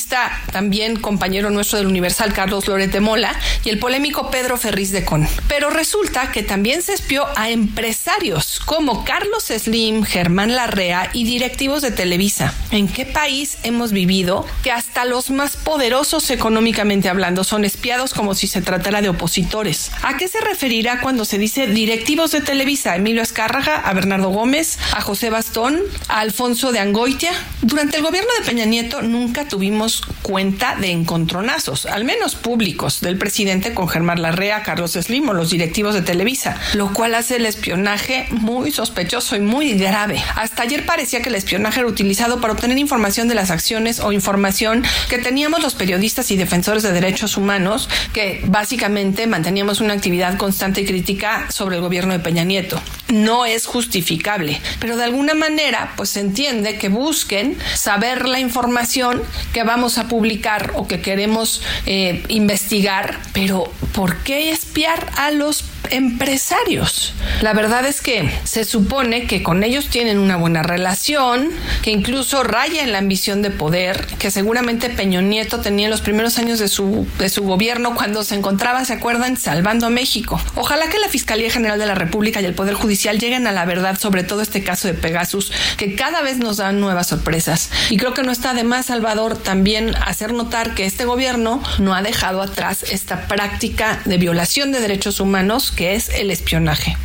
[0.51, 5.27] también compañero nuestro del Universal, Carlos Lorete Mola, y el polémico Pedro Ferriz de Con.
[5.47, 11.81] Pero resulta que también se espió a empresarios como Carlos Slim, Germán Larrea y directivos
[11.81, 12.53] de Televisa.
[12.71, 18.35] ¿En qué país hemos vivido que hasta los más poderosos económicamente hablando son espiados como
[18.35, 19.91] si se tratara de opositores?
[20.03, 22.95] ¿A qué se referirá cuando se dice directivos de Televisa?
[22.95, 27.31] Emilio Escárraga, a Bernardo Gómez, a José Bastón, a Alfonso de Angoitia.
[27.61, 29.88] Durante el gobierno de Peña Nieto nunca tuvimos
[30.21, 35.49] cuenta de encontronazos, al menos públicos, del presidente con Germán Larrea, Carlos Slim o los
[35.49, 40.21] directivos de Televisa, lo cual hace el espionaje muy sospechoso y muy grave.
[40.35, 44.11] Hasta ayer parecía que el espionaje era utilizado para obtener información de las acciones o
[44.11, 50.37] información que teníamos los periodistas y defensores de derechos humanos, que básicamente manteníamos una actividad
[50.37, 52.81] constante y crítica sobre el gobierno de Peña Nieto.
[53.09, 59.21] No es justificable, pero de alguna manera pues se entiende que busquen saber la información
[59.53, 65.63] que vamos a publicar o que queremos eh, investigar, pero ¿por qué espiar a los
[65.89, 67.13] empresarios?
[67.41, 71.49] La verdad es que se supone que con ellos tienen una buena relación,
[71.81, 76.01] que incluso raya en la ambición de poder, que seguramente Peño Nieto tenía en los
[76.01, 80.41] primeros años de su, de su gobierno cuando se encontraba, ¿se acuerdan?, salvando a México.
[80.55, 83.65] Ojalá que la Fiscalía General de la República y el Poder Judicial lleguen a la
[83.65, 87.69] verdad sobre todo este caso de Pegasus, que cada vez nos dan nuevas sorpresas.
[87.89, 91.93] Y creo que no está de más, Salvador, también hacer notar que este gobierno no
[91.95, 96.97] ha dejado atrás esta práctica de violación de derechos humanos que es el espionaje.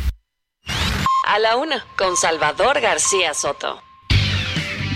[1.27, 3.81] A la una, con Salvador García Soto.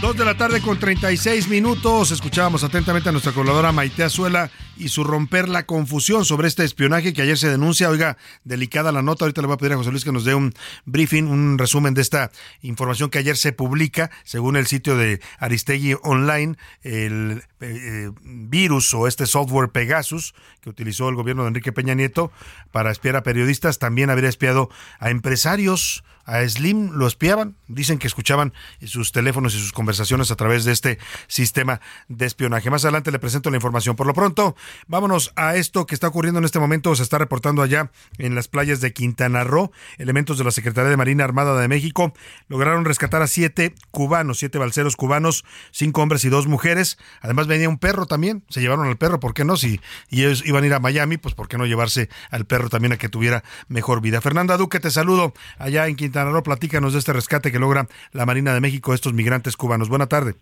[0.01, 2.11] Dos de la tarde con 36 minutos.
[2.11, 4.49] Escuchábamos atentamente a nuestra colaboradora Maite Azuela
[4.79, 7.89] y su romper la confusión sobre este espionaje que ayer se denuncia.
[7.89, 9.25] Oiga, delicada la nota.
[9.25, 10.53] Ahorita le voy a pedir a José Luis que nos dé un
[10.85, 12.31] briefing, un resumen de esta
[12.61, 19.07] información que ayer se publica, según el sitio de Aristegui Online, el eh, virus o
[19.07, 22.31] este software Pegasus que utilizó el gobierno de Enrique Peña Nieto
[22.71, 24.69] para espiar a periodistas, también habría espiado
[24.99, 28.53] a empresarios a Slim lo espiaban, dicen que escuchaban
[28.85, 32.69] sus teléfonos y sus conversaciones a través de este sistema de espionaje.
[32.69, 33.95] Más adelante le presento la información.
[33.95, 34.55] Por lo pronto,
[34.87, 36.95] Vámonos a esto que está ocurriendo en este momento.
[36.95, 39.71] Se está reportando allá en las playas de Quintana Roo.
[39.97, 42.13] Elementos de la Secretaría de Marina Armada de México
[42.47, 46.97] lograron rescatar a siete cubanos, siete balseros cubanos, cinco hombres y dos mujeres.
[47.21, 48.43] Además venía un perro también.
[48.49, 49.57] Se llevaron al perro, ¿por qué no?
[49.57, 49.79] Si
[50.09, 52.93] y ellos iban a ir a Miami, pues ¿por qué no llevarse al perro también
[52.93, 54.21] a que tuviera mejor vida?
[54.21, 56.43] Fernanda Duque, te saludo allá en Quintana Roo.
[56.43, 59.89] Platícanos de este rescate que logra la Marina de México estos migrantes cubanos.
[59.89, 60.35] Buena tarde.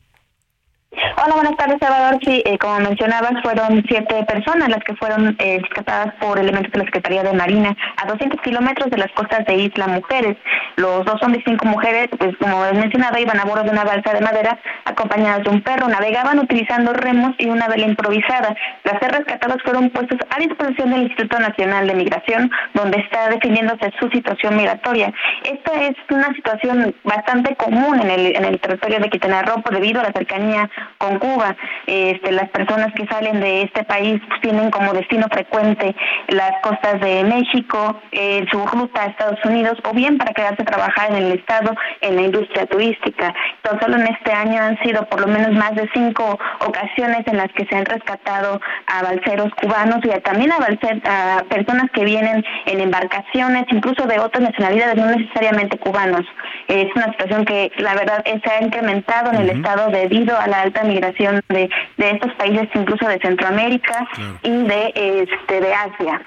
[0.97, 2.19] Hola, buenas tardes, Salvador.
[2.23, 6.79] Sí, eh, como mencionabas, fueron siete personas las que fueron eh, rescatadas por elementos de
[6.79, 10.37] la Secretaría de Marina a 200 kilómetros de las costas de Isla Mujeres.
[10.75, 13.83] Los dos hombres y cinco mujeres, pues como he mencionado, iban a bordo de una
[13.83, 15.87] balsa de madera acompañadas de un perro.
[15.87, 18.55] Navegaban utilizando remos y una vela improvisada.
[18.83, 23.91] Las ser rescatadas fueron puestas a disposición del Instituto Nacional de Migración, donde está definiéndose
[23.99, 25.13] su situación migratoria.
[25.43, 29.99] Esta es una situación bastante común en el, en el territorio de Quintana Roo debido
[29.99, 30.67] a la cercanía
[30.97, 31.55] con Cuba.
[31.85, 35.95] Este, las personas que salen de este país pues, tienen como destino frecuente
[36.27, 40.65] las costas de México, eh, su ruta a Estados Unidos o bien para quedarse a
[40.65, 43.33] trabajar en el Estado en la industria turística.
[43.57, 47.37] Entonces, solo en este año han sido por lo menos más de cinco ocasiones en
[47.37, 52.03] las que se han rescatado a balseros cubanos y también a, balser, a personas que
[52.03, 56.25] vienen en embarcaciones, incluso de otras nacionalidades, no necesariamente cubanos.
[56.67, 60.66] Es una situación que la verdad se ha incrementado en el Estado debido a la
[60.67, 64.07] alta migración de, de estos países, incluso de Centroamérica
[64.43, 66.21] y de, este, de Asia.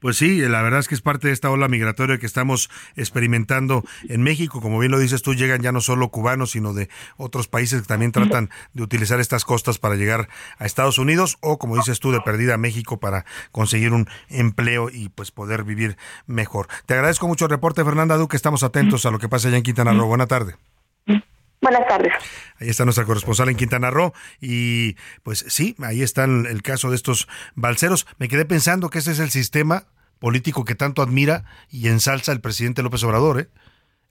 [0.00, 3.84] Pues sí, la verdad es que es parte de esta ola migratoria que estamos experimentando
[4.08, 4.60] en México.
[4.60, 7.88] Como bien lo dices tú, llegan ya no solo cubanos, sino de otros países que
[7.88, 12.12] también tratan de utilizar estas costas para llegar a Estados Unidos o, como dices tú,
[12.12, 15.96] de perdida a México para conseguir un empleo y pues poder vivir
[16.26, 16.66] mejor.
[16.86, 18.36] Te agradezco mucho el reporte, Fernanda Duque.
[18.36, 20.06] Estamos atentos a lo que pasa allá en Quintana Roo.
[20.06, 20.56] Buena tarde.
[21.60, 22.12] Buenas tardes.
[22.58, 26.96] Ahí está nuestra corresponsal en Quintana Roo y pues sí, ahí está el caso de
[26.96, 28.06] estos balseros.
[28.18, 29.84] Me quedé pensando que ese es el sistema
[30.18, 33.48] político que tanto admira y ensalza el presidente López Obrador, ¿eh?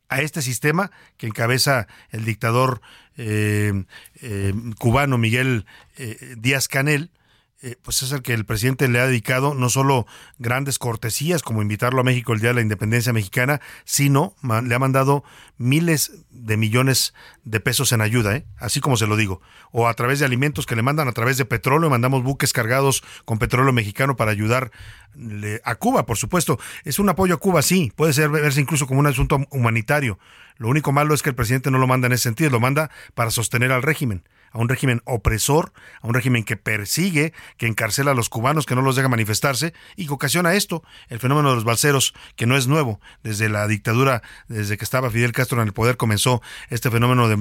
[0.10, 2.82] a este sistema que encabeza el dictador
[3.16, 3.86] eh,
[4.22, 5.66] eh, cubano Miguel
[5.98, 7.12] eh, Díaz Canel,
[7.62, 10.08] eh, pues es el que el presidente le ha dedicado no solo
[10.38, 14.34] grandes cortesías como invitarlo a México el Día de la Independencia Mexicana, sino
[14.64, 15.26] le ha mandado
[15.58, 17.14] miles de millones
[17.44, 18.46] de pesos en ayuda, ¿eh?
[18.60, 19.42] así como se lo digo,
[19.72, 23.04] o a través de alimentos que le mandan a través de petróleo, mandamos buques cargados
[23.26, 24.72] con petróleo mexicano para ayudar
[25.66, 26.60] a Cuba, por supuesto.
[26.86, 30.18] Es un apoyo a Cuba, sí, puede ser verse incluso como un asunto humanitario.
[30.56, 32.90] Lo único malo es que el presidente no lo manda en ese sentido, lo manda
[33.16, 35.72] para sostener al régimen a un régimen opresor,
[36.02, 39.74] a un régimen que persigue, que encarcela a los cubanos, que no los deja manifestarse
[39.96, 43.00] y que ocasiona esto, el fenómeno de los balseros, que no es nuevo.
[43.24, 47.38] Desde la dictadura, desde que estaba Fidel Castro en el poder, comenzó este fenómeno de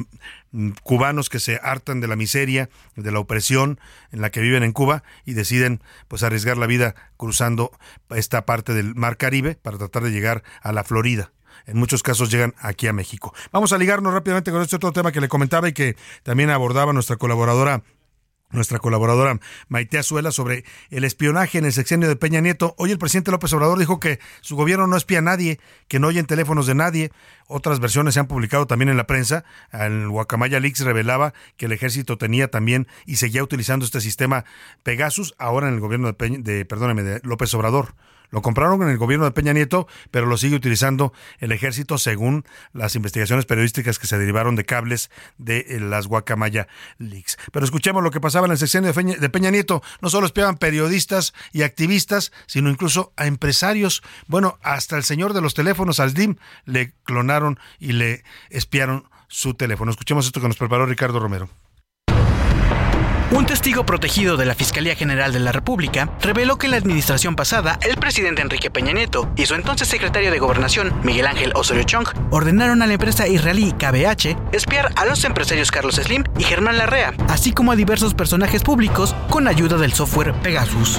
[0.52, 3.80] mm, cubanos que se hartan de la miseria, de la opresión
[4.12, 7.72] en la que viven en Cuba y deciden pues arriesgar la vida cruzando
[8.10, 11.32] esta parte del Mar Caribe para tratar de llegar a la Florida
[11.68, 13.34] en muchos casos llegan aquí a México.
[13.52, 16.92] Vamos a ligarnos rápidamente con este otro tema que le comentaba y que también abordaba
[16.92, 17.82] nuestra colaboradora
[18.50, 19.38] nuestra colaboradora
[19.68, 22.74] Maite Azuela sobre el espionaje en el sexenio de Peña Nieto.
[22.78, 26.06] Hoy el presidente López Obrador dijo que su gobierno no espía a nadie, que no
[26.06, 27.12] oyen teléfonos de nadie.
[27.46, 29.44] Otras versiones se han publicado también en la prensa.
[29.70, 34.46] El Guacamaya Leaks revelaba que el ejército tenía también y seguía utilizando este sistema
[34.82, 37.94] Pegasus ahora en el gobierno de, Peña, de perdóneme, de López Obrador.
[38.30, 42.44] Lo compraron en el gobierno de Peña Nieto, pero lo sigue utilizando el ejército según
[42.72, 46.68] las investigaciones periodísticas que se derivaron de cables de eh, las Guacamaya
[46.98, 47.38] Leaks.
[47.52, 49.82] Pero escuchemos lo que pasaba en el sexenio de Peña Nieto.
[50.00, 54.02] No solo espiaban periodistas y activistas, sino incluso a empresarios.
[54.26, 59.54] Bueno, hasta el señor de los teléfonos, al DIM, le clonaron y le espiaron su
[59.54, 59.90] teléfono.
[59.90, 61.48] Escuchemos esto que nos preparó Ricardo Romero.
[63.30, 67.36] Un testigo protegido de la Fiscalía General de la República reveló que en la administración
[67.36, 71.82] pasada, el presidente Enrique Peña Nieto y su entonces secretario de Gobernación, Miguel Ángel Osorio
[71.82, 76.78] Chong, ordenaron a la empresa israelí KBH espiar a los empresarios Carlos Slim y Germán
[76.78, 80.98] Larrea, así como a diversos personajes públicos con ayuda del software Pegasus.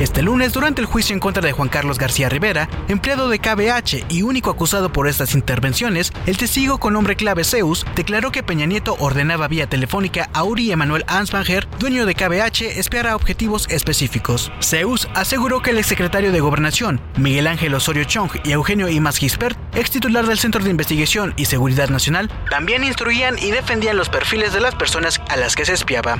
[0.00, 4.06] Este lunes, durante el juicio en contra de Juan Carlos García Rivera, empleado de KBH
[4.08, 8.66] y único acusado por estas intervenciones, el testigo con nombre clave Zeus declaró que Peña
[8.66, 14.50] Nieto ordenaba vía telefónica a Uri Emanuel Ansbanger, dueño de KBH, espiar a objetivos específicos.
[14.60, 19.56] Zeus aseguró que el exsecretario de Gobernación, Miguel Ángel Osorio Chong y Eugenio Imas Gispert,
[19.76, 24.52] ex titular del Centro de Investigación y Seguridad Nacional, también instruían y defendían los perfiles
[24.52, 26.18] de las personas a las que se espiaba.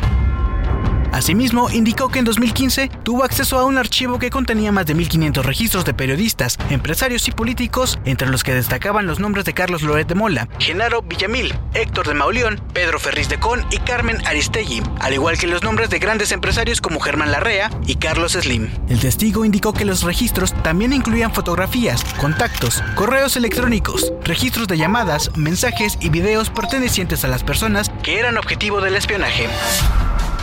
[1.14, 5.44] Asimismo, indicó que en 2015 tuvo acceso a un archivo que contenía más de 1.500
[5.44, 10.08] registros de periodistas, empresarios y políticos, entre los que destacaban los nombres de Carlos Loret
[10.08, 15.14] de Mola, Genaro Villamil, Héctor de Mauleón, Pedro Ferriz de Con y Carmen Aristegui, al
[15.14, 18.68] igual que los nombres de grandes empresarios como Germán Larrea y Carlos Slim.
[18.88, 25.30] El testigo indicó que los registros también incluían fotografías, contactos, correos electrónicos, registros de llamadas,
[25.36, 29.48] mensajes y videos pertenecientes a las personas que eran objetivo del espionaje.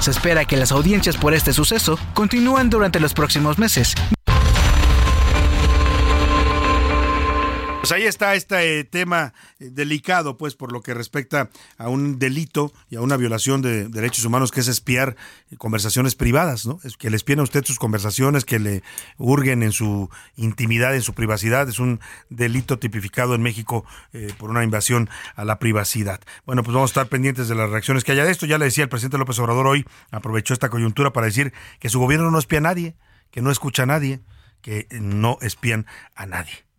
[0.02, 3.96] Se espera que las audiencias por este suceso continúen durante los próximos meses.
[7.82, 11.49] Pues ahí está este tema eh, delicado, pues, por lo que respecta
[11.80, 15.16] a un delito y a una violación de derechos humanos, que es espiar
[15.58, 16.80] conversaciones privadas, ¿no?
[16.84, 18.84] Es que le espien a usted sus conversaciones, que le
[19.18, 21.68] hurguen en su intimidad, en su privacidad.
[21.68, 21.99] Es un
[22.30, 23.84] delito tipificado en México
[24.14, 26.22] eh, por una invasión a la privacidad.
[26.45, 28.45] Bueno, pues vamos a estar pendientes de las reacciones que haya de esto.
[28.45, 31.99] Ya le decía el presidente López Obrador hoy, aprovechó esta coyuntura para decir que su
[31.99, 32.95] gobierno no espía a nadie,
[33.32, 34.20] que no escucha a nadie,
[34.62, 36.70] que no espían a nadie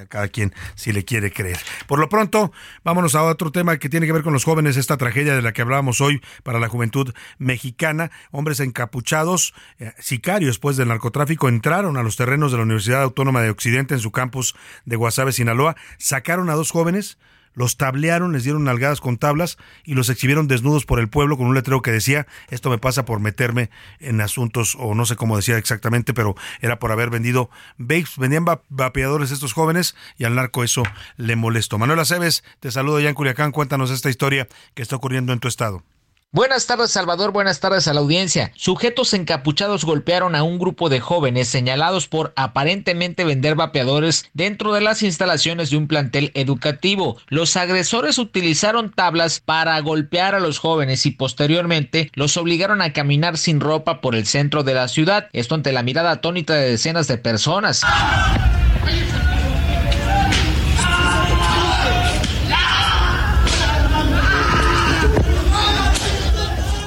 [0.00, 1.58] a cada quien si le quiere creer.
[1.86, 2.52] Por lo pronto,
[2.84, 5.52] vámonos a otro tema que tiene que ver con los jóvenes, esta tragedia de la
[5.52, 8.10] que hablábamos hoy para la juventud mexicana.
[8.30, 13.42] Hombres encapuchados, eh, sicarios pues del narcotráfico, entraron a los terrenos de la Universidad Autónoma
[13.42, 14.54] de Occidente en su campus
[14.84, 17.18] de Guasave, Sinaloa, sacaron a dos jóvenes,
[17.58, 21.48] los tablearon, les dieron nalgadas con tablas y los exhibieron desnudos por el pueblo con
[21.48, 23.68] un letrero que decía, esto me pasa por meterme
[23.98, 28.44] en asuntos, o no sé cómo decía exactamente, pero era por haber vendido vapes, vendían
[28.68, 30.84] vapeadores estos jóvenes y al narco eso
[31.16, 31.78] le molestó.
[31.78, 35.48] Manuel Aceves, te saludo ya en Culiacán, cuéntanos esta historia que está ocurriendo en tu
[35.48, 35.82] estado.
[36.30, 37.32] Buenas tardes, Salvador.
[37.32, 38.52] Buenas tardes a la audiencia.
[38.54, 44.82] Sujetos encapuchados golpearon a un grupo de jóvenes señalados por aparentemente vender vapeadores dentro de
[44.82, 47.16] las instalaciones de un plantel educativo.
[47.28, 53.38] Los agresores utilizaron tablas para golpear a los jóvenes y posteriormente los obligaron a caminar
[53.38, 55.28] sin ropa por el centro de la ciudad.
[55.32, 57.84] Esto ante la mirada atónita de decenas de personas.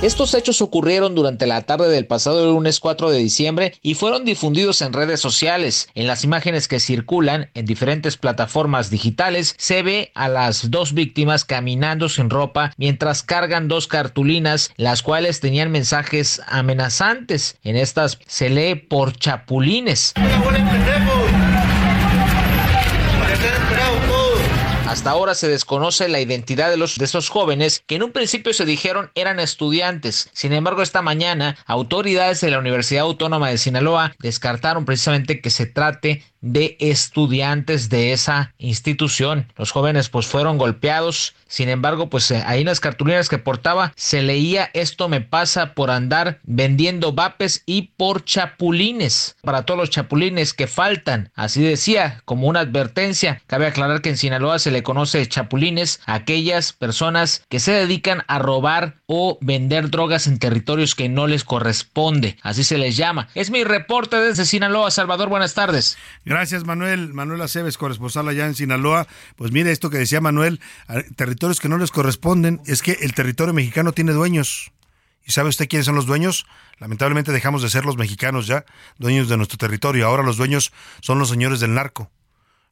[0.02, 4.82] Estos hechos ocurrieron durante la tarde del pasado lunes 4 de diciembre y fueron difundidos
[4.82, 5.90] en redes sociales.
[5.94, 11.46] En las imágenes que circulan en diferentes plataformas digitales se ve a las dos víctimas
[11.46, 17.58] caminando sin ropa mientras cargan dos cartulinas, las cuales tenían mensajes amenazantes.
[17.64, 20.16] En estas se lee por chapulines.
[24.92, 28.52] Hasta ahora se desconoce la identidad de los de esos jóvenes que en un principio
[28.54, 30.30] se dijeron eran estudiantes.
[30.34, 35.66] Sin embargo, esta mañana autoridades de la Universidad Autónoma de Sinaloa descartaron precisamente que se
[35.66, 39.48] trate de estudiantes de esa institución.
[39.56, 41.36] Los jóvenes pues fueron golpeados.
[41.52, 45.74] Sin embargo, pues eh, ahí en las cartulinas que portaba se leía esto me pasa
[45.74, 49.36] por andar vendiendo vapes y por chapulines.
[49.42, 51.30] Para todos los chapulines que faltan.
[51.36, 53.42] Así decía, como una advertencia.
[53.48, 58.24] Cabe aclarar que en Sinaloa se le conoce chapulines a aquellas personas que se dedican
[58.28, 62.38] a robar o vender drogas en territorios que no les corresponde.
[62.44, 63.28] Así se les llama.
[63.36, 64.90] Es mi reporte desde Sinaloa.
[64.90, 65.98] Salvador, buenas tardes.
[66.24, 67.14] Gracias, Manuel.
[67.14, 69.06] Manuel Aceves, corresponsal allá en Sinaloa.
[69.36, 70.62] Pues mire esto que decía Manuel,
[71.42, 74.72] territorios que no les corresponden, es que el territorio mexicano tiene dueños.
[75.26, 76.46] ¿Y sabe usted quiénes son los dueños?
[76.78, 78.64] Lamentablemente dejamos de ser los mexicanos ya,
[79.00, 80.06] dueños de nuestro territorio.
[80.06, 82.12] Ahora los dueños son los señores del narco.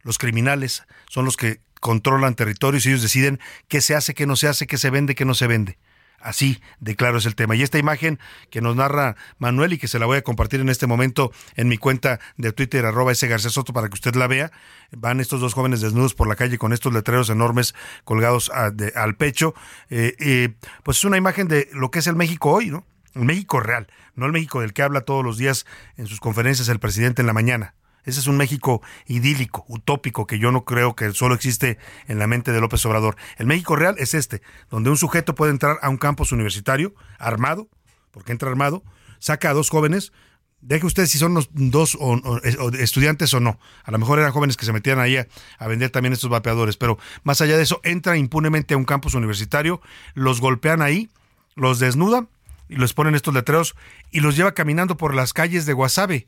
[0.03, 3.39] Los criminales son los que controlan territorios y ellos deciden
[3.69, 5.79] qué se hace, qué no se hace, qué se vende, qué no se vende.
[6.21, 7.55] Así de claro es el tema.
[7.55, 8.19] Y esta imagen
[8.49, 11.67] que nos narra Manuel y que se la voy a compartir en este momento en
[11.67, 14.51] mi cuenta de Twitter, arroba ese García Soto, para que usted la vea.
[14.91, 19.53] Van estos dos jóvenes desnudos por la calle con estos letreros enormes colgados al pecho.
[19.89, 22.85] Eh, pues es una imagen de lo que es el México hoy, ¿no?
[23.15, 25.65] El México real, no el México del que habla todos los días
[25.97, 27.73] en sus conferencias el presidente en la mañana.
[28.10, 31.77] Ese es un México idílico, utópico, que yo no creo que solo existe
[32.07, 33.15] en la mente de López Obrador.
[33.38, 34.41] El México real es este,
[34.72, 37.69] donde un sujeto puede entrar a un campus universitario armado,
[38.11, 38.84] porque entra armado,
[39.19, 40.11] saca a dos jóvenes,
[40.61, 41.98] deje usted si son dos
[42.80, 43.60] estudiantes o no.
[43.84, 46.98] A lo mejor eran jóvenes que se metían ahí a, vender también estos vapeadores, pero
[47.23, 49.81] más allá de eso, entra impunemente a un campus universitario,
[50.15, 51.10] los golpean ahí,
[51.56, 52.27] los desnudan
[52.68, 53.76] y les ponen estos letreros
[54.10, 56.27] y los lleva caminando por las calles de Guasave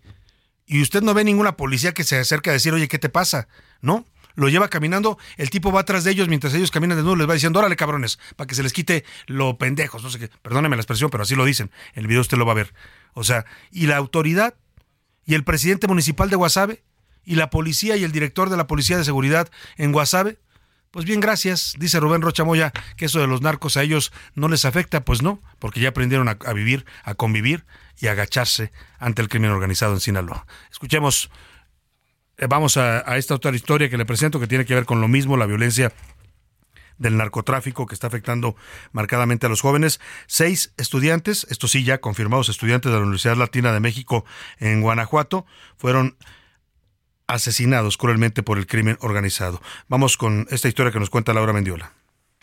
[0.72, 3.50] y usted no ve ninguna policía que se acerca a decir, oye, ¿qué te pasa?
[3.82, 4.06] ¿No?
[4.36, 7.28] Lo lleva caminando, el tipo va atrás de ellos mientras ellos caminan de nuevo, les
[7.28, 10.78] va diciendo, órale cabrones, para que se les quite lo pendejos, no sé qué, perdóneme
[10.78, 12.74] la expresión, pero así lo dicen, el video usted lo va a ver.
[13.12, 14.56] O sea, y la autoridad,
[15.26, 16.82] y el presidente municipal de Guasave,
[17.26, 20.40] y la policía y el director de la Policía de Seguridad en Guasave,
[20.92, 21.76] Pues bien, gracias.
[21.80, 25.06] Dice Rubén Rochamoya que eso de los narcos a ellos no les afecta.
[25.06, 27.66] Pues no, porque ya aprendieron a, vivir, a convivir
[28.00, 30.46] y a agacharse ante el crimen organizado en Sinaloa.
[30.70, 31.32] Escuchemos,
[32.38, 35.00] eh, vamos a, a esta otra historia que le presento que tiene que ver con
[35.00, 35.94] lo mismo, la violencia
[36.98, 38.58] del narcotráfico que está afectando
[38.92, 40.02] marcadamente a los jóvenes.
[40.28, 44.26] Seis estudiantes, estos sí ya confirmados estudiantes de la Universidad Latina de México
[44.60, 45.46] en Guanajuato,
[45.78, 46.18] fueron
[47.34, 49.62] asesinados cruelmente por el crimen organizado.
[49.88, 52.01] Vamos con esta historia que nos cuenta Laura Mendiola.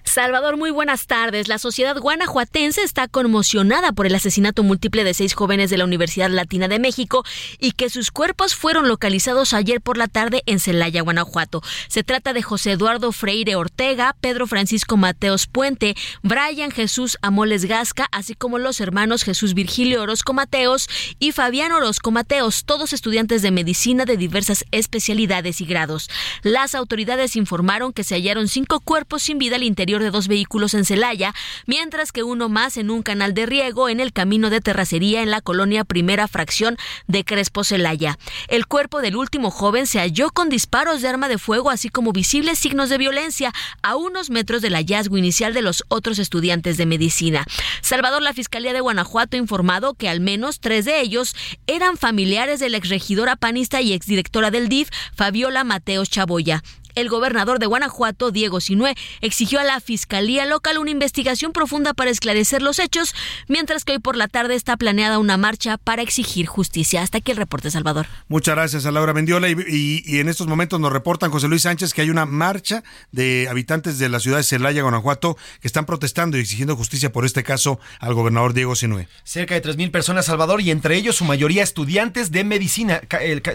[0.08, 1.48] Salvador, muy buenas tardes.
[1.48, 6.30] La sociedad guanajuatense está conmocionada por el asesinato múltiple de seis jóvenes de la Universidad
[6.30, 7.24] Latina de México
[7.58, 11.62] y que sus cuerpos fueron localizados ayer por la tarde en Celaya, Guanajuato.
[11.88, 18.08] Se trata de José Eduardo Freire Ortega, Pedro Francisco Mateos Puente, Brian Jesús Amoles Gasca,
[18.10, 23.50] así como los hermanos Jesús Virgilio Orozco Mateos y Fabián Orozco Mateos, todos estudiantes de
[23.50, 26.08] medicina de diversas especialidades y grados.
[26.42, 30.74] Las autoridades informaron que se hallaron cinco cuerpos sin vida al interior de dos vehículos
[30.74, 31.34] en Celaya,
[31.66, 35.30] mientras que uno más en un canal de riego en el camino de terracería en
[35.30, 36.76] la colonia Primera Fracción
[37.06, 38.18] de Crespo Celaya.
[38.48, 42.12] El cuerpo del último joven se halló con disparos de arma de fuego, así como
[42.12, 43.52] visibles signos de violencia
[43.82, 47.46] a unos metros del hallazgo inicial de los otros estudiantes de medicina.
[47.80, 51.34] Salvador, la Fiscalía de Guanajuato ha informado que al menos tres de ellos
[51.66, 56.62] eran familiares de la exregidora panista y exdirectora del DIF, Fabiola Mateos Chaboya
[57.00, 62.10] el gobernador de Guanajuato, Diego Sinué, exigió a la Fiscalía Local una investigación profunda para
[62.10, 63.14] esclarecer los hechos,
[63.46, 67.02] mientras que hoy por la tarde está planeada una marcha para exigir justicia.
[67.02, 68.06] Hasta aquí el reporte, Salvador.
[68.28, 69.48] Muchas gracias a Laura Mendiola.
[69.48, 72.82] Y, y, y, en estos momentos nos reportan José Luis Sánchez que hay una marcha
[73.12, 77.24] de habitantes de la ciudad de Celaya, Guanajuato, que están protestando y exigiendo justicia por
[77.24, 79.08] este caso al gobernador Diego Sinué.
[79.24, 83.00] Cerca de 3.000 personas, Salvador, y entre ellos su mayoría estudiantes de medicina.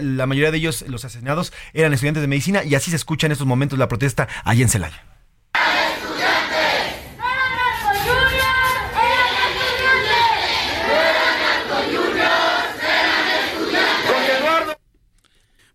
[0.00, 3.36] La mayoría de ellos, los asesinados, eran estudiantes de medicina y así se escucha en
[3.36, 5.13] estos momentos la protesta allá en Celaya.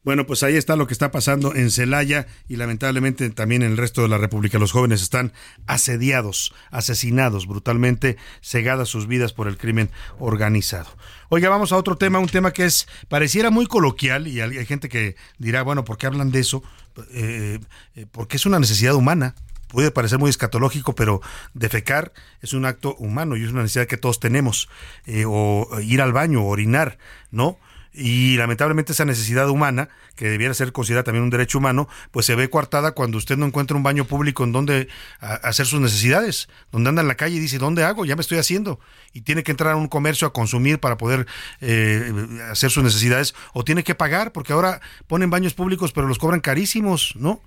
[0.10, 3.78] Bueno, pues ahí está lo que está pasando en Celaya y lamentablemente también en el
[3.78, 4.58] resto de la República.
[4.58, 5.34] Los jóvenes están
[5.68, 10.90] asediados, asesinados brutalmente, cegadas sus vidas por el crimen organizado.
[11.30, 14.90] Oiga, vamos a otro tema, un tema que es pareciera muy coloquial y hay, gente
[14.90, 16.64] que dirá, bueno, ¿por qué hablan de eso?
[17.12, 17.60] Eh,
[17.94, 19.36] eh, porque es una necesidad humana
[19.68, 21.22] puede parecer muy escatológico, pero
[21.54, 24.70] defecar es un acto humano y es una necesidad que todos tenemos,
[25.06, 26.98] eh, o ir al baño, orinar,
[27.30, 27.60] ¿no?
[27.94, 32.36] Y lamentablemente esa necesidad humana, que debiera ser considerada también un derecho humano, pues se
[32.36, 34.88] ve coartada cuando usted no encuentra un baño público en donde
[35.20, 38.06] hacer sus necesidades, donde anda en la calle y dice, ¿dónde hago?
[38.06, 38.80] Ya me estoy haciendo.
[39.14, 41.26] Y tiene que entrar a un comercio a consumir para poder
[41.62, 42.12] eh,
[42.52, 46.42] hacer sus necesidades, o tiene que pagar, porque ahora ponen baños públicos, pero los cobran
[46.42, 47.42] carísimos, ¿no?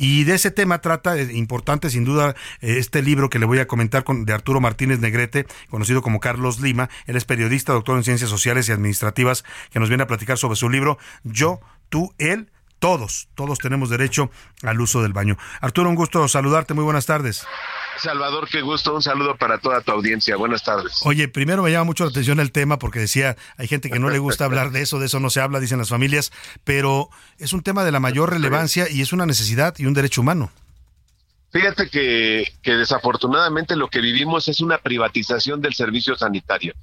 [0.00, 4.04] Y de ese tema trata, importante sin duda, este libro que le voy a comentar
[4.04, 6.88] con, de Arturo Martínez Negrete, conocido como Carlos Lima.
[7.06, 10.54] Él es periodista, doctor en ciencias sociales y administrativas, que nos viene a platicar sobre
[10.54, 12.48] su libro Yo, tú, él.
[12.78, 14.30] Todos, todos tenemos derecho
[14.62, 15.36] al uso del baño.
[15.60, 16.74] Arturo, un gusto saludarte.
[16.74, 17.44] Muy buenas tardes.
[18.00, 18.94] Salvador, qué gusto.
[18.94, 20.36] Un saludo para toda tu audiencia.
[20.36, 21.00] Buenas tardes.
[21.04, 24.10] Oye, primero me llama mucho la atención el tema porque decía, hay gente que no
[24.10, 26.32] le gusta hablar de eso, de eso no se habla, dicen las familias,
[26.64, 30.20] pero es un tema de la mayor relevancia y es una necesidad y un derecho
[30.20, 30.50] humano.
[31.50, 36.74] Fíjate que, que desafortunadamente lo que vivimos es una privatización del servicio sanitario.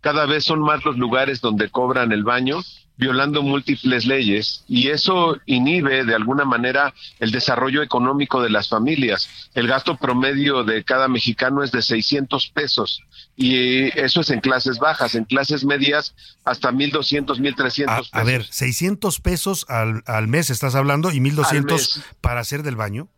[0.00, 2.60] Cada vez son más los lugares donde cobran el baño
[2.96, 9.28] violando múltiples leyes y eso inhibe de alguna manera el desarrollo económico de las familias.
[9.54, 13.02] El gasto promedio de cada mexicano es de 600 pesos
[13.36, 16.14] y eso es en clases bajas, en clases medias
[16.44, 18.10] hasta 1200, 1300 pesos.
[18.12, 22.76] A, a ver, 600 pesos al, al mes estás hablando y 1200 para hacer del
[22.76, 23.08] baño.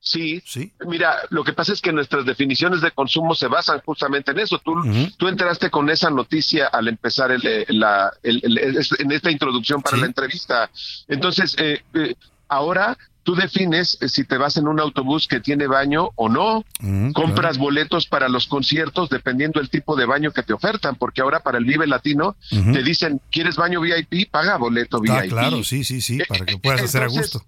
[0.00, 0.42] Sí.
[0.46, 0.72] sí.
[0.86, 4.58] Mira, lo que pasa es que nuestras definiciones de consumo se basan justamente en eso.
[4.58, 4.74] Tú,
[5.16, 8.58] tú enteraste con esa noticia al empezar el, la, el,
[8.98, 10.70] en esta introducción para la entrevista.
[11.08, 12.14] Entonces, eh, eh,
[12.48, 16.64] ahora tú defines si te vas en un autobús que tiene baño o no.
[17.12, 17.64] Compras claro.
[17.64, 21.58] boletos para los conciertos dependiendo del tipo de baño que te ofertan, porque ahora para
[21.58, 24.30] el Vive Latino te dicen, ¿quieres baño VIP?
[24.30, 25.30] Paga boleto ah, VIP.
[25.32, 27.42] Claro, sí, sí, sí, para que puedas hacer a gusto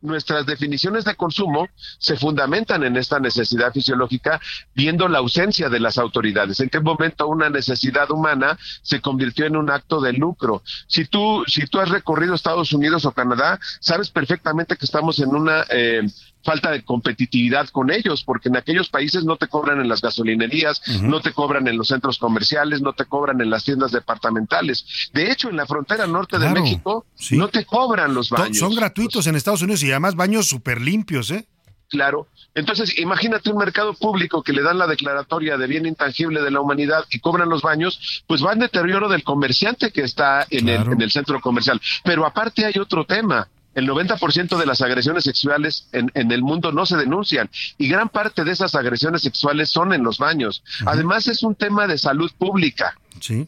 [0.00, 1.68] nuestras definiciones de consumo
[1.98, 4.40] se fundamentan en esta necesidad fisiológica
[4.74, 6.60] viendo la ausencia de las autoridades.
[6.60, 10.62] ¿En qué momento una necesidad humana se convirtió en un acto de lucro?
[10.86, 15.34] Si tú, si tú has recorrido Estados Unidos o Canadá, sabes perfectamente que estamos en
[15.34, 16.02] una eh,
[16.44, 20.80] falta de competitividad con ellos, porque en aquellos países no te cobran en las gasolinerías,
[20.86, 21.02] uh -huh.
[21.02, 25.10] no te cobran en los centros comerciales, no te cobran en las tiendas departamentales.
[25.12, 27.36] De hecho, en la frontera norte claro, de México sí.
[27.36, 28.58] no te cobran los baños.
[28.58, 31.46] Son gratuitos en Estados Unidos y además baños súper limpios, ¿eh?
[31.88, 32.28] Claro.
[32.54, 36.60] Entonces, imagínate un mercado público que le dan la declaratoria de bien intangible de la
[36.60, 40.82] humanidad y cobran los baños, pues va en deterioro del comerciante que está en, el,
[40.92, 41.80] en el centro comercial.
[42.04, 43.48] Pero aparte hay otro tema.
[43.78, 47.48] El 90% de las agresiones sexuales en, en, el mundo no se denuncian
[47.78, 50.62] y gran parte de esas agresiones sexuales son en los baños.
[50.84, 52.96] Además es un tema de salud pública.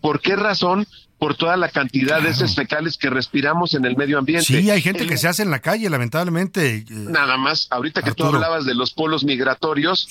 [0.01, 0.87] ¿Por qué razón?
[1.19, 4.47] Por toda la cantidad de heces fecales que respiramos en el medio ambiente.
[4.47, 6.77] Sí, hay gente que se hace en la calle, lamentablemente.
[6.77, 8.39] eh, Nada más, ahorita que tú Arturo.
[8.39, 10.09] hablabas de los polos migratorios,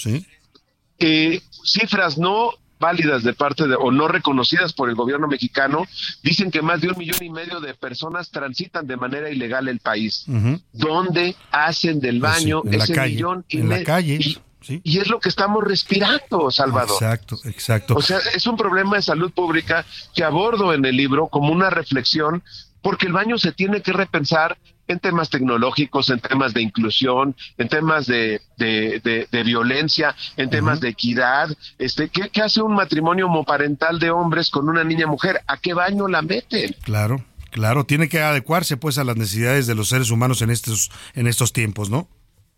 [0.99, 5.85] eh, cifras no válidas de parte de o no reconocidas por el gobierno mexicano
[6.23, 9.79] dicen que más de un millón y medio de personas transitan de manera ilegal el
[9.79, 10.23] país.
[10.27, 10.61] Ujú.
[10.71, 14.15] ¿Dónde hacen del Pues sí, baño en la ese calle, millón y en la calle,
[14.15, 14.81] Y, sí.
[14.83, 16.91] y es lo que estamos respirando, Salvador.
[17.01, 17.95] Exacto, exacto.
[17.95, 19.85] O sea, es un problema de salud pública
[20.15, 22.43] que abordo en el libro como una reflexión,
[22.81, 24.57] porque el baño se tiene que repensar
[24.89, 30.49] en temas tecnológicos, en temas de inclusión, en temas de, de, de- de violencia, en
[30.49, 31.49] temas de equidad.
[31.77, 35.41] Este, ¿qué, qué hace un matrimonio homoparental de hombres con una niña mujer?
[35.47, 36.75] ¿A qué baño la meten?
[36.83, 40.91] Claro, claro, tiene que adecuarse pues a las necesidades de los seres humanos en estos,
[41.13, 42.07] en estos tiempos, ¿no?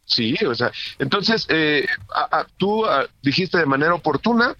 [0.06, 1.86] Sí, o sea, entonces eh,
[2.16, 2.84] a- a- tú
[3.22, 4.56] dijiste de manera oportuna,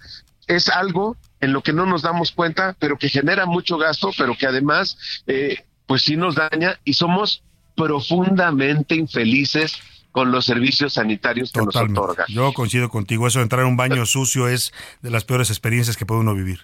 [0.46, 4.36] es algo en lo que no nos damos cuenta, pero que genera mucho gasto, pero
[4.36, 4.96] que además,
[5.26, 7.42] eh, pues sí nos daña y somos
[7.76, 9.78] profundamente infelices
[10.10, 11.94] con los servicios sanitarios que Totalmente.
[12.00, 12.26] nos otorgan.
[12.28, 15.96] Yo coincido contigo, eso de entrar a un baño sucio es de las peores experiencias
[15.96, 16.60] que puede uno vivir.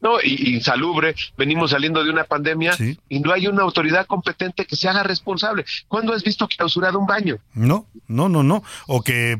[0.00, 2.72] No, y, insalubre, venimos saliendo de una pandemia
[3.08, 5.64] y no hay una autoridad competente que se haga responsable.
[5.86, 7.36] ¿Cuándo has visto clausurado un baño?
[7.54, 8.64] No, no, no, no.
[8.88, 9.38] O que eh,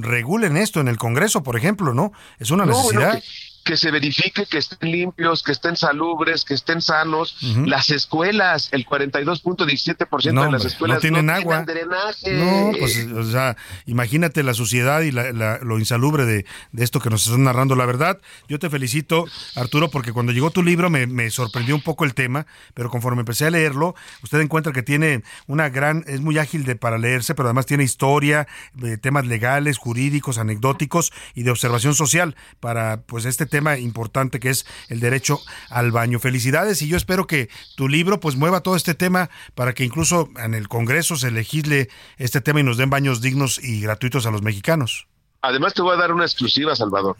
[0.00, 2.12] regulen esto en el Congreso, por ejemplo, ¿no?
[2.38, 3.22] Es una No, bueno, necesidad.
[3.22, 3.28] que,
[3.64, 7.36] que se verifique que estén limpios, que estén salubres, que estén sanos.
[7.66, 11.62] Las escuelas, el 42.17% No, de las escuelas no tienen agua.
[11.64, 12.32] drenaje.
[12.32, 13.56] No, pues, o sea,
[13.86, 17.74] imagínate la suciedad y la- la- lo insalubre de, de esto que nos están narrando.
[17.76, 18.18] La verdad,
[18.48, 19.24] yo te felicito,
[19.54, 23.20] Arturo, porque cuando llegó tu libro me, me sorprendió un poco el tema, pero conforme
[23.20, 27.34] empecé a leerlo, usted encuentra que tiene una gran, es muy ágil de para leerse,
[27.34, 28.46] pero además tiene historia,
[28.82, 34.50] eh, temas legales, jurídicos, anecdóticos y de observación social para pues este tema importante que
[34.50, 36.18] es el derecho al baño.
[36.18, 40.30] Felicidades y yo espero que tu libro pues mueva todo este tema para que incluso
[40.38, 44.30] en el Congreso se legisle este tema y nos den baños dignos y gratuitos a
[44.30, 45.06] los mexicanos.
[45.42, 47.16] Además te voy a dar una exclusiva, Salvador.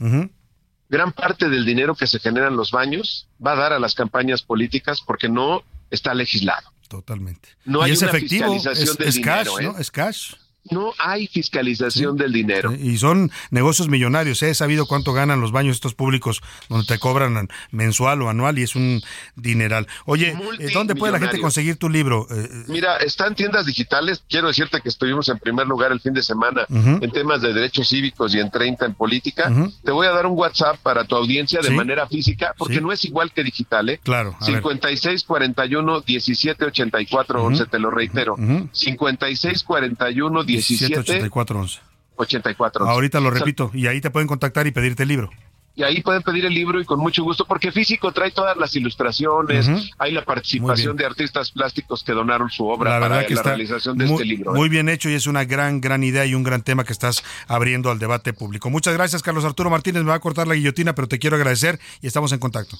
[0.89, 3.93] Gran parte del dinero que se genera en los baños va a dar a las
[3.93, 6.71] campañas políticas porque no está legislado.
[6.87, 7.49] Totalmente.
[7.65, 9.73] No y hay es una efectivo, fiscalización es, del es cash, dinero, ¿eh?
[9.73, 9.79] ¿no?
[9.79, 10.33] Es cash.
[10.71, 12.73] No hay fiscalización del dinero.
[12.73, 14.43] Y son negocios millonarios.
[14.43, 14.51] ¿eh?
[14.51, 18.63] He sabido cuánto ganan los baños estos públicos donde te cobran mensual o anual y
[18.63, 19.01] es un
[19.35, 19.87] dineral.
[20.05, 22.27] Oye, eh, ¿dónde puede la gente conseguir tu libro?
[22.29, 24.23] Eh, Mira, está en tiendas digitales.
[24.29, 27.87] Quiero decirte que estuvimos en primer lugar el fin de semana en temas de derechos
[27.89, 29.51] cívicos y en 30 en política.
[29.83, 31.73] Te voy a dar un WhatsApp para tu audiencia de Sí.
[31.73, 32.81] manera física, porque Sí.
[32.81, 33.99] no es igual que digital, ¿eh?
[34.03, 34.55] Claro, a ver.
[34.55, 38.33] 56 41 17 84 11, te lo reitero.
[38.33, 38.69] Ujú.
[38.71, 41.79] 56 41 17 1784 11.
[42.15, 42.93] 84 11.
[42.93, 45.29] Ahorita lo repito y ahí te pueden contactar y pedirte el libro.
[45.75, 48.75] y ahí pueden pedir el libro y con mucho gusto, porque físico trae todas las
[48.75, 53.43] ilustraciones, hay la participación de artistas plásticos que donaron su obra La para que la
[53.43, 54.53] realización de muy, este libro.
[54.53, 54.57] ¿eh?
[54.57, 57.23] muy bien hecho y es una gran, gran idea y un gran tema que estás
[57.47, 58.69] abriendo al debate público.
[58.69, 60.03] Muchas gracias, Carlos Arturo Martínez.
[60.03, 62.77] Me va a cortar la guillotina, pero te quiero agradecer y estamos en contacto.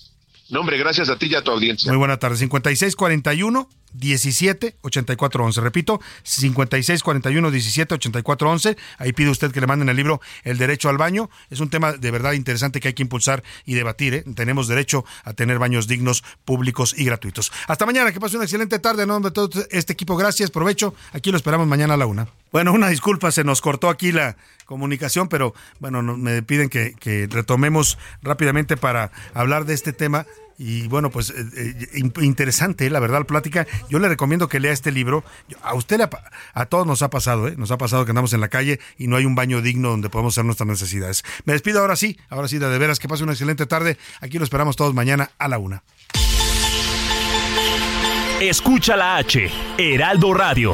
[0.49, 1.91] No, hombre, gracias a ti y a tu audiencia.
[1.91, 2.37] Muy buena tarde.
[2.37, 5.61] 5641 17 84 11.
[5.61, 8.77] Repito, 5641 17 84 11.
[8.97, 11.29] Ahí pide usted que le manden el libro El Derecho al Baño.
[11.49, 14.13] Es un tema de verdad interesante que hay que impulsar y debatir.
[14.13, 14.23] ¿eh?
[14.35, 17.51] Tenemos derecho a tener baños dignos, públicos y gratuitos.
[17.67, 19.03] Hasta mañana, que pase una excelente tarde.
[19.03, 20.95] En nombre de todo este equipo, gracias, provecho.
[21.13, 22.27] Aquí lo esperamos mañana a la una.
[22.51, 24.35] Bueno, una disculpa, se nos cortó aquí la
[24.69, 30.25] comunicación, pero bueno, no- me piden que, retomemos rápidamente para hablar de este tema.
[30.61, 33.65] Y bueno, pues eh, eh, in- interesante, la verdad, la plática.
[33.89, 35.23] Yo le recomiendo que lea este libro.
[35.63, 36.21] A usted, pa-
[36.53, 37.55] a todos nos ha pasado, ¿eh?
[37.57, 40.09] Nos ha pasado que andamos en la calle y no hay un baño digno donde
[40.09, 41.23] podemos hacer nuestras necesidades.
[41.45, 43.97] Me despido ahora sí, ahora sí, de veras, que pase una excelente tarde.
[44.21, 45.81] Aquí lo esperamos todos mañana a la una.
[48.41, 50.73] Escucha la H, Heraldo Radio.